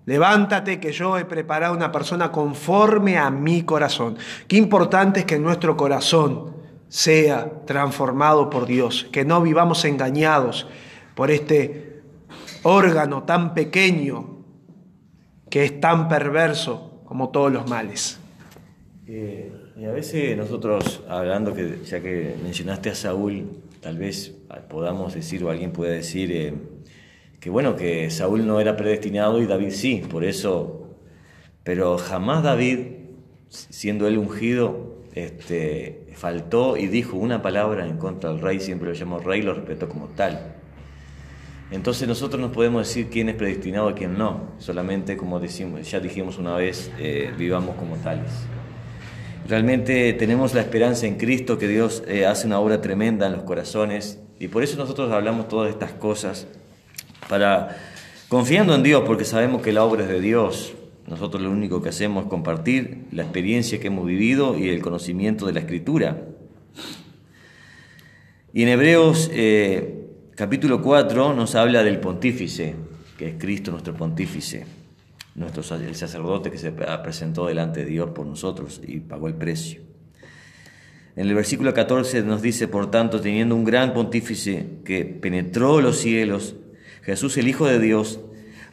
Levántate 0.05 0.79
que 0.79 0.91
yo 0.91 1.17
he 1.17 1.25
preparado 1.25 1.73
una 1.73 1.91
persona 1.91 2.31
conforme 2.31 3.17
a 3.17 3.31
mi 3.31 3.63
corazón. 3.63 4.17
Qué 4.47 4.57
importante 4.57 5.21
es 5.21 5.25
que 5.25 5.39
nuestro 5.39 5.75
corazón 5.75 6.55
sea 6.87 7.51
transformado 7.65 8.51
por 8.51 8.67
Dios, 8.67 9.07
que 9.11 9.25
no 9.25 9.41
vivamos 9.41 9.83
engañados 9.85 10.67
por 11.15 11.31
este 11.31 11.94
órgano 12.65 13.23
tan 13.23 13.53
pequeño 13.53 14.43
que 15.49 15.65
es 15.65 15.79
tan 15.79 16.09
perverso 16.09 17.01
como 17.05 17.29
todos 17.29 17.51
los 17.51 17.69
males. 17.69 18.19
Eh, 19.07 19.51
y 19.77 19.85
a 19.85 19.91
veces 19.91 20.35
nosotros, 20.35 21.03
hablando 21.07 21.53
que 21.53 21.79
ya 21.85 22.01
que 22.01 22.35
mencionaste 22.41 22.89
a 22.89 22.95
Saúl, 22.95 23.61
tal 23.81 23.97
vez 23.97 24.35
podamos 24.67 25.13
decir 25.13 25.43
o 25.43 25.49
alguien 25.49 25.71
pueda 25.71 25.93
decir... 25.93 26.31
Eh, 26.31 26.53
que 27.39 27.51
bueno, 27.51 27.75
que 27.75 28.09
Saúl 28.09 28.47
no 28.47 28.59
era 28.59 28.75
predestinado 28.75 29.39
y 29.39 29.45
David 29.45 29.69
sí, 29.69 30.03
por 30.09 30.23
eso, 30.23 30.97
pero 31.63 31.95
jamás 31.99 32.41
David, 32.41 32.79
siendo 33.49 34.07
él 34.07 34.17
ungido, 34.17 35.03
este, 35.13 36.07
faltó 36.15 36.75
y 36.75 36.87
dijo 36.87 37.17
una 37.17 37.43
palabra 37.43 37.85
en 37.85 37.97
contra 37.97 38.31
del 38.31 38.41
rey, 38.41 38.59
siempre 38.59 38.89
lo 38.89 38.95
llamó 38.95 39.19
rey, 39.19 39.43
lo 39.43 39.53
respetó 39.53 39.87
como 39.87 40.07
tal. 40.07 40.54
Entonces 41.71 42.07
nosotros 42.07 42.39
no 42.39 42.51
podemos 42.51 42.87
decir 42.87 43.09
quién 43.09 43.29
es 43.29 43.35
predestinado 43.35 43.89
y 43.89 43.93
quién 43.93 44.17
no, 44.17 44.51
solamente 44.59 45.17
como 45.17 45.39
decimos, 45.39 45.89
ya 45.89 45.99
dijimos 45.99 46.37
una 46.37 46.55
vez, 46.55 46.91
eh, 46.99 47.33
vivamos 47.37 47.75
como 47.75 47.95
tales. 47.97 48.31
Realmente 49.47 50.13
tenemos 50.13 50.53
la 50.53 50.61
esperanza 50.61 51.05
en 51.07 51.17
Cristo 51.17 51.57
que 51.57 51.67
Dios 51.67 52.03
eh, 52.07 52.25
hace 52.25 52.47
una 52.47 52.59
obra 52.59 52.81
tremenda 52.81 53.27
en 53.27 53.33
los 53.33 53.43
corazones 53.43 54.19
y 54.39 54.47
por 54.47 54.63
eso 54.63 54.77
nosotros 54.77 55.11
hablamos 55.11 55.47
todas 55.47 55.69
estas 55.69 55.91
cosas 55.91 56.47
para 57.29 57.77
confiando 58.27 58.75
en 58.75 58.83
Dios, 58.83 59.03
porque 59.05 59.25
sabemos 59.25 59.61
que 59.61 59.71
la 59.71 59.83
obra 59.83 60.03
es 60.03 60.09
de 60.09 60.21
Dios. 60.21 60.73
Nosotros 61.07 61.41
lo 61.43 61.51
único 61.51 61.81
que 61.81 61.89
hacemos 61.89 62.23
es 62.23 62.29
compartir 62.29 63.05
la 63.11 63.23
experiencia 63.23 63.79
que 63.79 63.87
hemos 63.87 64.05
vivido 64.05 64.57
y 64.57 64.69
el 64.69 64.81
conocimiento 64.81 65.45
de 65.45 65.53
la 65.53 65.59
Escritura. 65.59 66.25
Y 68.53 68.63
en 68.63 68.69
Hebreos 68.69 69.29
eh, 69.33 70.04
capítulo 70.35 70.81
4 70.81 71.33
nos 71.33 71.55
habla 71.55 71.81
del 71.81 72.01
pontífice, 72.01 72.75
que 73.17 73.29
es 73.29 73.35
Cristo 73.37 73.71
nuestro 73.71 73.93
pontífice, 73.93 74.65
nuestro, 75.33 75.63
el 75.77 75.95
sacerdote 75.95 76.51
que 76.51 76.57
se 76.57 76.73
presentó 76.73 77.47
delante 77.47 77.85
de 77.85 77.85
Dios 77.85 78.09
por 78.09 78.25
nosotros 78.25 78.81
y 78.85 78.99
pagó 78.99 79.29
el 79.29 79.35
precio. 79.35 79.81
En 81.15 81.29
el 81.29 81.33
versículo 81.33 81.73
14 81.73 82.23
nos 82.23 82.41
dice, 82.41 82.67
por 82.67 82.91
tanto, 82.91 83.21
teniendo 83.21 83.55
un 83.55 83.63
gran 83.63 83.93
pontífice 83.93 84.81
que 84.83 85.05
penetró 85.05 85.79
los 85.79 85.97
cielos, 85.97 86.55
Jesús 87.03 87.37
el 87.37 87.47
Hijo 87.47 87.65
de 87.65 87.79
Dios, 87.79 88.19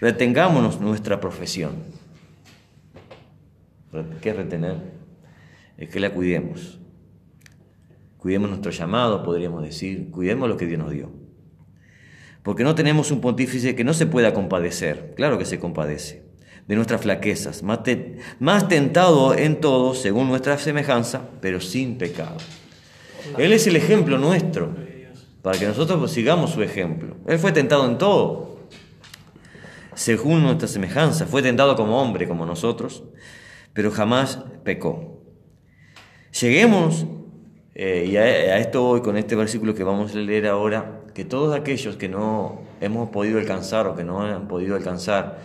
retengámonos 0.01 0.81
nuestra 0.81 1.21
profesión. 1.21 1.75
¿Qué 4.21 4.33
retener? 4.33 4.79
Es 5.79 5.89
que 5.91 6.01
la 6.01 6.11
cuidemos. 6.11 6.81
Cuidemos 8.19 8.51
nuestro 8.51 8.73
llamado, 8.73 9.23
podríamos 9.23 9.63
decir, 9.63 10.11
cuidemos 10.11 10.49
lo 10.49 10.57
que 10.57 10.67
Dios 10.67 10.81
nos 10.81 10.91
dio. 10.91 11.22
Porque 12.43 12.64
no 12.64 12.74
tenemos 12.74 13.11
un 13.11 13.20
pontífice 13.20 13.74
que 13.74 13.84
no 13.84 13.95
se 13.95 14.07
pueda 14.07 14.34
compadecer, 14.34 15.14
claro 15.16 15.38
que 15.38 15.45
se 15.45 15.61
compadece, 15.61 16.24
de 16.66 16.74
nuestras 16.74 17.03
flaquezas, 17.03 17.62
más, 17.62 17.80
más 18.40 18.68
tentado 18.68 19.34
en 19.34 19.61
todo 19.61 19.95
según 19.95 20.28
nuestra 20.28 20.59
semejanza, 20.59 21.28
pero 21.40 21.61
sin 21.61 21.99
pecado. 21.99 22.36
Él 23.38 23.53
es 23.53 23.66
el 23.66 23.76
ejemplo 23.76 24.18
nuestro, 24.18 24.74
para 25.43 25.59
que 25.59 25.66
nosotros 25.66 25.99
pues, 25.99 26.12
sigamos 26.12 26.51
su 26.51 26.62
ejemplo. 26.62 27.16
Él 27.26 27.38
fue 27.38 27.53
tentado 27.53 27.86
en 27.86 27.99
todo, 27.99 28.59
según 29.95 30.43
nuestra 30.43 30.68
semejanza, 30.68 31.26
fue 31.26 31.43
tentado 31.43 31.76
como 31.76 32.01
hombre, 32.01 32.26
como 32.26 32.47
nosotros, 32.47 33.05
pero 33.72 33.90
jamás 33.90 34.40
pecó. 34.64 35.22
Lleguemos, 36.40 37.07
eh, 37.75 38.07
y 38.11 38.16
a, 38.16 38.59
esto 38.59 38.83
voy 38.83 39.01
con 39.01 39.16
este 39.16 39.35
versículo 39.35 39.75
que 39.75 39.85
vamos 39.85 40.14
a 40.14 40.18
leer 40.18 40.47
ahora, 40.47 41.01
que 41.14 41.25
todos 41.25 41.55
aquellos 41.55 41.97
que 41.97 42.09
no 42.09 42.62
hemos 42.81 43.09
podido 43.11 43.39
alcanzar 43.39 43.87
o 43.87 43.97
que 43.97 44.05
no 44.05 44.23
han 44.23 44.49
podido 44.49 44.77
alcanzar 44.77 45.39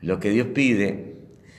lo 0.00 0.18
que 0.18 0.30
Dios 0.30 0.48
pide, 0.48 1.16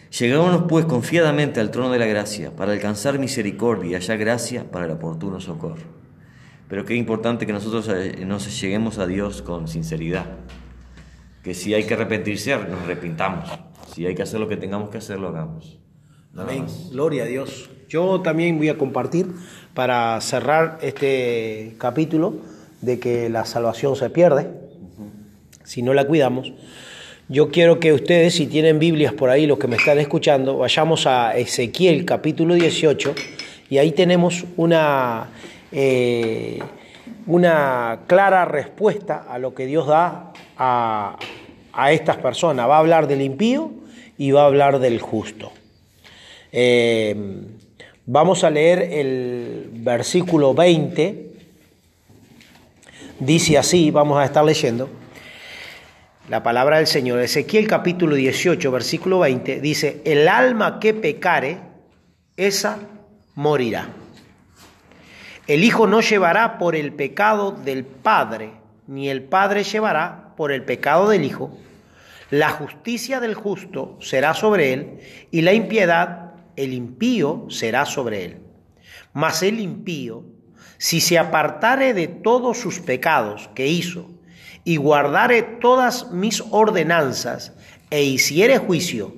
lleguémonos 0.10 0.64
pues 0.68 0.86
confiadamente 0.86 1.60
al 1.60 1.70
trono 1.70 1.92
de 1.92 2.00
la 2.00 2.08
gracia 2.08 2.56
para 2.56 2.72
alcanzar 2.72 3.20
misericordia 3.20 3.92
y 3.92 3.94
hallar 3.94 4.18
gracia 4.18 4.72
para 4.72 4.86
el 4.86 4.92
oportuno 4.92 5.40
socorro. 5.40 5.98
Pero 6.68 6.84
qué 6.84 6.96
importante 6.96 7.46
que 7.46 7.54
nosotros 7.54 7.88
eh, 7.90 8.26
nos 8.26 8.60
lleguemos 8.60 8.98
a 8.98 9.08
Dios 9.08 9.42
con 9.42 9.68
sinceridad. 9.68 10.26
Que 11.44 11.54
si 11.54 11.74
hay 11.74 11.86
que 11.86 11.94
arrepentirse, 11.94 12.58
nos 12.58 12.82
arrepintamos. 12.82 13.50
Si 13.94 14.06
hay 14.06 14.16
que 14.16 14.24
hacer 14.24 14.40
lo 14.40 14.50
que 14.50 14.58
tengamos 14.58 14.90
que 14.90 14.98
hacer, 14.98 15.18
lo 15.18 15.30
hagamos. 15.30 15.80
Amén. 16.38 16.68
Gloria 16.92 17.24
a 17.24 17.26
Dios. 17.26 17.68
Yo 17.90 18.22
también 18.22 18.60
voy 18.60 18.70
a 18.70 18.78
compartir 18.78 19.26
para 19.74 20.22
cerrar 20.22 20.78
este 20.84 21.74
capítulo 21.80 22.36
de 22.82 23.00
que 23.00 23.28
la 23.30 23.44
salvación 23.46 23.96
se 23.96 24.12
pierde 24.12 24.48
si 25.64 25.82
no 25.82 25.96
la 25.96 26.06
cuidamos. 26.06 26.54
Yo 27.28 27.50
quiero 27.50 27.80
que 27.80 27.92
ustedes, 27.92 28.36
si 28.36 28.46
tienen 28.46 28.78
Biblias 28.78 29.14
por 29.14 29.32
ahí, 29.32 29.48
los 29.48 29.58
que 29.58 29.68
me 29.68 29.78
están 29.78 29.98
escuchando, 29.98 30.60
vayamos 30.60 31.08
a 31.08 31.36
Ezequiel 31.36 32.06
capítulo 32.06 32.54
18 32.54 33.16
y 33.72 33.80
ahí 33.80 33.92
tenemos 33.92 34.46
una, 34.58 35.30
eh, 35.72 36.60
una 37.26 38.02
clara 38.06 38.46
respuesta 38.46 39.26
a 39.28 39.40
lo 39.40 39.56
que 39.56 39.66
Dios 39.66 39.88
da 39.88 40.34
a, 40.56 41.18
a 41.74 41.92
estas 41.92 42.18
personas. 42.18 42.70
Va 42.70 42.76
a 42.76 42.80
hablar 42.80 43.08
del 43.08 43.24
impío 43.24 43.72
y 44.20 44.30
va 44.30 44.44
a 44.44 44.46
hablar 44.46 44.78
del 44.78 45.02
justo. 45.02 45.52
Eh, 46.52 47.16
vamos 48.06 48.44
a 48.44 48.50
leer 48.50 48.80
el 48.92 49.70
versículo 49.74 50.54
20. 50.54 51.32
Dice 53.20 53.58
así, 53.58 53.92
vamos 53.92 54.18
a 54.20 54.26
estar 54.26 54.46
leyendo. 54.46 54.90
La 56.30 56.44
palabra 56.44 56.78
del 56.78 56.88
Señor, 56.88 57.22
Ezequiel 57.22 57.68
capítulo 57.68 58.16
18, 58.16 58.70
versículo 58.70 59.20
20, 59.20 59.62
dice, 59.62 60.02
el 60.04 60.28
alma 60.28 60.80
que 60.80 60.94
pecare, 60.94 61.58
esa 62.36 62.80
morirá. 63.36 63.90
El 65.48 65.64
Hijo 65.64 65.88
no 65.88 66.02
llevará 66.02 66.58
por 66.58 66.76
el 66.76 66.92
pecado 66.92 67.54
del 67.54 67.86
Padre, 67.86 68.52
ni 68.88 69.10
el 69.10 69.24
Padre 69.24 69.64
llevará 69.64 70.34
por 70.36 70.52
el 70.52 70.64
pecado 70.64 71.08
del 71.08 71.24
Hijo. 71.24 71.58
La 72.30 72.50
justicia 72.50 73.22
del 73.22 73.34
justo 73.34 73.98
será 74.02 74.34
sobre 74.34 74.74
él, 74.74 75.00
y 75.32 75.42
la 75.42 75.54
impiedad, 75.54 76.27
el 76.58 76.74
impío, 76.74 77.46
será 77.50 77.86
sobre 77.86 78.26
él. 78.26 78.42
Mas 79.14 79.42
el 79.42 79.60
impío, 79.62 80.26
si 80.78 81.00
se 81.00 81.18
apartare 81.18 81.94
de 81.94 82.08
todos 82.08 82.58
sus 82.58 82.80
pecados 82.80 83.50
que 83.56 83.68
hizo, 83.68 84.10
y 84.64 84.76
guardare 84.76 85.44
todas 85.44 86.12
mis 86.12 86.44
ordenanzas, 86.52 87.54
e 87.90 88.04
hiciere 88.04 88.58
juicio 88.58 89.16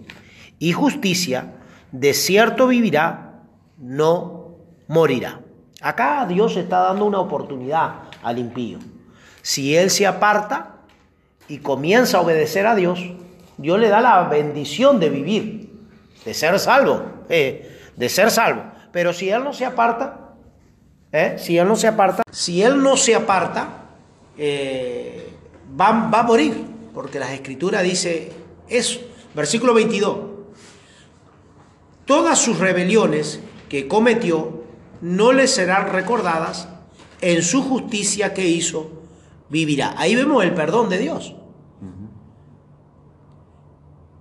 y 0.60 0.74
justicia, 0.74 1.56
de 1.92 2.14
cierto 2.14 2.68
vivirá, 2.68 3.42
no 3.80 4.58
morirá. 4.88 5.42
Acá 5.82 6.26
Dios 6.28 6.56
está 6.56 6.80
dando 6.80 7.06
una 7.06 7.20
oportunidad 7.20 8.04
al 8.22 8.38
impío. 8.38 8.80
Si 9.42 9.76
él 9.76 9.90
se 9.90 10.06
aparta 10.06 10.82
y 11.48 11.60
comienza 11.60 12.18
a 12.18 12.22
obedecer 12.22 12.68
a 12.68 12.76
Dios, 12.76 13.00
Dios 13.58 13.80
le 13.80 13.90
da 13.90 14.02
la 14.02 14.24
bendición 14.24 15.00
de 15.00 15.10
vivir, 15.10 15.69
de 16.26 16.34
ser 16.34 16.60
salvo, 16.60 17.04
eh, 17.30 17.80
de 17.96 18.10
ser 18.10 18.32
salvo. 18.32 18.64
Pero 18.92 19.14
si 19.14 19.30
él 19.30 19.44
no 19.44 19.54
se 19.54 19.66
aparta, 19.66 20.36
eh, 21.12 21.36
si 21.38 21.58
él 21.58 21.68
no 21.68 21.76
se 21.76 21.88
aparta, 21.88 22.24
si 22.32 22.62
él 22.62 22.82
no 22.82 22.98
se 22.98 23.16
aparta, 23.16 23.68
eh, 24.38 25.30
va, 25.80 26.10
va 26.10 26.20
a 26.20 26.24
morir, 26.24 26.66
porque 26.94 27.20
las 27.20 27.32
escrituras 27.32 27.84
dice 27.84 28.32
eso. 28.68 29.00
Versículo 29.34 29.74
22. 29.74 30.18
Todas 32.06 32.40
sus 32.40 32.58
rebeliones 32.58 33.40
que 33.70 33.88
cometió 33.88 34.64
no 35.02 35.32
le 35.32 35.48
serán 35.48 35.92
recordadas, 35.92 36.68
en 37.22 37.44
su 37.44 37.64
justicia 37.64 38.34
que 38.34 38.48
hizo 38.48 38.92
vivirá. 39.50 39.94
Ahí 39.98 40.16
vemos 40.16 40.44
el 40.44 40.54
perdón 40.54 40.90
de 40.90 40.98
Dios. 40.98 41.36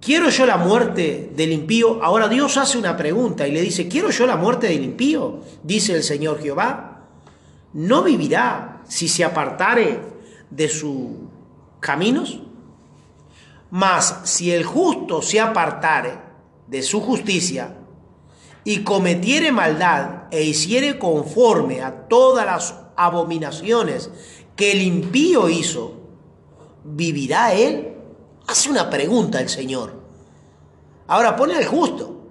¿Quiero 0.00 0.30
yo 0.30 0.46
la 0.46 0.56
muerte 0.56 1.32
del 1.34 1.52
impío? 1.52 2.02
Ahora 2.02 2.28
Dios 2.28 2.56
hace 2.56 2.78
una 2.78 2.96
pregunta 2.96 3.48
y 3.48 3.52
le 3.52 3.60
dice, 3.60 3.88
¿quiero 3.88 4.10
yo 4.10 4.26
la 4.26 4.36
muerte 4.36 4.68
del 4.68 4.84
impío? 4.84 5.40
Dice 5.62 5.94
el 5.94 6.04
Señor 6.04 6.40
Jehová. 6.40 7.08
¿No 7.72 8.02
vivirá 8.02 8.82
si 8.88 9.08
se 9.08 9.24
apartare 9.24 10.00
de 10.50 10.68
sus 10.68 11.10
caminos? 11.80 12.40
Mas 13.70 14.20
si 14.24 14.52
el 14.52 14.64
justo 14.64 15.20
se 15.20 15.40
apartare 15.40 16.18
de 16.68 16.82
su 16.82 17.00
justicia 17.00 17.76
y 18.64 18.84
cometiere 18.84 19.50
maldad 19.50 20.28
e 20.30 20.44
hiciere 20.44 20.98
conforme 20.98 21.82
a 21.82 22.06
todas 22.08 22.46
las 22.46 22.74
abominaciones 22.96 24.10
que 24.56 24.72
el 24.72 24.82
impío 24.82 25.48
hizo, 25.48 25.94
¿vivirá 26.84 27.52
él? 27.52 27.97
Hace 28.48 28.70
una 28.70 28.88
pregunta 28.88 29.40
el 29.40 29.48
Señor. 29.50 29.92
Ahora 31.06 31.36
pone 31.36 31.54
al 31.54 31.66
justo. 31.66 32.30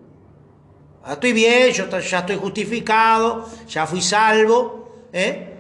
Ah, 1.04 1.14
estoy 1.14 1.32
bien, 1.32 1.72
yo 1.72 1.88
ya 2.00 2.20
estoy 2.20 2.38
justificado, 2.38 3.48
ya 3.70 3.86
fui 3.86 4.02
salvo. 4.02 5.06
¿eh? 5.14 5.54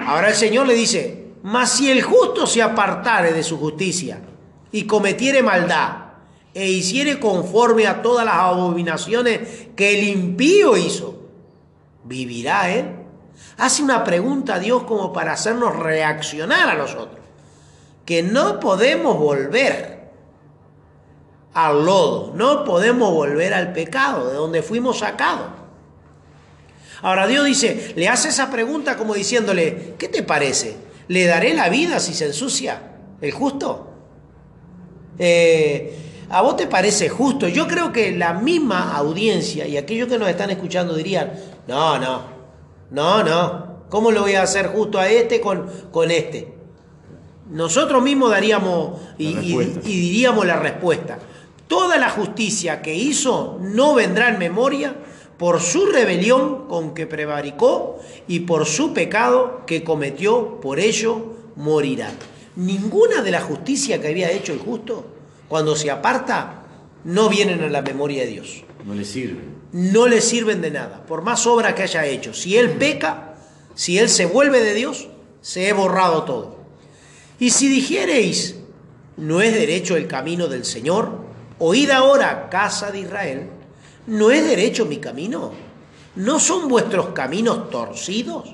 Ahora 0.00 0.30
el 0.30 0.34
Señor 0.34 0.66
le 0.66 0.72
dice, 0.72 1.34
mas 1.42 1.72
si 1.72 1.90
el 1.90 2.02
justo 2.02 2.46
se 2.46 2.62
apartare 2.62 3.34
de 3.34 3.42
su 3.42 3.58
justicia 3.58 4.22
y 4.72 4.86
cometiere 4.86 5.42
maldad 5.42 5.90
e 6.54 6.70
hiciere 6.70 7.20
conforme 7.20 7.86
a 7.86 8.00
todas 8.00 8.24
las 8.24 8.36
abominaciones 8.36 9.68
que 9.76 9.98
el 9.98 10.08
impío 10.08 10.74
hizo, 10.78 11.20
¿vivirá 12.04 12.70
él? 12.70 12.86
Hace 13.58 13.82
una 13.82 14.02
pregunta 14.04 14.54
a 14.54 14.58
Dios 14.58 14.84
como 14.84 15.12
para 15.12 15.34
hacernos 15.34 15.76
reaccionar 15.76 16.70
a 16.70 16.76
nosotros 16.76 17.21
que 18.04 18.22
no 18.22 18.60
podemos 18.60 19.18
volver 19.18 20.10
al 21.54 21.84
lodo, 21.84 22.32
no 22.34 22.64
podemos 22.64 23.12
volver 23.12 23.54
al 23.54 23.72
pecado 23.72 24.28
de 24.28 24.34
donde 24.34 24.62
fuimos 24.62 24.98
sacados. 25.00 25.48
Ahora 27.02 27.26
Dios 27.26 27.44
dice, 27.44 27.92
le 27.96 28.08
hace 28.08 28.28
esa 28.28 28.50
pregunta 28.50 28.96
como 28.96 29.14
diciéndole, 29.14 29.94
¿qué 29.98 30.08
te 30.08 30.22
parece? 30.22 30.76
¿Le 31.08 31.26
daré 31.26 31.52
la 31.52 31.68
vida 31.68 31.98
si 32.00 32.14
se 32.14 32.26
ensucia 32.26 32.80
el 33.20 33.32
justo? 33.32 33.90
Eh, 35.18 35.98
¿A 36.30 36.40
vos 36.40 36.56
te 36.56 36.66
parece 36.66 37.08
justo? 37.08 37.48
Yo 37.48 37.66
creo 37.66 37.92
que 37.92 38.12
la 38.12 38.32
misma 38.34 38.96
audiencia 38.96 39.66
y 39.66 39.76
aquellos 39.76 40.08
que 40.08 40.18
nos 40.18 40.28
están 40.28 40.50
escuchando 40.50 40.94
dirían, 40.94 41.32
no, 41.66 41.98
no, 41.98 42.22
no, 42.90 43.22
no, 43.22 43.84
¿cómo 43.90 44.10
lo 44.10 44.22
voy 44.22 44.34
a 44.34 44.42
hacer 44.42 44.68
justo 44.68 44.98
a 44.98 45.08
este 45.08 45.40
con, 45.40 45.70
con 45.90 46.10
este? 46.10 46.61
Nosotros 47.52 48.02
mismos 48.02 48.30
daríamos 48.30 49.00
y, 49.18 49.28
y, 49.28 49.80
y, 49.84 50.00
diríamos 50.00 50.46
la 50.46 50.58
respuesta. 50.58 51.18
Toda 51.68 51.98
la 51.98 52.10
justicia 52.10 52.82
que 52.82 52.94
hizo 52.94 53.58
no 53.60 53.94
vendrá 53.94 54.30
en 54.30 54.38
memoria 54.38 54.96
por 55.38 55.60
su 55.60 55.86
rebelión 55.86 56.66
con 56.66 56.94
que 56.94 57.06
prevaricó 57.06 57.98
y 58.26 58.40
por 58.40 58.64
su 58.64 58.94
pecado 58.94 59.62
que 59.66 59.84
cometió, 59.84 60.60
por 60.60 60.80
ello 60.80 61.34
morirá. 61.56 62.10
Ninguna 62.56 63.22
de 63.22 63.30
la 63.30 63.40
justicia 63.40 64.00
que 64.00 64.08
había 64.08 64.30
hecho 64.30 64.52
el 64.52 64.58
justo, 64.58 65.04
cuando 65.48 65.76
se 65.76 65.90
aparta, 65.90 66.62
no 67.04 67.28
vienen 67.28 67.62
a 67.62 67.68
la 67.68 67.82
memoria 67.82 68.22
de 68.22 68.30
Dios. 68.30 68.64
No 68.86 68.94
le 68.94 69.04
sirve. 69.04 69.42
No 69.72 70.06
le 70.06 70.20
sirven 70.20 70.60
de 70.60 70.70
nada, 70.70 71.04
por 71.06 71.22
más 71.22 71.46
obra 71.46 71.74
que 71.74 71.82
haya 71.82 72.06
hecho. 72.06 72.32
Si 72.34 72.56
él 72.56 72.70
peca, 72.70 73.34
si 73.74 73.98
él 73.98 74.08
se 74.08 74.26
vuelve 74.26 74.60
de 74.62 74.74
Dios, 74.74 75.08
se 75.40 75.68
he 75.68 75.72
borrado 75.72 76.24
todo. 76.24 76.51
Y 77.42 77.50
si 77.50 77.66
dijereis, 77.66 78.54
no 79.16 79.40
es 79.40 79.52
derecho 79.52 79.96
el 79.96 80.06
camino 80.06 80.46
del 80.46 80.64
Señor, 80.64 81.24
oíd 81.58 81.90
ahora, 81.90 82.48
casa 82.48 82.92
de 82.92 83.00
Israel, 83.00 83.50
no 84.06 84.30
es 84.30 84.46
derecho 84.46 84.86
mi 84.86 84.98
camino, 84.98 85.50
no 86.14 86.38
son 86.38 86.68
vuestros 86.68 87.08
caminos 87.08 87.68
torcidos. 87.68 88.48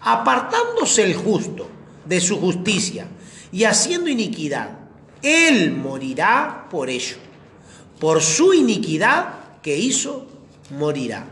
Apartándose 0.00 1.04
el 1.04 1.14
justo 1.14 1.68
de 2.06 2.22
su 2.22 2.40
justicia 2.40 3.06
y 3.52 3.64
haciendo 3.64 4.08
iniquidad, 4.08 4.78
él 5.20 5.72
morirá 5.72 6.68
por 6.70 6.88
ello. 6.88 7.16
Por 7.98 8.22
su 8.22 8.54
iniquidad 8.54 9.60
que 9.60 9.76
hizo, 9.76 10.26
morirá. 10.70 11.26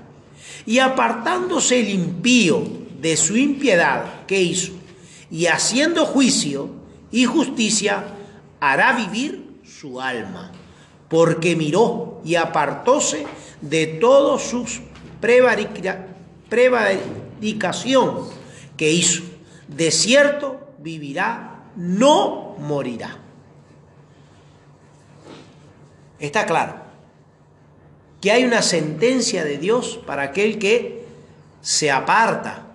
Y 0.66 0.80
apartándose 0.80 1.80
el 1.80 1.88
impío 1.88 2.62
de 3.00 3.16
su 3.16 3.38
impiedad 3.38 4.26
que 4.26 4.42
hizo, 4.42 4.77
y 5.30 5.46
haciendo 5.46 6.06
juicio 6.06 6.70
y 7.10 7.24
justicia, 7.24 8.04
hará 8.60 8.92
vivir 8.94 9.60
su 9.64 10.00
alma, 10.00 10.52
porque 11.08 11.56
miró 11.56 12.20
y 12.24 12.34
apartóse 12.34 13.26
de 13.60 13.86
todos 13.86 14.42
sus 14.42 14.80
prevarica- 15.20 16.06
prevaricación 16.48 18.28
que 18.76 18.90
hizo. 18.92 19.22
De 19.68 19.90
cierto 19.90 20.68
vivirá, 20.78 21.64
no 21.76 22.56
morirá. 22.58 23.18
Está 26.18 26.46
claro 26.46 26.76
que 28.20 28.32
hay 28.32 28.44
una 28.44 28.62
sentencia 28.62 29.44
de 29.44 29.58
Dios 29.58 30.00
para 30.04 30.22
aquel 30.22 30.58
que 30.58 31.06
se 31.60 31.90
aparta 31.90 32.66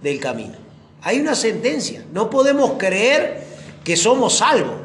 del 0.00 0.20
camino. 0.20 0.67
Hay 1.02 1.20
una 1.20 1.34
sentencia. 1.34 2.04
No 2.12 2.30
podemos 2.30 2.72
creer 2.78 3.46
que 3.84 3.96
somos 3.96 4.38
salvos. 4.38 4.76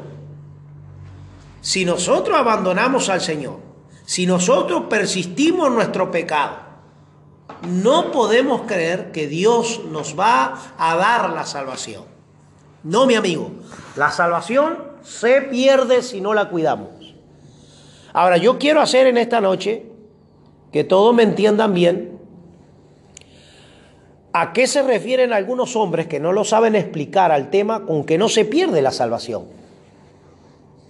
Si 1.60 1.84
nosotros 1.84 2.38
abandonamos 2.38 3.08
al 3.08 3.20
Señor, 3.20 3.58
si 4.04 4.26
nosotros 4.26 4.84
persistimos 4.88 5.68
en 5.68 5.74
nuestro 5.74 6.10
pecado, 6.10 6.58
no 7.62 8.12
podemos 8.12 8.62
creer 8.62 9.12
que 9.12 9.26
Dios 9.26 9.82
nos 9.90 10.18
va 10.18 10.74
a 10.76 10.96
dar 10.96 11.30
la 11.30 11.46
salvación. 11.46 12.04
No, 12.82 13.06
mi 13.06 13.14
amigo. 13.14 13.50
La 13.96 14.10
salvación 14.10 14.78
se 15.02 15.40
pierde 15.42 16.02
si 16.02 16.20
no 16.20 16.34
la 16.34 16.50
cuidamos. 16.50 17.14
Ahora, 18.12 18.36
yo 18.36 18.58
quiero 18.58 18.80
hacer 18.80 19.06
en 19.06 19.16
esta 19.16 19.40
noche 19.40 19.86
que 20.70 20.84
todos 20.84 21.14
me 21.14 21.22
entiendan 21.22 21.72
bien 21.72 22.13
a 24.36 24.52
qué 24.52 24.66
se 24.66 24.82
refieren 24.82 25.32
algunos 25.32 25.76
hombres 25.76 26.08
que 26.08 26.18
no 26.18 26.32
lo 26.32 26.42
saben 26.42 26.74
explicar 26.74 27.30
al 27.30 27.50
tema 27.50 27.86
con 27.86 28.02
que 28.02 28.18
no 28.18 28.28
se 28.28 28.44
pierde 28.44 28.82
la 28.82 28.90
salvación. 28.90 29.44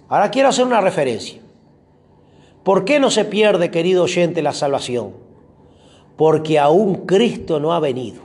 Ahora 0.09 0.31
quiero 0.31 0.49
hacer 0.49 0.65
una 0.65 0.81
referencia. 0.81 1.39
¿Por 2.63 2.85
qué 2.85 2.99
no 2.99 3.11
se 3.11 3.23
pierde, 3.23 3.69
querido 3.69 4.05
oyente, 4.05 4.41
la 4.41 4.51
salvación? 4.51 5.11
Porque 6.17 6.57
aún 6.57 7.05
Cristo 7.05 7.59
no 7.59 7.73
ha 7.73 7.79
venido. 7.79 8.23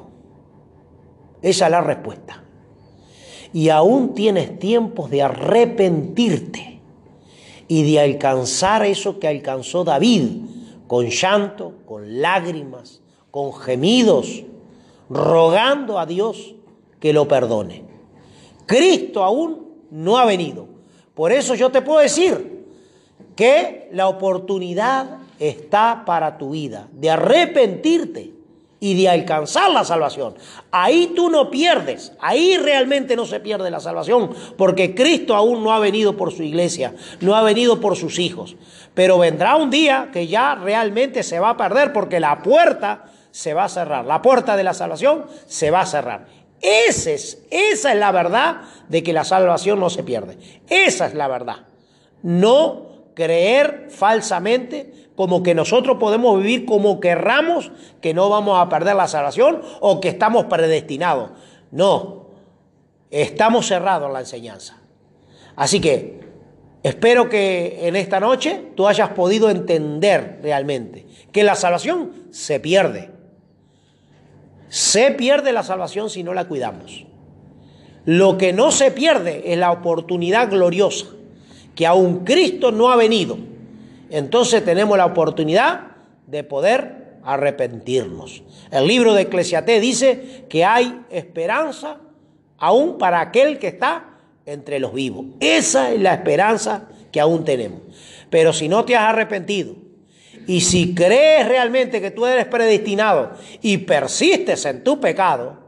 Esa 1.42 1.66
es 1.66 1.70
la 1.70 1.82
respuesta. 1.82 2.42
Y 3.52 3.68
aún 3.68 4.14
tienes 4.14 4.58
tiempos 4.58 5.10
de 5.10 5.20
arrepentirte 5.20 6.80
y 7.68 7.92
de 7.92 8.00
alcanzar 8.00 8.86
eso 8.86 9.20
que 9.20 9.28
alcanzó 9.28 9.84
David, 9.84 10.28
con 10.86 11.10
llanto, 11.10 11.74
con 11.84 12.22
lágrimas, 12.22 13.02
con 13.30 13.52
gemidos, 13.52 14.44
rogando 15.10 15.98
a 15.98 16.06
Dios 16.06 16.54
que 17.00 17.12
lo 17.12 17.28
perdone. 17.28 17.84
Cristo 18.64 19.24
aún 19.24 19.66
no 19.90 20.16
ha 20.16 20.24
venido. 20.24 20.68
Por 21.14 21.32
eso 21.32 21.54
yo 21.54 21.70
te 21.70 21.82
puedo 21.82 21.98
decir 21.98 22.64
que 23.34 23.88
la 23.92 24.08
oportunidad 24.08 25.18
está 25.38 26.04
para 26.06 26.38
tu 26.38 26.50
vida, 26.50 26.88
de 26.92 27.10
arrepentirte 27.10 28.32
y 28.78 28.94
de 28.94 29.08
alcanzar 29.08 29.70
la 29.70 29.84
salvación. 29.84 30.34
Ahí 30.70 31.12
tú 31.14 31.28
no 31.28 31.50
pierdes, 31.50 32.12
ahí 32.20 32.56
realmente 32.56 33.16
no 33.16 33.26
se 33.26 33.40
pierde 33.40 33.70
la 33.70 33.80
salvación, 33.80 34.30
porque 34.56 34.94
Cristo 34.94 35.34
aún 35.34 35.62
no 35.62 35.72
ha 35.72 35.78
venido 35.78 36.16
por 36.16 36.32
su 36.32 36.42
iglesia, 36.42 36.94
no 37.20 37.34
ha 37.34 37.42
venido 37.42 37.80
por 37.80 37.96
sus 37.96 38.18
hijos. 38.18 38.56
Pero 38.94 39.18
vendrá 39.18 39.56
un 39.56 39.70
día 39.70 40.10
que 40.12 40.26
ya 40.26 40.54
realmente 40.54 41.22
se 41.22 41.40
va 41.40 41.50
a 41.50 41.56
perder, 41.56 41.92
porque 41.92 42.20
la 42.20 42.42
puerta 42.42 43.04
se 43.30 43.54
va 43.54 43.64
a 43.64 43.68
cerrar, 43.68 44.04
la 44.04 44.22
puerta 44.22 44.56
de 44.56 44.64
la 44.64 44.74
salvación 44.74 45.26
se 45.46 45.70
va 45.70 45.80
a 45.80 45.86
cerrar. 45.86 46.26
Esa 46.60 47.10
es 47.12 47.94
la 47.96 48.12
verdad 48.12 48.62
de 48.88 49.02
que 49.02 49.12
la 49.12 49.24
salvación 49.24 49.80
no 49.80 49.88
se 49.88 50.02
pierde. 50.02 50.38
Esa 50.68 51.06
es 51.06 51.14
la 51.14 51.26
verdad. 51.26 51.66
No 52.22 52.90
creer 53.14 53.88
falsamente 53.90 55.10
como 55.16 55.42
que 55.42 55.54
nosotros 55.54 55.98
podemos 55.98 56.38
vivir 56.38 56.64
como 56.64 57.00
querramos, 57.00 57.72
que 58.00 58.14
no 58.14 58.28
vamos 58.28 58.58
a 58.58 58.68
perder 58.68 58.96
la 58.96 59.08
salvación 59.08 59.62
o 59.80 60.00
que 60.00 60.08
estamos 60.08 60.46
predestinados. 60.46 61.30
No, 61.70 62.26
estamos 63.10 63.66
cerrados 63.66 64.08
en 64.08 64.12
la 64.14 64.20
enseñanza. 64.20 64.78
Así 65.56 65.80
que 65.80 66.20
espero 66.82 67.28
que 67.28 67.86
en 67.86 67.96
esta 67.96 68.20
noche 68.20 68.72
tú 68.74 68.86
hayas 68.86 69.10
podido 69.10 69.50
entender 69.50 70.40
realmente 70.42 71.06
que 71.32 71.44
la 71.44 71.54
salvación 71.54 72.28
se 72.30 72.60
pierde. 72.60 73.19
Se 74.70 75.10
pierde 75.10 75.52
la 75.52 75.64
salvación 75.64 76.08
si 76.08 76.22
no 76.22 76.32
la 76.32 76.46
cuidamos. 76.46 77.04
Lo 78.04 78.38
que 78.38 78.52
no 78.52 78.70
se 78.70 78.92
pierde 78.92 79.52
es 79.52 79.58
la 79.58 79.72
oportunidad 79.72 80.48
gloriosa, 80.48 81.06
que 81.74 81.86
aún 81.86 82.24
Cristo 82.24 82.70
no 82.70 82.90
ha 82.90 82.96
venido. 82.96 83.36
Entonces 84.10 84.64
tenemos 84.64 84.96
la 84.96 85.06
oportunidad 85.06 85.88
de 86.28 86.44
poder 86.44 87.18
arrepentirnos. 87.24 88.44
El 88.70 88.86
libro 88.86 89.12
de 89.12 89.22
Eclesiastés 89.22 89.82
dice 89.82 90.44
que 90.48 90.64
hay 90.64 91.02
esperanza 91.10 91.98
aún 92.56 92.96
para 92.96 93.20
aquel 93.20 93.58
que 93.58 93.66
está 93.66 94.18
entre 94.46 94.78
los 94.78 94.94
vivos. 94.94 95.26
Esa 95.40 95.90
es 95.90 96.00
la 96.00 96.14
esperanza 96.14 96.88
que 97.10 97.20
aún 97.20 97.44
tenemos. 97.44 97.80
Pero 98.30 98.52
si 98.52 98.68
no 98.68 98.84
te 98.84 98.94
has 98.94 99.08
arrepentido, 99.08 99.74
y 100.50 100.62
si 100.62 100.96
crees 100.96 101.46
realmente 101.46 102.00
que 102.00 102.10
tú 102.10 102.26
eres 102.26 102.44
predestinado 102.44 103.34
y 103.62 103.78
persistes 103.78 104.64
en 104.64 104.82
tu 104.82 104.98
pecado, 104.98 105.58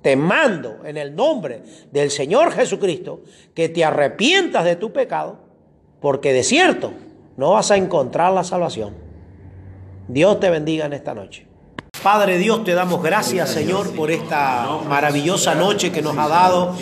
te 0.00 0.16
mando 0.16 0.78
en 0.86 0.96
el 0.96 1.14
nombre 1.14 1.62
del 1.90 2.10
Señor 2.10 2.52
Jesucristo 2.52 3.20
que 3.52 3.68
te 3.68 3.84
arrepientas 3.84 4.64
de 4.64 4.76
tu 4.76 4.94
pecado, 4.94 5.40
porque 6.00 6.32
de 6.32 6.42
cierto 6.42 6.94
no 7.36 7.50
vas 7.50 7.70
a 7.70 7.76
encontrar 7.76 8.32
la 8.32 8.44
salvación. 8.44 8.94
Dios 10.08 10.40
te 10.40 10.48
bendiga 10.48 10.86
en 10.86 10.94
esta 10.94 11.12
noche. 11.12 11.46
Padre 12.02 12.38
Dios, 12.38 12.64
te 12.64 12.74
damos 12.74 13.00
gracias, 13.00 13.50
Señor, 13.50 13.92
por 13.92 14.10
esta 14.10 14.66
maravillosa 14.88 15.54
noche 15.54 15.92
que 15.92 16.02
nos 16.02 16.18
ha 16.18 16.26
dado 16.26 16.74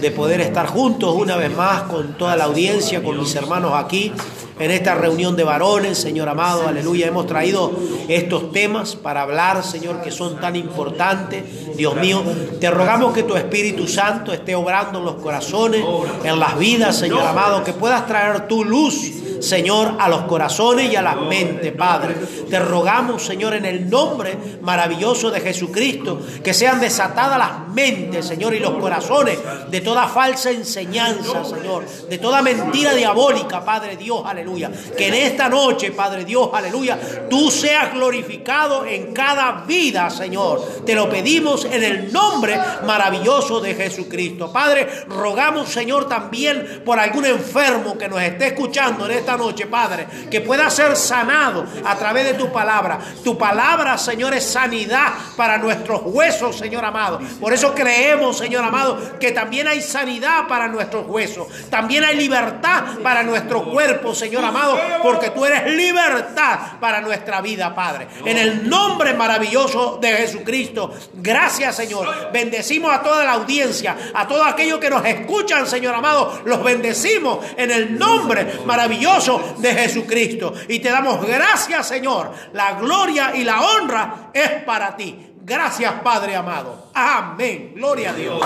de 0.00 0.10
poder 0.12 0.40
estar 0.40 0.66
juntos 0.68 1.12
una 1.16 1.34
vez 1.36 1.52
más 1.56 1.82
con 1.82 2.16
toda 2.16 2.36
la 2.36 2.44
audiencia, 2.44 3.02
con 3.02 3.18
mis 3.18 3.34
hermanos 3.34 3.72
aquí, 3.74 4.12
en 4.60 4.70
esta 4.70 4.94
reunión 4.94 5.34
de 5.34 5.42
varones, 5.42 5.98
Señor 5.98 6.28
amado, 6.28 6.68
aleluya. 6.68 7.08
Hemos 7.08 7.26
traído 7.26 7.72
estos 8.06 8.52
temas 8.52 8.94
para 8.94 9.22
hablar, 9.22 9.64
Señor, 9.64 10.02
que 10.02 10.12
son 10.12 10.38
tan 10.38 10.54
importantes. 10.54 11.76
Dios 11.76 11.96
mío, 11.96 12.22
te 12.60 12.70
rogamos 12.70 13.12
que 13.12 13.24
tu 13.24 13.34
Espíritu 13.34 13.88
Santo 13.88 14.32
esté 14.32 14.54
obrando 14.54 15.00
en 15.00 15.04
los 15.04 15.14
corazones, 15.16 15.84
en 16.22 16.38
las 16.38 16.56
vidas, 16.56 16.96
Señor 16.96 17.22
amado, 17.22 17.64
que 17.64 17.72
puedas 17.72 18.06
traer 18.06 18.46
tu 18.46 18.64
luz. 18.64 19.10
Señor, 19.40 19.96
a 19.98 20.08
los 20.08 20.22
corazones 20.22 20.92
y 20.92 20.96
a 20.96 21.02
las 21.02 21.16
mentes, 21.16 21.72
Padre. 21.72 22.14
Te 22.48 22.58
rogamos, 22.58 23.24
Señor, 23.24 23.54
en 23.54 23.64
el 23.64 23.88
nombre 23.88 24.36
maravilloso 24.60 25.30
de 25.30 25.40
Jesucristo, 25.40 26.20
que 26.42 26.54
sean 26.54 26.80
desatadas 26.80 27.38
las 27.38 27.68
mentes, 27.68 28.26
Señor, 28.26 28.54
y 28.54 28.58
los 28.58 28.74
corazones 28.74 29.38
de 29.70 29.80
toda 29.80 30.08
falsa 30.08 30.50
enseñanza, 30.50 31.44
Señor, 31.44 31.86
de 32.08 32.18
toda 32.18 32.42
mentira 32.42 32.94
diabólica, 32.94 33.64
Padre 33.64 33.96
Dios, 33.96 34.22
aleluya. 34.24 34.70
Que 34.96 35.08
en 35.08 35.14
esta 35.14 35.48
noche, 35.48 35.92
Padre 35.92 36.24
Dios, 36.24 36.50
aleluya, 36.52 36.98
tú 37.28 37.50
seas 37.50 37.92
glorificado 37.92 38.84
en 38.84 39.12
cada 39.12 39.64
vida, 39.66 40.10
Señor. 40.10 40.84
Te 40.84 40.94
lo 40.94 41.08
pedimos 41.08 41.64
en 41.64 41.82
el 41.82 42.12
nombre 42.12 42.58
maravilloso 42.84 43.60
de 43.60 43.74
Jesucristo. 43.74 44.52
Padre, 44.52 44.86
rogamos, 45.08 45.68
Señor, 45.68 46.08
también 46.08 46.82
por 46.84 46.98
algún 46.98 47.24
enfermo 47.24 47.96
que 47.96 48.08
nos 48.08 48.20
esté 48.20 48.48
escuchando 48.48 49.06
en 49.06 49.12
esta 49.12 49.29
noche, 49.36 49.66
Padre, 49.66 50.06
que 50.30 50.40
pueda 50.40 50.68
ser 50.70 50.96
sanado 50.96 51.64
a 51.84 51.96
través 51.96 52.24
de 52.26 52.34
tu 52.34 52.52
palabra. 52.52 52.98
Tu 53.22 53.36
palabra, 53.36 53.96
Señor, 53.98 54.34
es 54.34 54.44
sanidad 54.44 55.12
para 55.36 55.58
nuestros 55.58 56.02
huesos, 56.04 56.56
Señor 56.56 56.84
amado. 56.84 57.20
Por 57.40 57.52
eso 57.52 57.74
creemos, 57.74 58.38
Señor 58.38 58.64
amado, 58.64 59.18
que 59.18 59.32
también 59.32 59.68
hay 59.68 59.80
sanidad 59.80 60.46
para 60.48 60.68
nuestros 60.68 61.06
huesos. 61.06 61.48
También 61.70 62.04
hay 62.04 62.16
libertad 62.16 62.98
para 63.02 63.22
nuestro 63.22 63.64
cuerpo, 63.64 64.14
Señor 64.14 64.44
amado, 64.44 64.78
porque 65.02 65.30
tú 65.30 65.44
eres 65.44 65.74
libertad 65.74 66.58
para 66.80 67.00
nuestra 67.00 67.40
vida, 67.40 67.74
Padre. 67.74 68.08
En 68.24 68.36
el 68.36 68.68
nombre 68.68 69.14
maravilloso 69.14 69.98
de 70.00 70.08
Jesucristo. 70.12 70.92
Gracias, 71.14 71.76
Señor. 71.76 72.32
Bendecimos 72.32 72.92
a 72.92 73.02
toda 73.02 73.24
la 73.24 73.32
audiencia, 73.32 73.96
a 74.14 74.26
todos 74.26 74.46
aquellos 74.46 74.78
que 74.78 74.90
nos 74.90 75.04
escuchan, 75.04 75.66
Señor 75.66 75.94
amado. 75.94 76.42
Los 76.44 76.62
bendecimos 76.62 77.44
en 77.56 77.70
el 77.70 77.98
nombre 77.98 78.60
maravilloso 78.64 79.19
de 79.58 79.74
Jesucristo. 79.74 80.52
Y 80.68 80.78
te 80.78 80.90
damos 80.90 81.24
gracias, 81.26 81.88
Señor. 81.88 82.32
La 82.52 82.74
gloria 82.74 83.32
y 83.34 83.44
la 83.44 83.60
honra 83.60 84.30
es 84.32 84.62
para 84.64 84.96
ti. 84.96 85.34
Gracias, 85.42 85.92
Padre 86.02 86.36
amado. 86.36 86.90
Amén. 86.94 87.72
Gloria 87.74 88.10
a 88.10 88.14
Dios. 88.14 88.40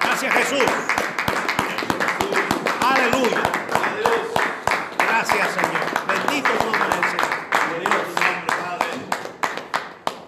Gracias, 0.00 0.34
Jesús. 0.34 0.64
Aleluya. 2.80 3.49